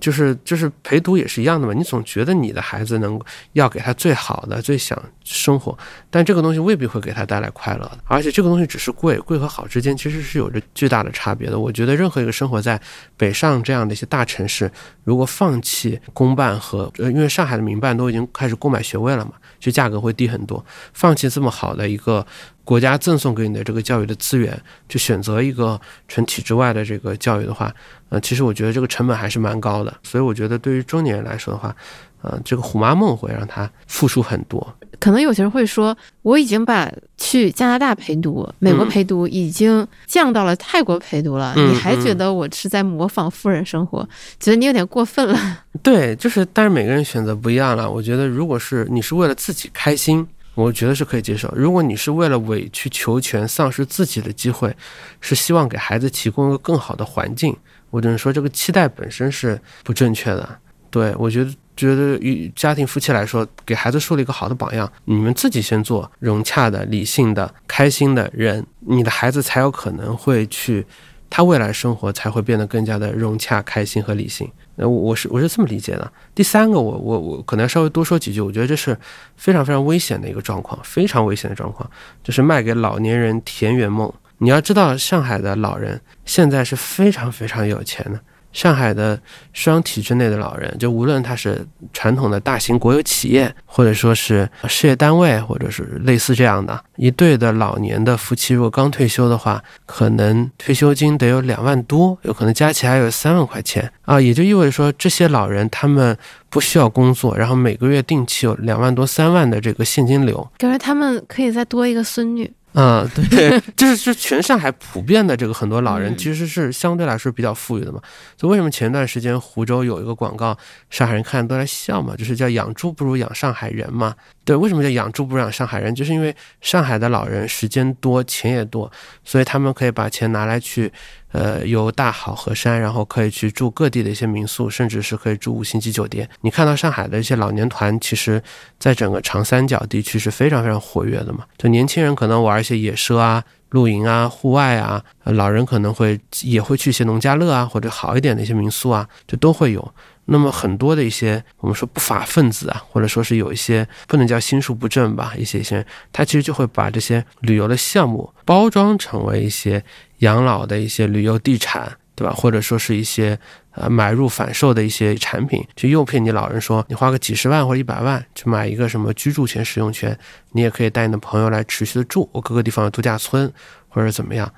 [0.00, 3.20] 就是就是陪读也是一样的嘛，你总觉得你的孩子能
[3.52, 5.76] 要给他最好的、最想生活，
[6.10, 11.58] 但这个东西未必会给他带来快乐的，而且这个东西只是贵，贵和好之间其实是有着巨大的差别的。
[11.58, 12.80] 我觉得任何一个生活在
[13.16, 14.70] 北上这样的一些大城市，
[15.04, 22.26] 如果放弃公办和呃，因为上海的民办都已经开始购买学位了嘛，就价格会低很多，放弃这么好的一个。
[22.64, 24.58] 国家赠送给你的这个教育的资源，
[24.88, 25.78] 去选择一个
[26.08, 27.72] 纯体制外的这个教育的话，
[28.08, 29.94] 呃，其实我觉得这个成本还是蛮高的。
[30.02, 31.76] 所以我觉得对于中年人来说的话，
[32.22, 34.74] 呃，这个虎妈梦会让他付出很多。
[34.98, 44.08] 可能有些人会说，我已经把去加拿大陪读、美国陪读已经降到了泰国陪读了，你还觉得我是在模仿富人生活？
[44.40, 45.64] 觉得你有点过分了。
[45.82, 47.90] 对，就是，但是每个人选择不一样了。
[47.90, 50.26] 我觉得，如果是你是为了自己开心。
[50.54, 51.52] 我觉得是可以接受。
[51.54, 54.74] 如果你是为了委曲求全、丧失自己的机会，
[55.20, 57.56] 是希望给孩子提供一个更好的环境，
[57.90, 60.58] 我只能说这个期待本身是不正确的。
[60.90, 70.86] 对我觉得，觉得与家庭夫妻来说，给孩子树立一个好的榜样，你们自己先做融洽的、理性的、开心的人，你的孩子才有可能会去，
[71.28, 74.48] 他未来生活才会变得更加的融洽、开心和理性。
[74.76, 76.12] 那我我是我是这么理解的。
[76.34, 78.40] 第三个，我我我可能稍微多说几句。
[78.40, 78.96] 我觉得这是
[79.36, 81.88] 非常非常危险的一个状况，非常危险的状况，
[82.22, 84.12] 就是卖给老年人田园梦。
[84.38, 88.20] 你要知道，上海的老人现在是非常非常有钱的。
[88.54, 89.20] 上海的
[89.52, 106.16] 双体制内的老人，就无论他是传统的大型国有企业，或者说是事业单位，或者是类似这样的一对的老年的夫妻，如果刚退休的话，可能退休金得有两万多，有可能加起来有三万块钱啊，也就意味着说，这些老人他们
[106.48, 112.50] 不需要工作，然后每个月定期有两万多、三万的这个现金流，感觉他们可以再多一个孙女。
[112.74, 118.00] 嗯，对， 就是是全上海普遍的这个很多老人其实是相对来说比较富裕的嘛。
[118.36, 120.56] 所以为什么前段时间湖州有一个广告，
[120.90, 124.14] 上海人看都在笑嘛，就是叫养猪不如养上海人嘛。
[124.44, 125.94] 对，为什么叫养猪不养上海人？
[125.94, 128.90] 就是因为上海的老人时间多，钱也多，
[129.24, 130.92] 所以他们可以把钱拿来去。
[131.34, 136.28] 呃，游大好河山，然后可以去住各地的一些民宿，甚至是可以住五星级酒店。
[136.42, 138.40] 你看到上海的一些老年团，其实
[138.78, 141.44] 在整个长三角地区是非常非常活跃的嘛。
[141.58, 149.94] 就年轻人可能玩一些野奢啊、露营啊、户外啊，老人可能会也会去一些农家乐啊，或者好一点的一些民宿啊，就都会有。
[150.26, 159.84] 那么很多的一些我们说不法分子啊，或者说是有一些不能叫心术不正吧，一些一些，他其实就会把这些旅游的项目包装成为一些
[160.18, 162.32] 养老的一些旅游地产，对吧？
[162.32, 163.38] 或者说是一些
[163.72, 170.18] 呃买入返售的一些产品，去诱骗你老人说，你花个几十万或者一百万去买一个什么居住权、使用权，
[170.52, 173.52] 你也可以带你的朋友来持续的住，我各个地方有度假村
[173.88, 174.50] 或者怎么样。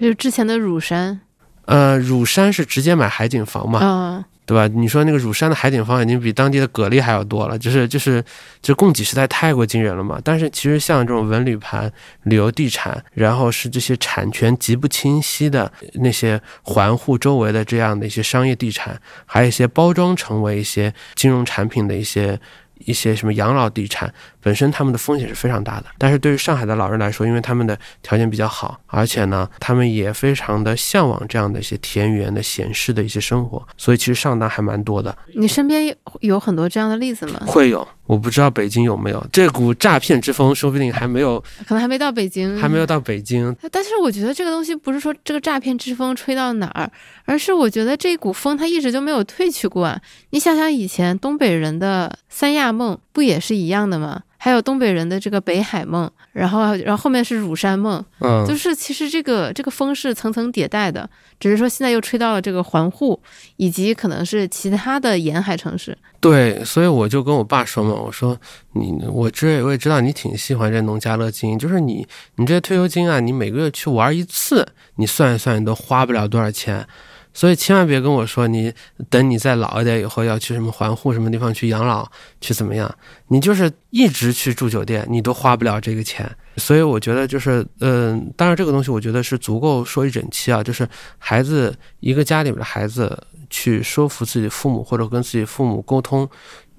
[0.00, 1.20] 就是之前的乳山，
[1.66, 3.80] 呃，乳山是直接买海景房嘛？
[3.82, 4.24] 嗯。
[4.46, 4.66] 对吧？
[4.68, 8.22] 你说那个乳山的海景房已经比当地的蛤蜊还要多了，就是就是
[8.60, 10.20] 就供给实在太过惊人了嘛。
[10.22, 11.90] 但是其实像这种文旅盘、
[12.24, 22.38] 旅游地产，然后是这些产权极不清晰的那些环护周围的这样的一些商业地产，还有一些包装成为一些金融产品的一些。
[22.86, 24.12] 一些什么养老地产
[24.44, 25.86] 本身，他们的风险是非常大的。
[25.96, 35.16] 但是对于上海的老人来说，因为他们的条件比较好，而且呢，他们也非常的向往这样的一些田园的闲适的一些生活，所以其实上当还蛮多的。
[35.34, 37.40] 你身边有很多这样的例子吗？
[37.46, 37.88] 会有。
[38.06, 43.56] 我不知道北京有没有这股诈骗之风，说不定还没有，可能还没到北京，还没有到北京。
[43.72, 46.90] 但是我觉得这个东西不是说这个诈骗之风吹到哪儿，
[47.24, 49.98] 而是我觉得这股风它一直就没有退去过。
[50.30, 54.20] 你想想以前东北人的三亚梦不也是一样的吗？
[54.44, 61.08] 还有东北人的这个北海梦，然后然后后面是乳山梦，嗯，就是其实这个这个风是层层迭代的，
[61.40, 63.18] 只是说现在又吹到了这个环沪，
[63.56, 65.96] 以及可能是其他的沿海城市。
[66.20, 68.38] 对，所以我就跟我爸说嘛，我说
[68.74, 72.06] 你我知我也知道你挺喜欢这农家乐经营，就是你
[72.36, 76.86] 你这些退休金啊，你每个月去玩一次，你算一算你都花不了多少钱。
[77.34, 78.72] 所以千万别跟我说，你
[79.10, 82.08] 等你再老一点以后要去什么环沪什么地方去养老
[82.40, 82.92] 去怎么样？
[83.28, 86.30] 你就是一直去住酒店，你都花不了这个钱。
[86.56, 90.62] 所以我觉得就是，嗯，当然这个东西我觉得是足够说一整期啊。
[90.62, 90.88] 就是
[91.18, 93.20] 孩子一个家里面的孩子
[93.50, 96.28] 去说服自己父母或者跟自己父母沟通，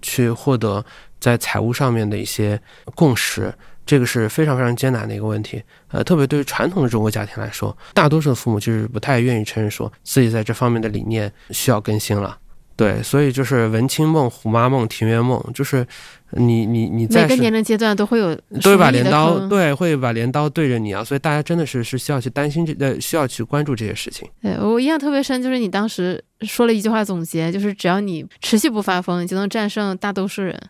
[0.02, 0.84] 去获得
[1.20, 2.58] 在财务上面的一些
[2.96, 3.54] 共识。
[3.86, 12.38] 这个是非常非常艰难的一个问题，呃，特别对于传统的中国家庭来说，大多数的父母就是不太愿意承认说自己在这方面的理念需要更新了。
[12.78, 15.88] 对，所以就是文青梦、虎妈梦、庭园梦，就是
[16.32, 24.28] 你你你在每个年龄阶段都会有都会把镰刀，对，会把镰刀对着你啊，所以大家真的是是需要去担心这呃，需要去关注这些事情。
[24.42, 30.62] 对我印象特别深，就是你当时说了一句话总结，就是只要你持续不发疯，你就能战胜大多数人。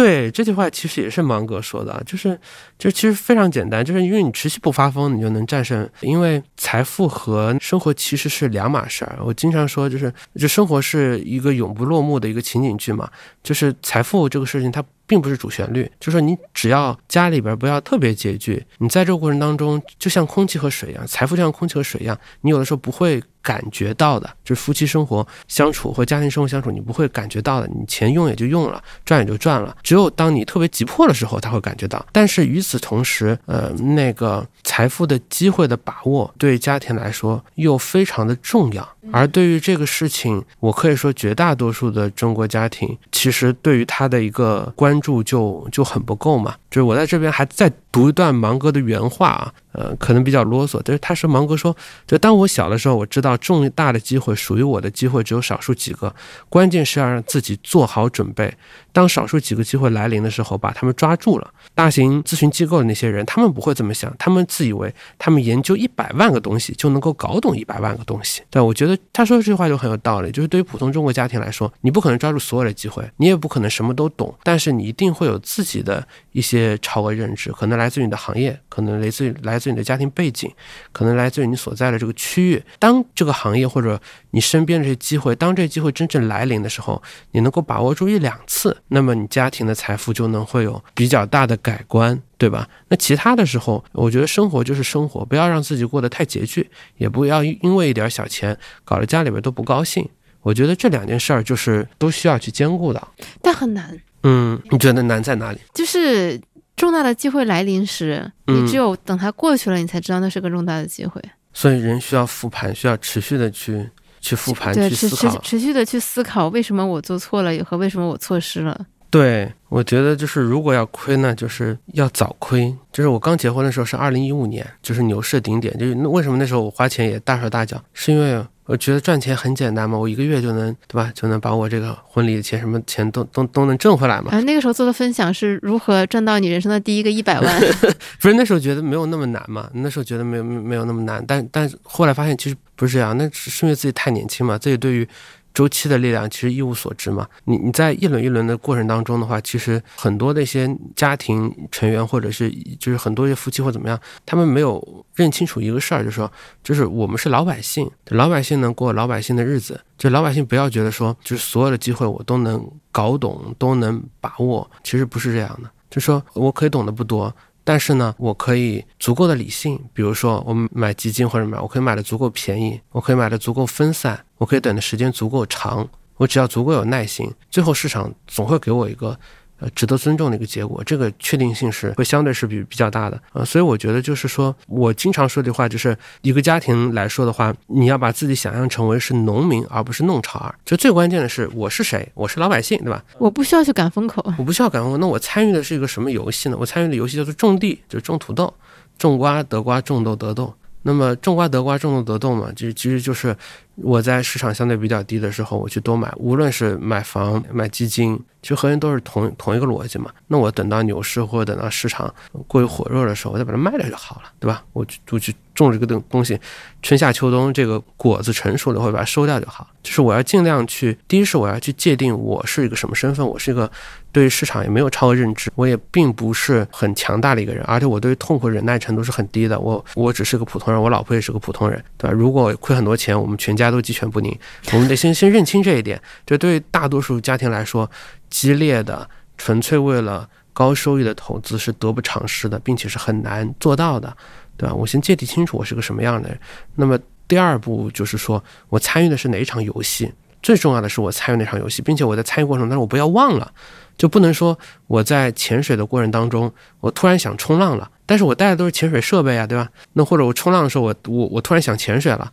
[0.00, 2.38] 对这句话其实也是芒格说的，就是
[2.78, 5.88] 就其实非常简单，就是因为你持续不发疯，你就能战胜。
[6.02, 9.18] 因为财富和生活其实是两码事儿。
[9.24, 13.10] 我经常说，就是就生活是一个永不落幕的一个情景剧嘛，
[13.42, 14.84] 就是财富这个事情它。
[15.08, 23.18] 并不是主旋律，就是说你只要家里边不要特别拮据，你在这个过程当中就像空气和水一样，财富就像空气和水一样，你有的时候不会
[23.48, 32.04] 感觉到的，就是夫妻生活相处或家庭生活相处，你不会感觉到的，你钱用也就用了，赚也就赚了，只有当你特别急迫的时候，他会感觉到。
[32.12, 38.86] 但是与此同时，呃，那个财富的机会的把握对家庭来说又非常的重要。
[39.10, 46.54] 而对于这个事情，我可以说绝大多数的中国家庭其实对于他的一个关注就就很不够嘛。
[46.70, 51.74] 就是我在这边还再读一段芒哥的原话啊，呃，可能比较啰嗦，但是他说芒格说，
[52.04, 56.12] 就当我小的时候，我知道重大的机会属于我的机会只有少数几个，
[56.48, 58.52] 关键是要让自己做好准备。
[58.90, 61.48] 当少数几个机会来临的时候，把他们抓住了。
[61.76, 68.42] 大型咨询机构的那些人，他们不会这么想，他们自以为他们研究一百万个东西就能够搞懂一百万个东西。
[68.50, 70.32] 对，我觉得他说的这句话就很有道理。
[70.32, 80.52] 就是对于普通中国家庭来说，你不可能抓住所有的机会，你也不可能什么都懂，但是你一定会有自己的一些超额认知，可能来自于你的行业，可能来自于来自于你的家庭背景，
[80.90, 82.62] 可能来自于你所在的这个区域。
[82.78, 84.00] 当这个行业或者
[84.32, 87.00] 你身边的这些机会，当这些机会真正来临的时候，
[87.32, 92.68] 你能够把握住一两次，那么你家庭的财富就能会有比较大的改观，对吧？
[92.88, 100.08] 那其他的时候，我觉得生活就是生活，不要让自己过得太拮据，也不要因为一点小钱搞得家里边都不高兴。
[100.42, 103.08] 我觉得这两件事儿就是都需要去兼顾的。
[103.42, 105.58] 但很难，嗯，你觉得难在哪里？
[105.74, 106.40] 就是
[106.78, 111.20] 重大的机会来临时，嗯你只有等它过去了，你才知道那是个重大的机会。
[111.52, 113.86] 所以人需要复盘，需要持续的去
[114.20, 115.38] 去复盘，去思考。
[115.40, 118.86] 持续的去思考为什么我做错了和为什么我错失了。
[119.10, 122.72] 对，我觉得就是如果要亏呢，就是要早亏。
[122.92, 125.76] 就是我刚结婚的时候是二零一五年，就是牛市顶点。
[125.78, 134.30] 就是那为什么那时候我花钱也大手大脚，是因为我觉得赚钱很简单嘛，我一个月就能对吧，就能把我这个婚礼的钱什么钱都都都能挣回来嘛。
[134.30, 137.60] 啊，那个时候做的分享是如何赚到你人生的第一个一百万。
[138.20, 145.08] 不是那时候觉得没有那么难嘛，那时候觉得没有没有那么难，但但后来发现其实不是这样，那是是因为自己太年轻嘛，自己对于
[145.54, 147.26] 周期的力量其实一无所知嘛。
[147.44, 156.30] 你你在一轮一轮的过程当中的话，其实很多那些家庭成员或者是就是很多一些夫妻或怎么样，他们没有认清楚一个事儿，就是说
[156.62, 165.70] 就是我们是老百姓，老百姓能过老百姓的日子，就老百姓不要觉得说就是所有的机会我都能搞懂，都能把握，其实不是这样的。
[165.90, 167.34] 就说我可以懂得不多，
[167.68, 175.86] 但是呢，我可以足够的理性，比如说我买基金或者买，我可以买的足够便宜，我可以买的足够分散，我可以等的时间足够长，
[176.16, 179.20] 我只要足够有耐心，最后市场总会给我一个。
[179.60, 190.54] 呃，值得尊重的一个结果，这个确定性是会相对是比比较大的，呃，所以我觉得就是说，我经常说的话就是，一个家庭来说的话，你要把自己想象成为是农民，而不是弄潮儿。
[190.64, 192.08] 就最关键的是，我是谁？
[192.14, 193.02] 我是老百姓，对吧？
[193.18, 194.24] 我不需要去赶风口。
[194.38, 196.56] 我不需要赶风口，那我参与的是一个什么游戏呢？
[196.58, 198.52] 我参与的游戏叫做种地，就是种土豆，
[198.96, 200.54] 种瓜得瓜，种豆得豆。
[200.82, 203.36] 那么种瓜得瓜，种豆得豆嘛，其实其实就是
[203.82, 210.10] 我在市场相对比较低的时候，我去多买，无论是买房、买基金，其实核心都是同同一个逻辑嘛。
[210.26, 212.12] 那我等到牛市或者等到市场
[212.46, 214.64] 过于火热的时候，我再把它卖掉就好了，对吧？
[214.72, 216.38] 我就就去种这个东东西，
[216.82, 219.66] 春夏秋冬这个果子成熟了，我会把它收掉就好。
[219.82, 223.70] 就是我要尽量去，第一是我要去界定我是一个什么身份，我是一个
[224.12, 229.58] 对市场也没有超额认知，我也并不是很强大的一个人，而且我对痛苦忍耐程度是很低的。
[229.58, 232.14] 我我只是个普通人，我老婆也是个普通人，对吧？
[232.14, 234.36] 如果亏很多钱，我们全家都鸡犬不宁。
[234.72, 236.00] 我们得先先认清这一点。
[236.26, 237.90] 这对大多数家庭来说，
[238.30, 244.16] 激烈的、纯粹为了高收益的投资是得不偿失的，并且是很难做到的，
[244.56, 244.74] 对吧？
[244.74, 246.38] 我先界定清楚我是个什么样的人。
[246.74, 250.12] 那么第二步就是说我参与的是哪一场游戏。
[250.40, 253.52] 最重要的是我参与那场游戏，并且我在参与过程当中，我不要忘了，
[253.96, 259.68] 就不能说我在潜水的过程当中，我突然想冲浪了，但是我带的都是潜水设备啊，对吧？
[259.94, 262.32] 那或者我冲浪的时候，我我我突然想潜水了，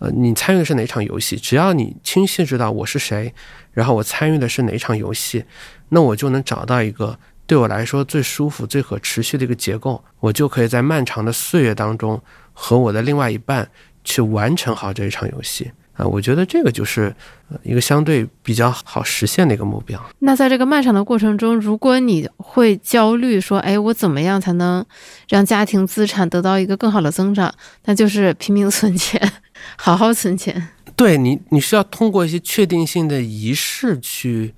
[0.00, 1.36] 呃，你参与的是哪场游戏？
[1.36, 3.32] 只要你清晰知道我是谁，
[3.72, 5.44] 然后我参与的是哪场游戏，
[5.90, 12.20] 那我就能找到一个对我来说最舒服、最可持续的一个结构，我就可以在漫长的岁月当中
[12.52, 13.70] 和我的另外一半
[14.02, 15.70] 去完成好这一场游戏。
[15.96, 17.14] 啊，我觉得这个就是
[17.62, 20.00] 一个相对比较好实现的一个目标。
[20.18, 24.84] 那在这个漫长的过程中，如果你会焦虑说，哎，我怎么样才能
[25.28, 27.54] 让家庭资产得到一个更好的增长？
[27.84, 29.32] 那就是拼命存钱，
[29.76, 30.70] 好好存钱。
[30.96, 34.52] 对你，你需要通过一些确定性的仪式去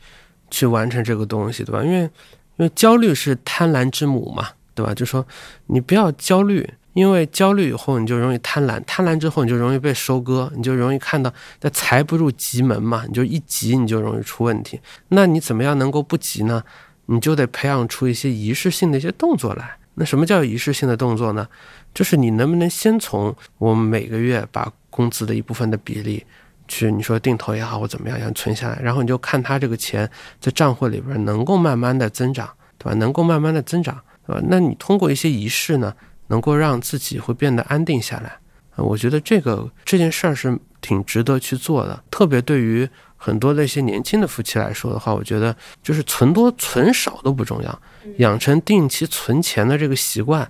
[0.50, 1.84] 去完成这个东西，对吧？
[1.84, 4.94] 因为因为焦虑是贪婪之母嘛，对吧？
[4.94, 5.26] 就说
[5.66, 6.66] 你不要焦虑。
[6.96, 13.04] 因为焦虑以后，你就容易贪婪；贪婪之后，你就容易被收割，你就容易看到那财不入急门嘛。
[13.06, 14.80] 你就一急，你就容易出问题。
[15.08, 16.64] 那你怎么样能够不急呢？
[17.04, 19.76] 你就得培养出一些仪式性的一些动作来。
[19.96, 21.46] 那什么叫仪式性的动作呢？
[21.92, 26.24] 就是你能不能先从我们每个月把工资的一部分的比例
[26.66, 30.10] 去，你说定投也好或怎么样，要存下来，然后你就看它这个钱
[30.40, 32.48] 在账户里边能够慢慢的增长，
[32.78, 32.94] 对吧？
[32.94, 34.42] 能够慢慢的增长，对吧？
[34.48, 35.94] 那你通过一些仪式呢？
[36.28, 38.36] 能够让自己会变得安定下来，
[38.76, 42.02] 我觉得这个这件事儿是挺值得去做的。
[42.10, 47.80] 特别对于很多的一些年轻的夫妻来说的话，我觉得就是存多存少都不重要，
[48.18, 50.48] 养成定期存钱的这个习惯，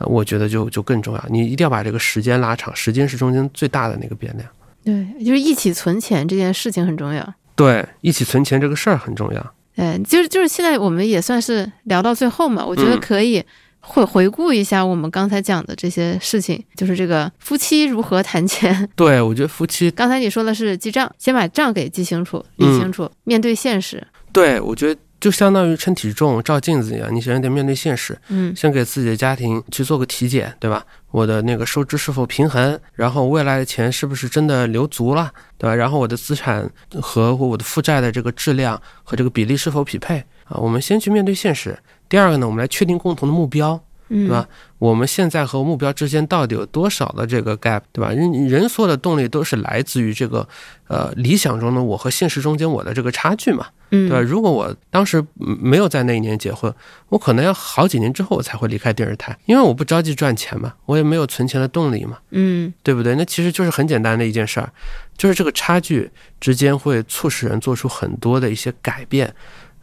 [0.00, 1.24] 我觉得就就更重要。
[1.28, 4.48] 你一定要把这个时间拉长，时间是中间最大的那个变量。
[4.84, 7.34] 对，就是一起存钱这件事情很重要。
[7.54, 9.54] 对，一起存钱这个事儿很重要。
[9.76, 13.44] 嗯，就是就是现在我们也算是聊到最后嘛，我觉得可以。
[13.88, 18.86] 会回顾一下我们刚才讲的这些事情，就是这个夫妻如何谈钱。
[18.96, 24.04] 对，我觉得夫妻刚才你说的是记账，先把账给记清楚、理清楚，面对现实。
[24.32, 28.18] 对，我觉得就相当于称体重、照镜子一样，你首先得面对现实。
[28.28, 30.84] 嗯，先给自己的家庭去做个体检，对吧？
[31.10, 32.78] 我的那个收支是否平衡？
[32.92, 35.74] 然后未来的钱是不是真的留足了，对吧？
[35.74, 36.68] 然后我的资产
[37.00, 40.58] 和我的负债的这个质量和这个比例是否匹配啊？
[40.58, 41.78] 我们先去面对现实。
[42.08, 44.48] 第二个呢，我们来确定共同的目标，对吧？
[44.78, 48.10] 我们现在和目标之间到底有多少的这个 gap，对吧？
[48.10, 50.46] 人人所有的动力都是来自于这个，
[50.88, 54.20] 呃，理想中的我和现实中间我的这个差距嘛，对吧？
[54.20, 56.72] 如果我当时没有在那一年结婚，
[57.08, 63.14] 我可能要好几年之后我才会离开电视台，因为我不着急赚钱嘛，我也没有存钱的动力嘛，嗯，对不对？
[63.16, 64.70] 那其实就是很简单的一件事儿，
[65.16, 69.34] 就是这个差距之间会促使人做出很多的一些改变。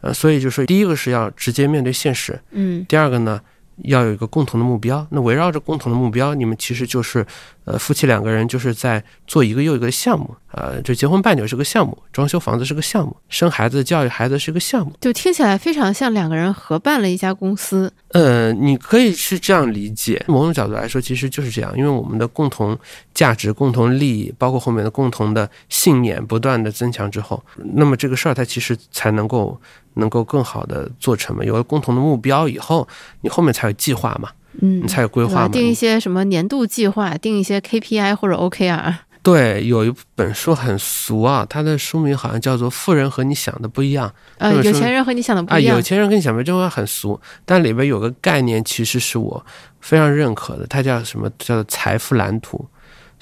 [0.04, 3.40] 呃，所以就是第一个是要直接面对现实，嗯，第二个呢，
[3.84, 5.06] 要有一个共同的目标。
[5.10, 7.26] 那围绕着共同的目标，你们其实就是。
[7.66, 17.90] 呃，夫妻两个人就是在做一个又一个项目，呃，就结婚办酒是个项目，装修房子是个项目，生孩子教育孩子是个项目，就听起来非常像两个人合办了一家公司。
[18.08, 22.78] 呃，你可以是这样理解，某种角度来说，其实就是这样，因为我们的共同
[23.14, 27.42] 价值、共同利益，包括后面的共同的信念，不断的增强之后，
[27.74, 29.58] 那么这个事儿它其实才能够
[29.94, 31.44] 能够更好的做成嘛。
[31.44, 32.86] 有了共同的目标以后，
[33.20, 34.30] 你后面才有计划嘛。
[34.60, 35.48] 嗯，你才有规划嘛？
[35.48, 38.94] 定一些什么年度计划，定一些 KPI 或者 OKR。
[39.20, 44.06] 对，有一本书很俗啊，它的书名好像叫做《富人和你想的不一样》。
[44.38, 45.74] 呃，有钱人和你想的不一样。
[45.74, 49.44] 啊，有钱人跟你想的这句话很俗，但里边有个概念，其实是我
[49.80, 51.28] 非常认可的，它叫什么？
[51.38, 52.64] 叫做财富蓝图。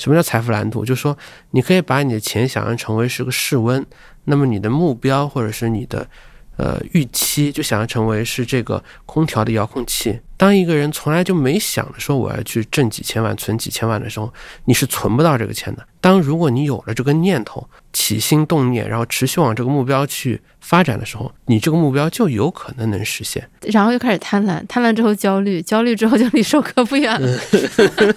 [0.03, 0.85] 什么叫财富蓝图？
[0.85, 1.17] 就是说，
[1.53, 3.85] 你可以把你的钱想象成为是个室温，
[4.25, 6.07] 那么你的目标或者是你的。
[6.59, 10.21] 呃，预期就想要成为是这个空调的遥控器。
[10.37, 14.33] 当一个人从来就没想着说我要去挣几千万、存几千万的时候，
[14.67, 15.85] 你是存不到这个钱的。
[15.99, 23.49] 当如果你有了这个念头、起心动念，然后持续往这个目标去发展的时候，你这个目标就有可能能实现。
[23.63, 27.39] 然后又开始贪婪，贪婪之后焦虑，焦虑之后就离收割不远了。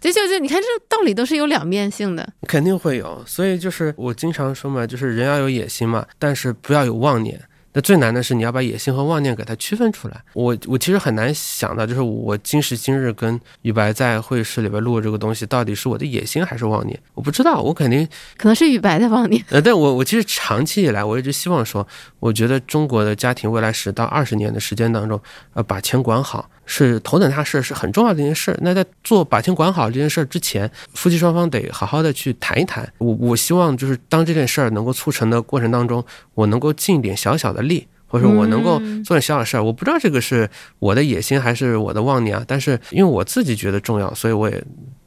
[0.00, 3.22] 就就就你看，这道理都是有两面性的，肯定会有。
[3.26, 7.40] 所以就是我经常说嘛，就是人要有野心嘛，但是不要有妄念。
[7.74, 10.18] 那最难的是你要把野心和妄念给它区分出来。
[10.32, 16.98] 我我其实很难想到，就是我今时今日跟雨白在会议室里边录这个东西，到底是我的野心还是妄念？
[17.12, 18.08] 我不知道，我肯定
[18.38, 19.44] 可能是雨白的妄念。
[19.50, 21.86] 呃，但我我其实长期以来我一直希望说，
[22.20, 25.20] 我觉得中国的家庭未来十到二十年的时间当中，
[25.52, 26.48] 呃，把钱管好。
[26.70, 28.56] 是头等大事，是很重要的一件事。
[28.60, 32.86] 那在做把钱管好这件事之前，夫妻双方得好好的去谈一谈。
[32.98, 36.04] 我我希望就是当这件事儿能够促成的过程当中，
[36.34, 39.62] 我能够尽一点小小的力，或者说我能够做点小小事儿。
[39.62, 44.64] 我不知道这个是我的野心还是我的妄念啊，但是因为我自己觉得重要，所以我也。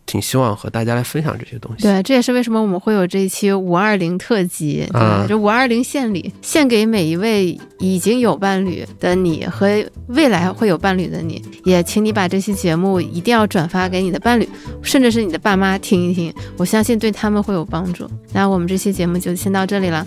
[0.07, 1.83] 挺希望和大家来分享这些东西。
[1.83, 11.41] 对，这也是为什么我们会有这一期五二零特辑啊，这五二零献礼，献给每一位已经有伴侣的你和未来会有伴侣的你。
[11.63, 14.49] 也请你把这期节目一定要转发给你的伴侣，
[14.81, 18.05] 甚至是你的爸妈听一听，我相信对他们会有帮助。
[18.33, 20.05] 那我们这期节目就先到这里了。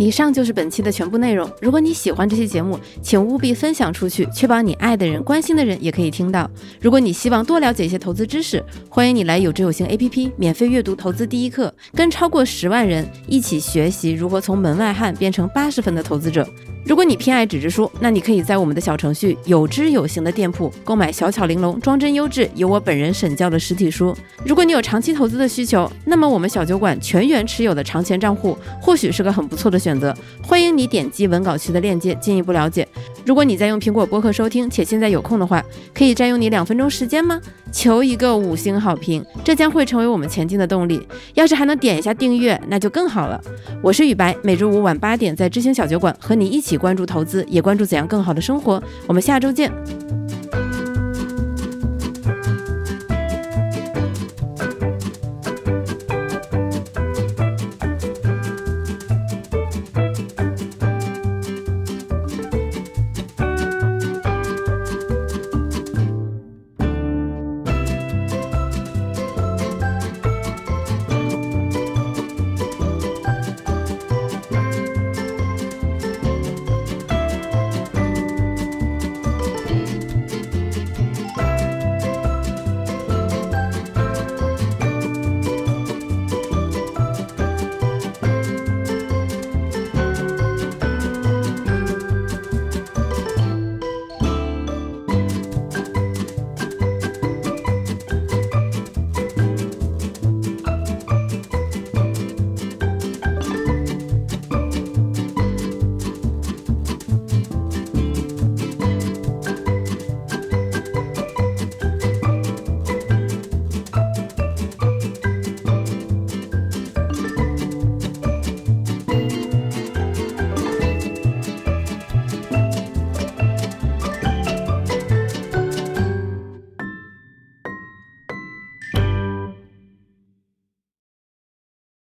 [0.00, 1.46] 以上就是本期的全部内容。
[1.60, 6.50] 如果你喜欢这期节目，请务必分享出去，确保你爱的人、关心的人也可以听到。
[6.80, 16.48] 如果你希望多了解一些投资知识，欢迎你来有知有行 APP 免费阅读投资第一课，跟超过十万人一起学习如何从门外汉变成八十分的投资者。
[16.84, 24.16] 如果你偏爱纸质书，那你可以在我们的小程序有知有行的店铺购买小巧玲珑、装帧优质、由我本人审教的实体书。
[24.44, 30.14] 如果你有长期投资的需求，那么我们小酒馆全员持有的长钱账户或许是个很不错的选择。
[30.42, 32.86] 欢迎你点击文稿区的链接进一步了解。
[33.24, 35.62] 如果你在用苹果播客收听，且现在有空的话，
[35.94, 37.40] 可以占用你两分钟时间吗？
[37.70, 41.06] 求一个五星好评，这将会成为我们前进的动力。
[41.34, 43.40] 要是还能点一下订阅，那就更好了。
[43.80, 48.82] 我是雨白，每周五晚八点在知行小酒馆和你一起关注投资也关注怎样更好的生活。
[49.06, 49.70] 我们下周见。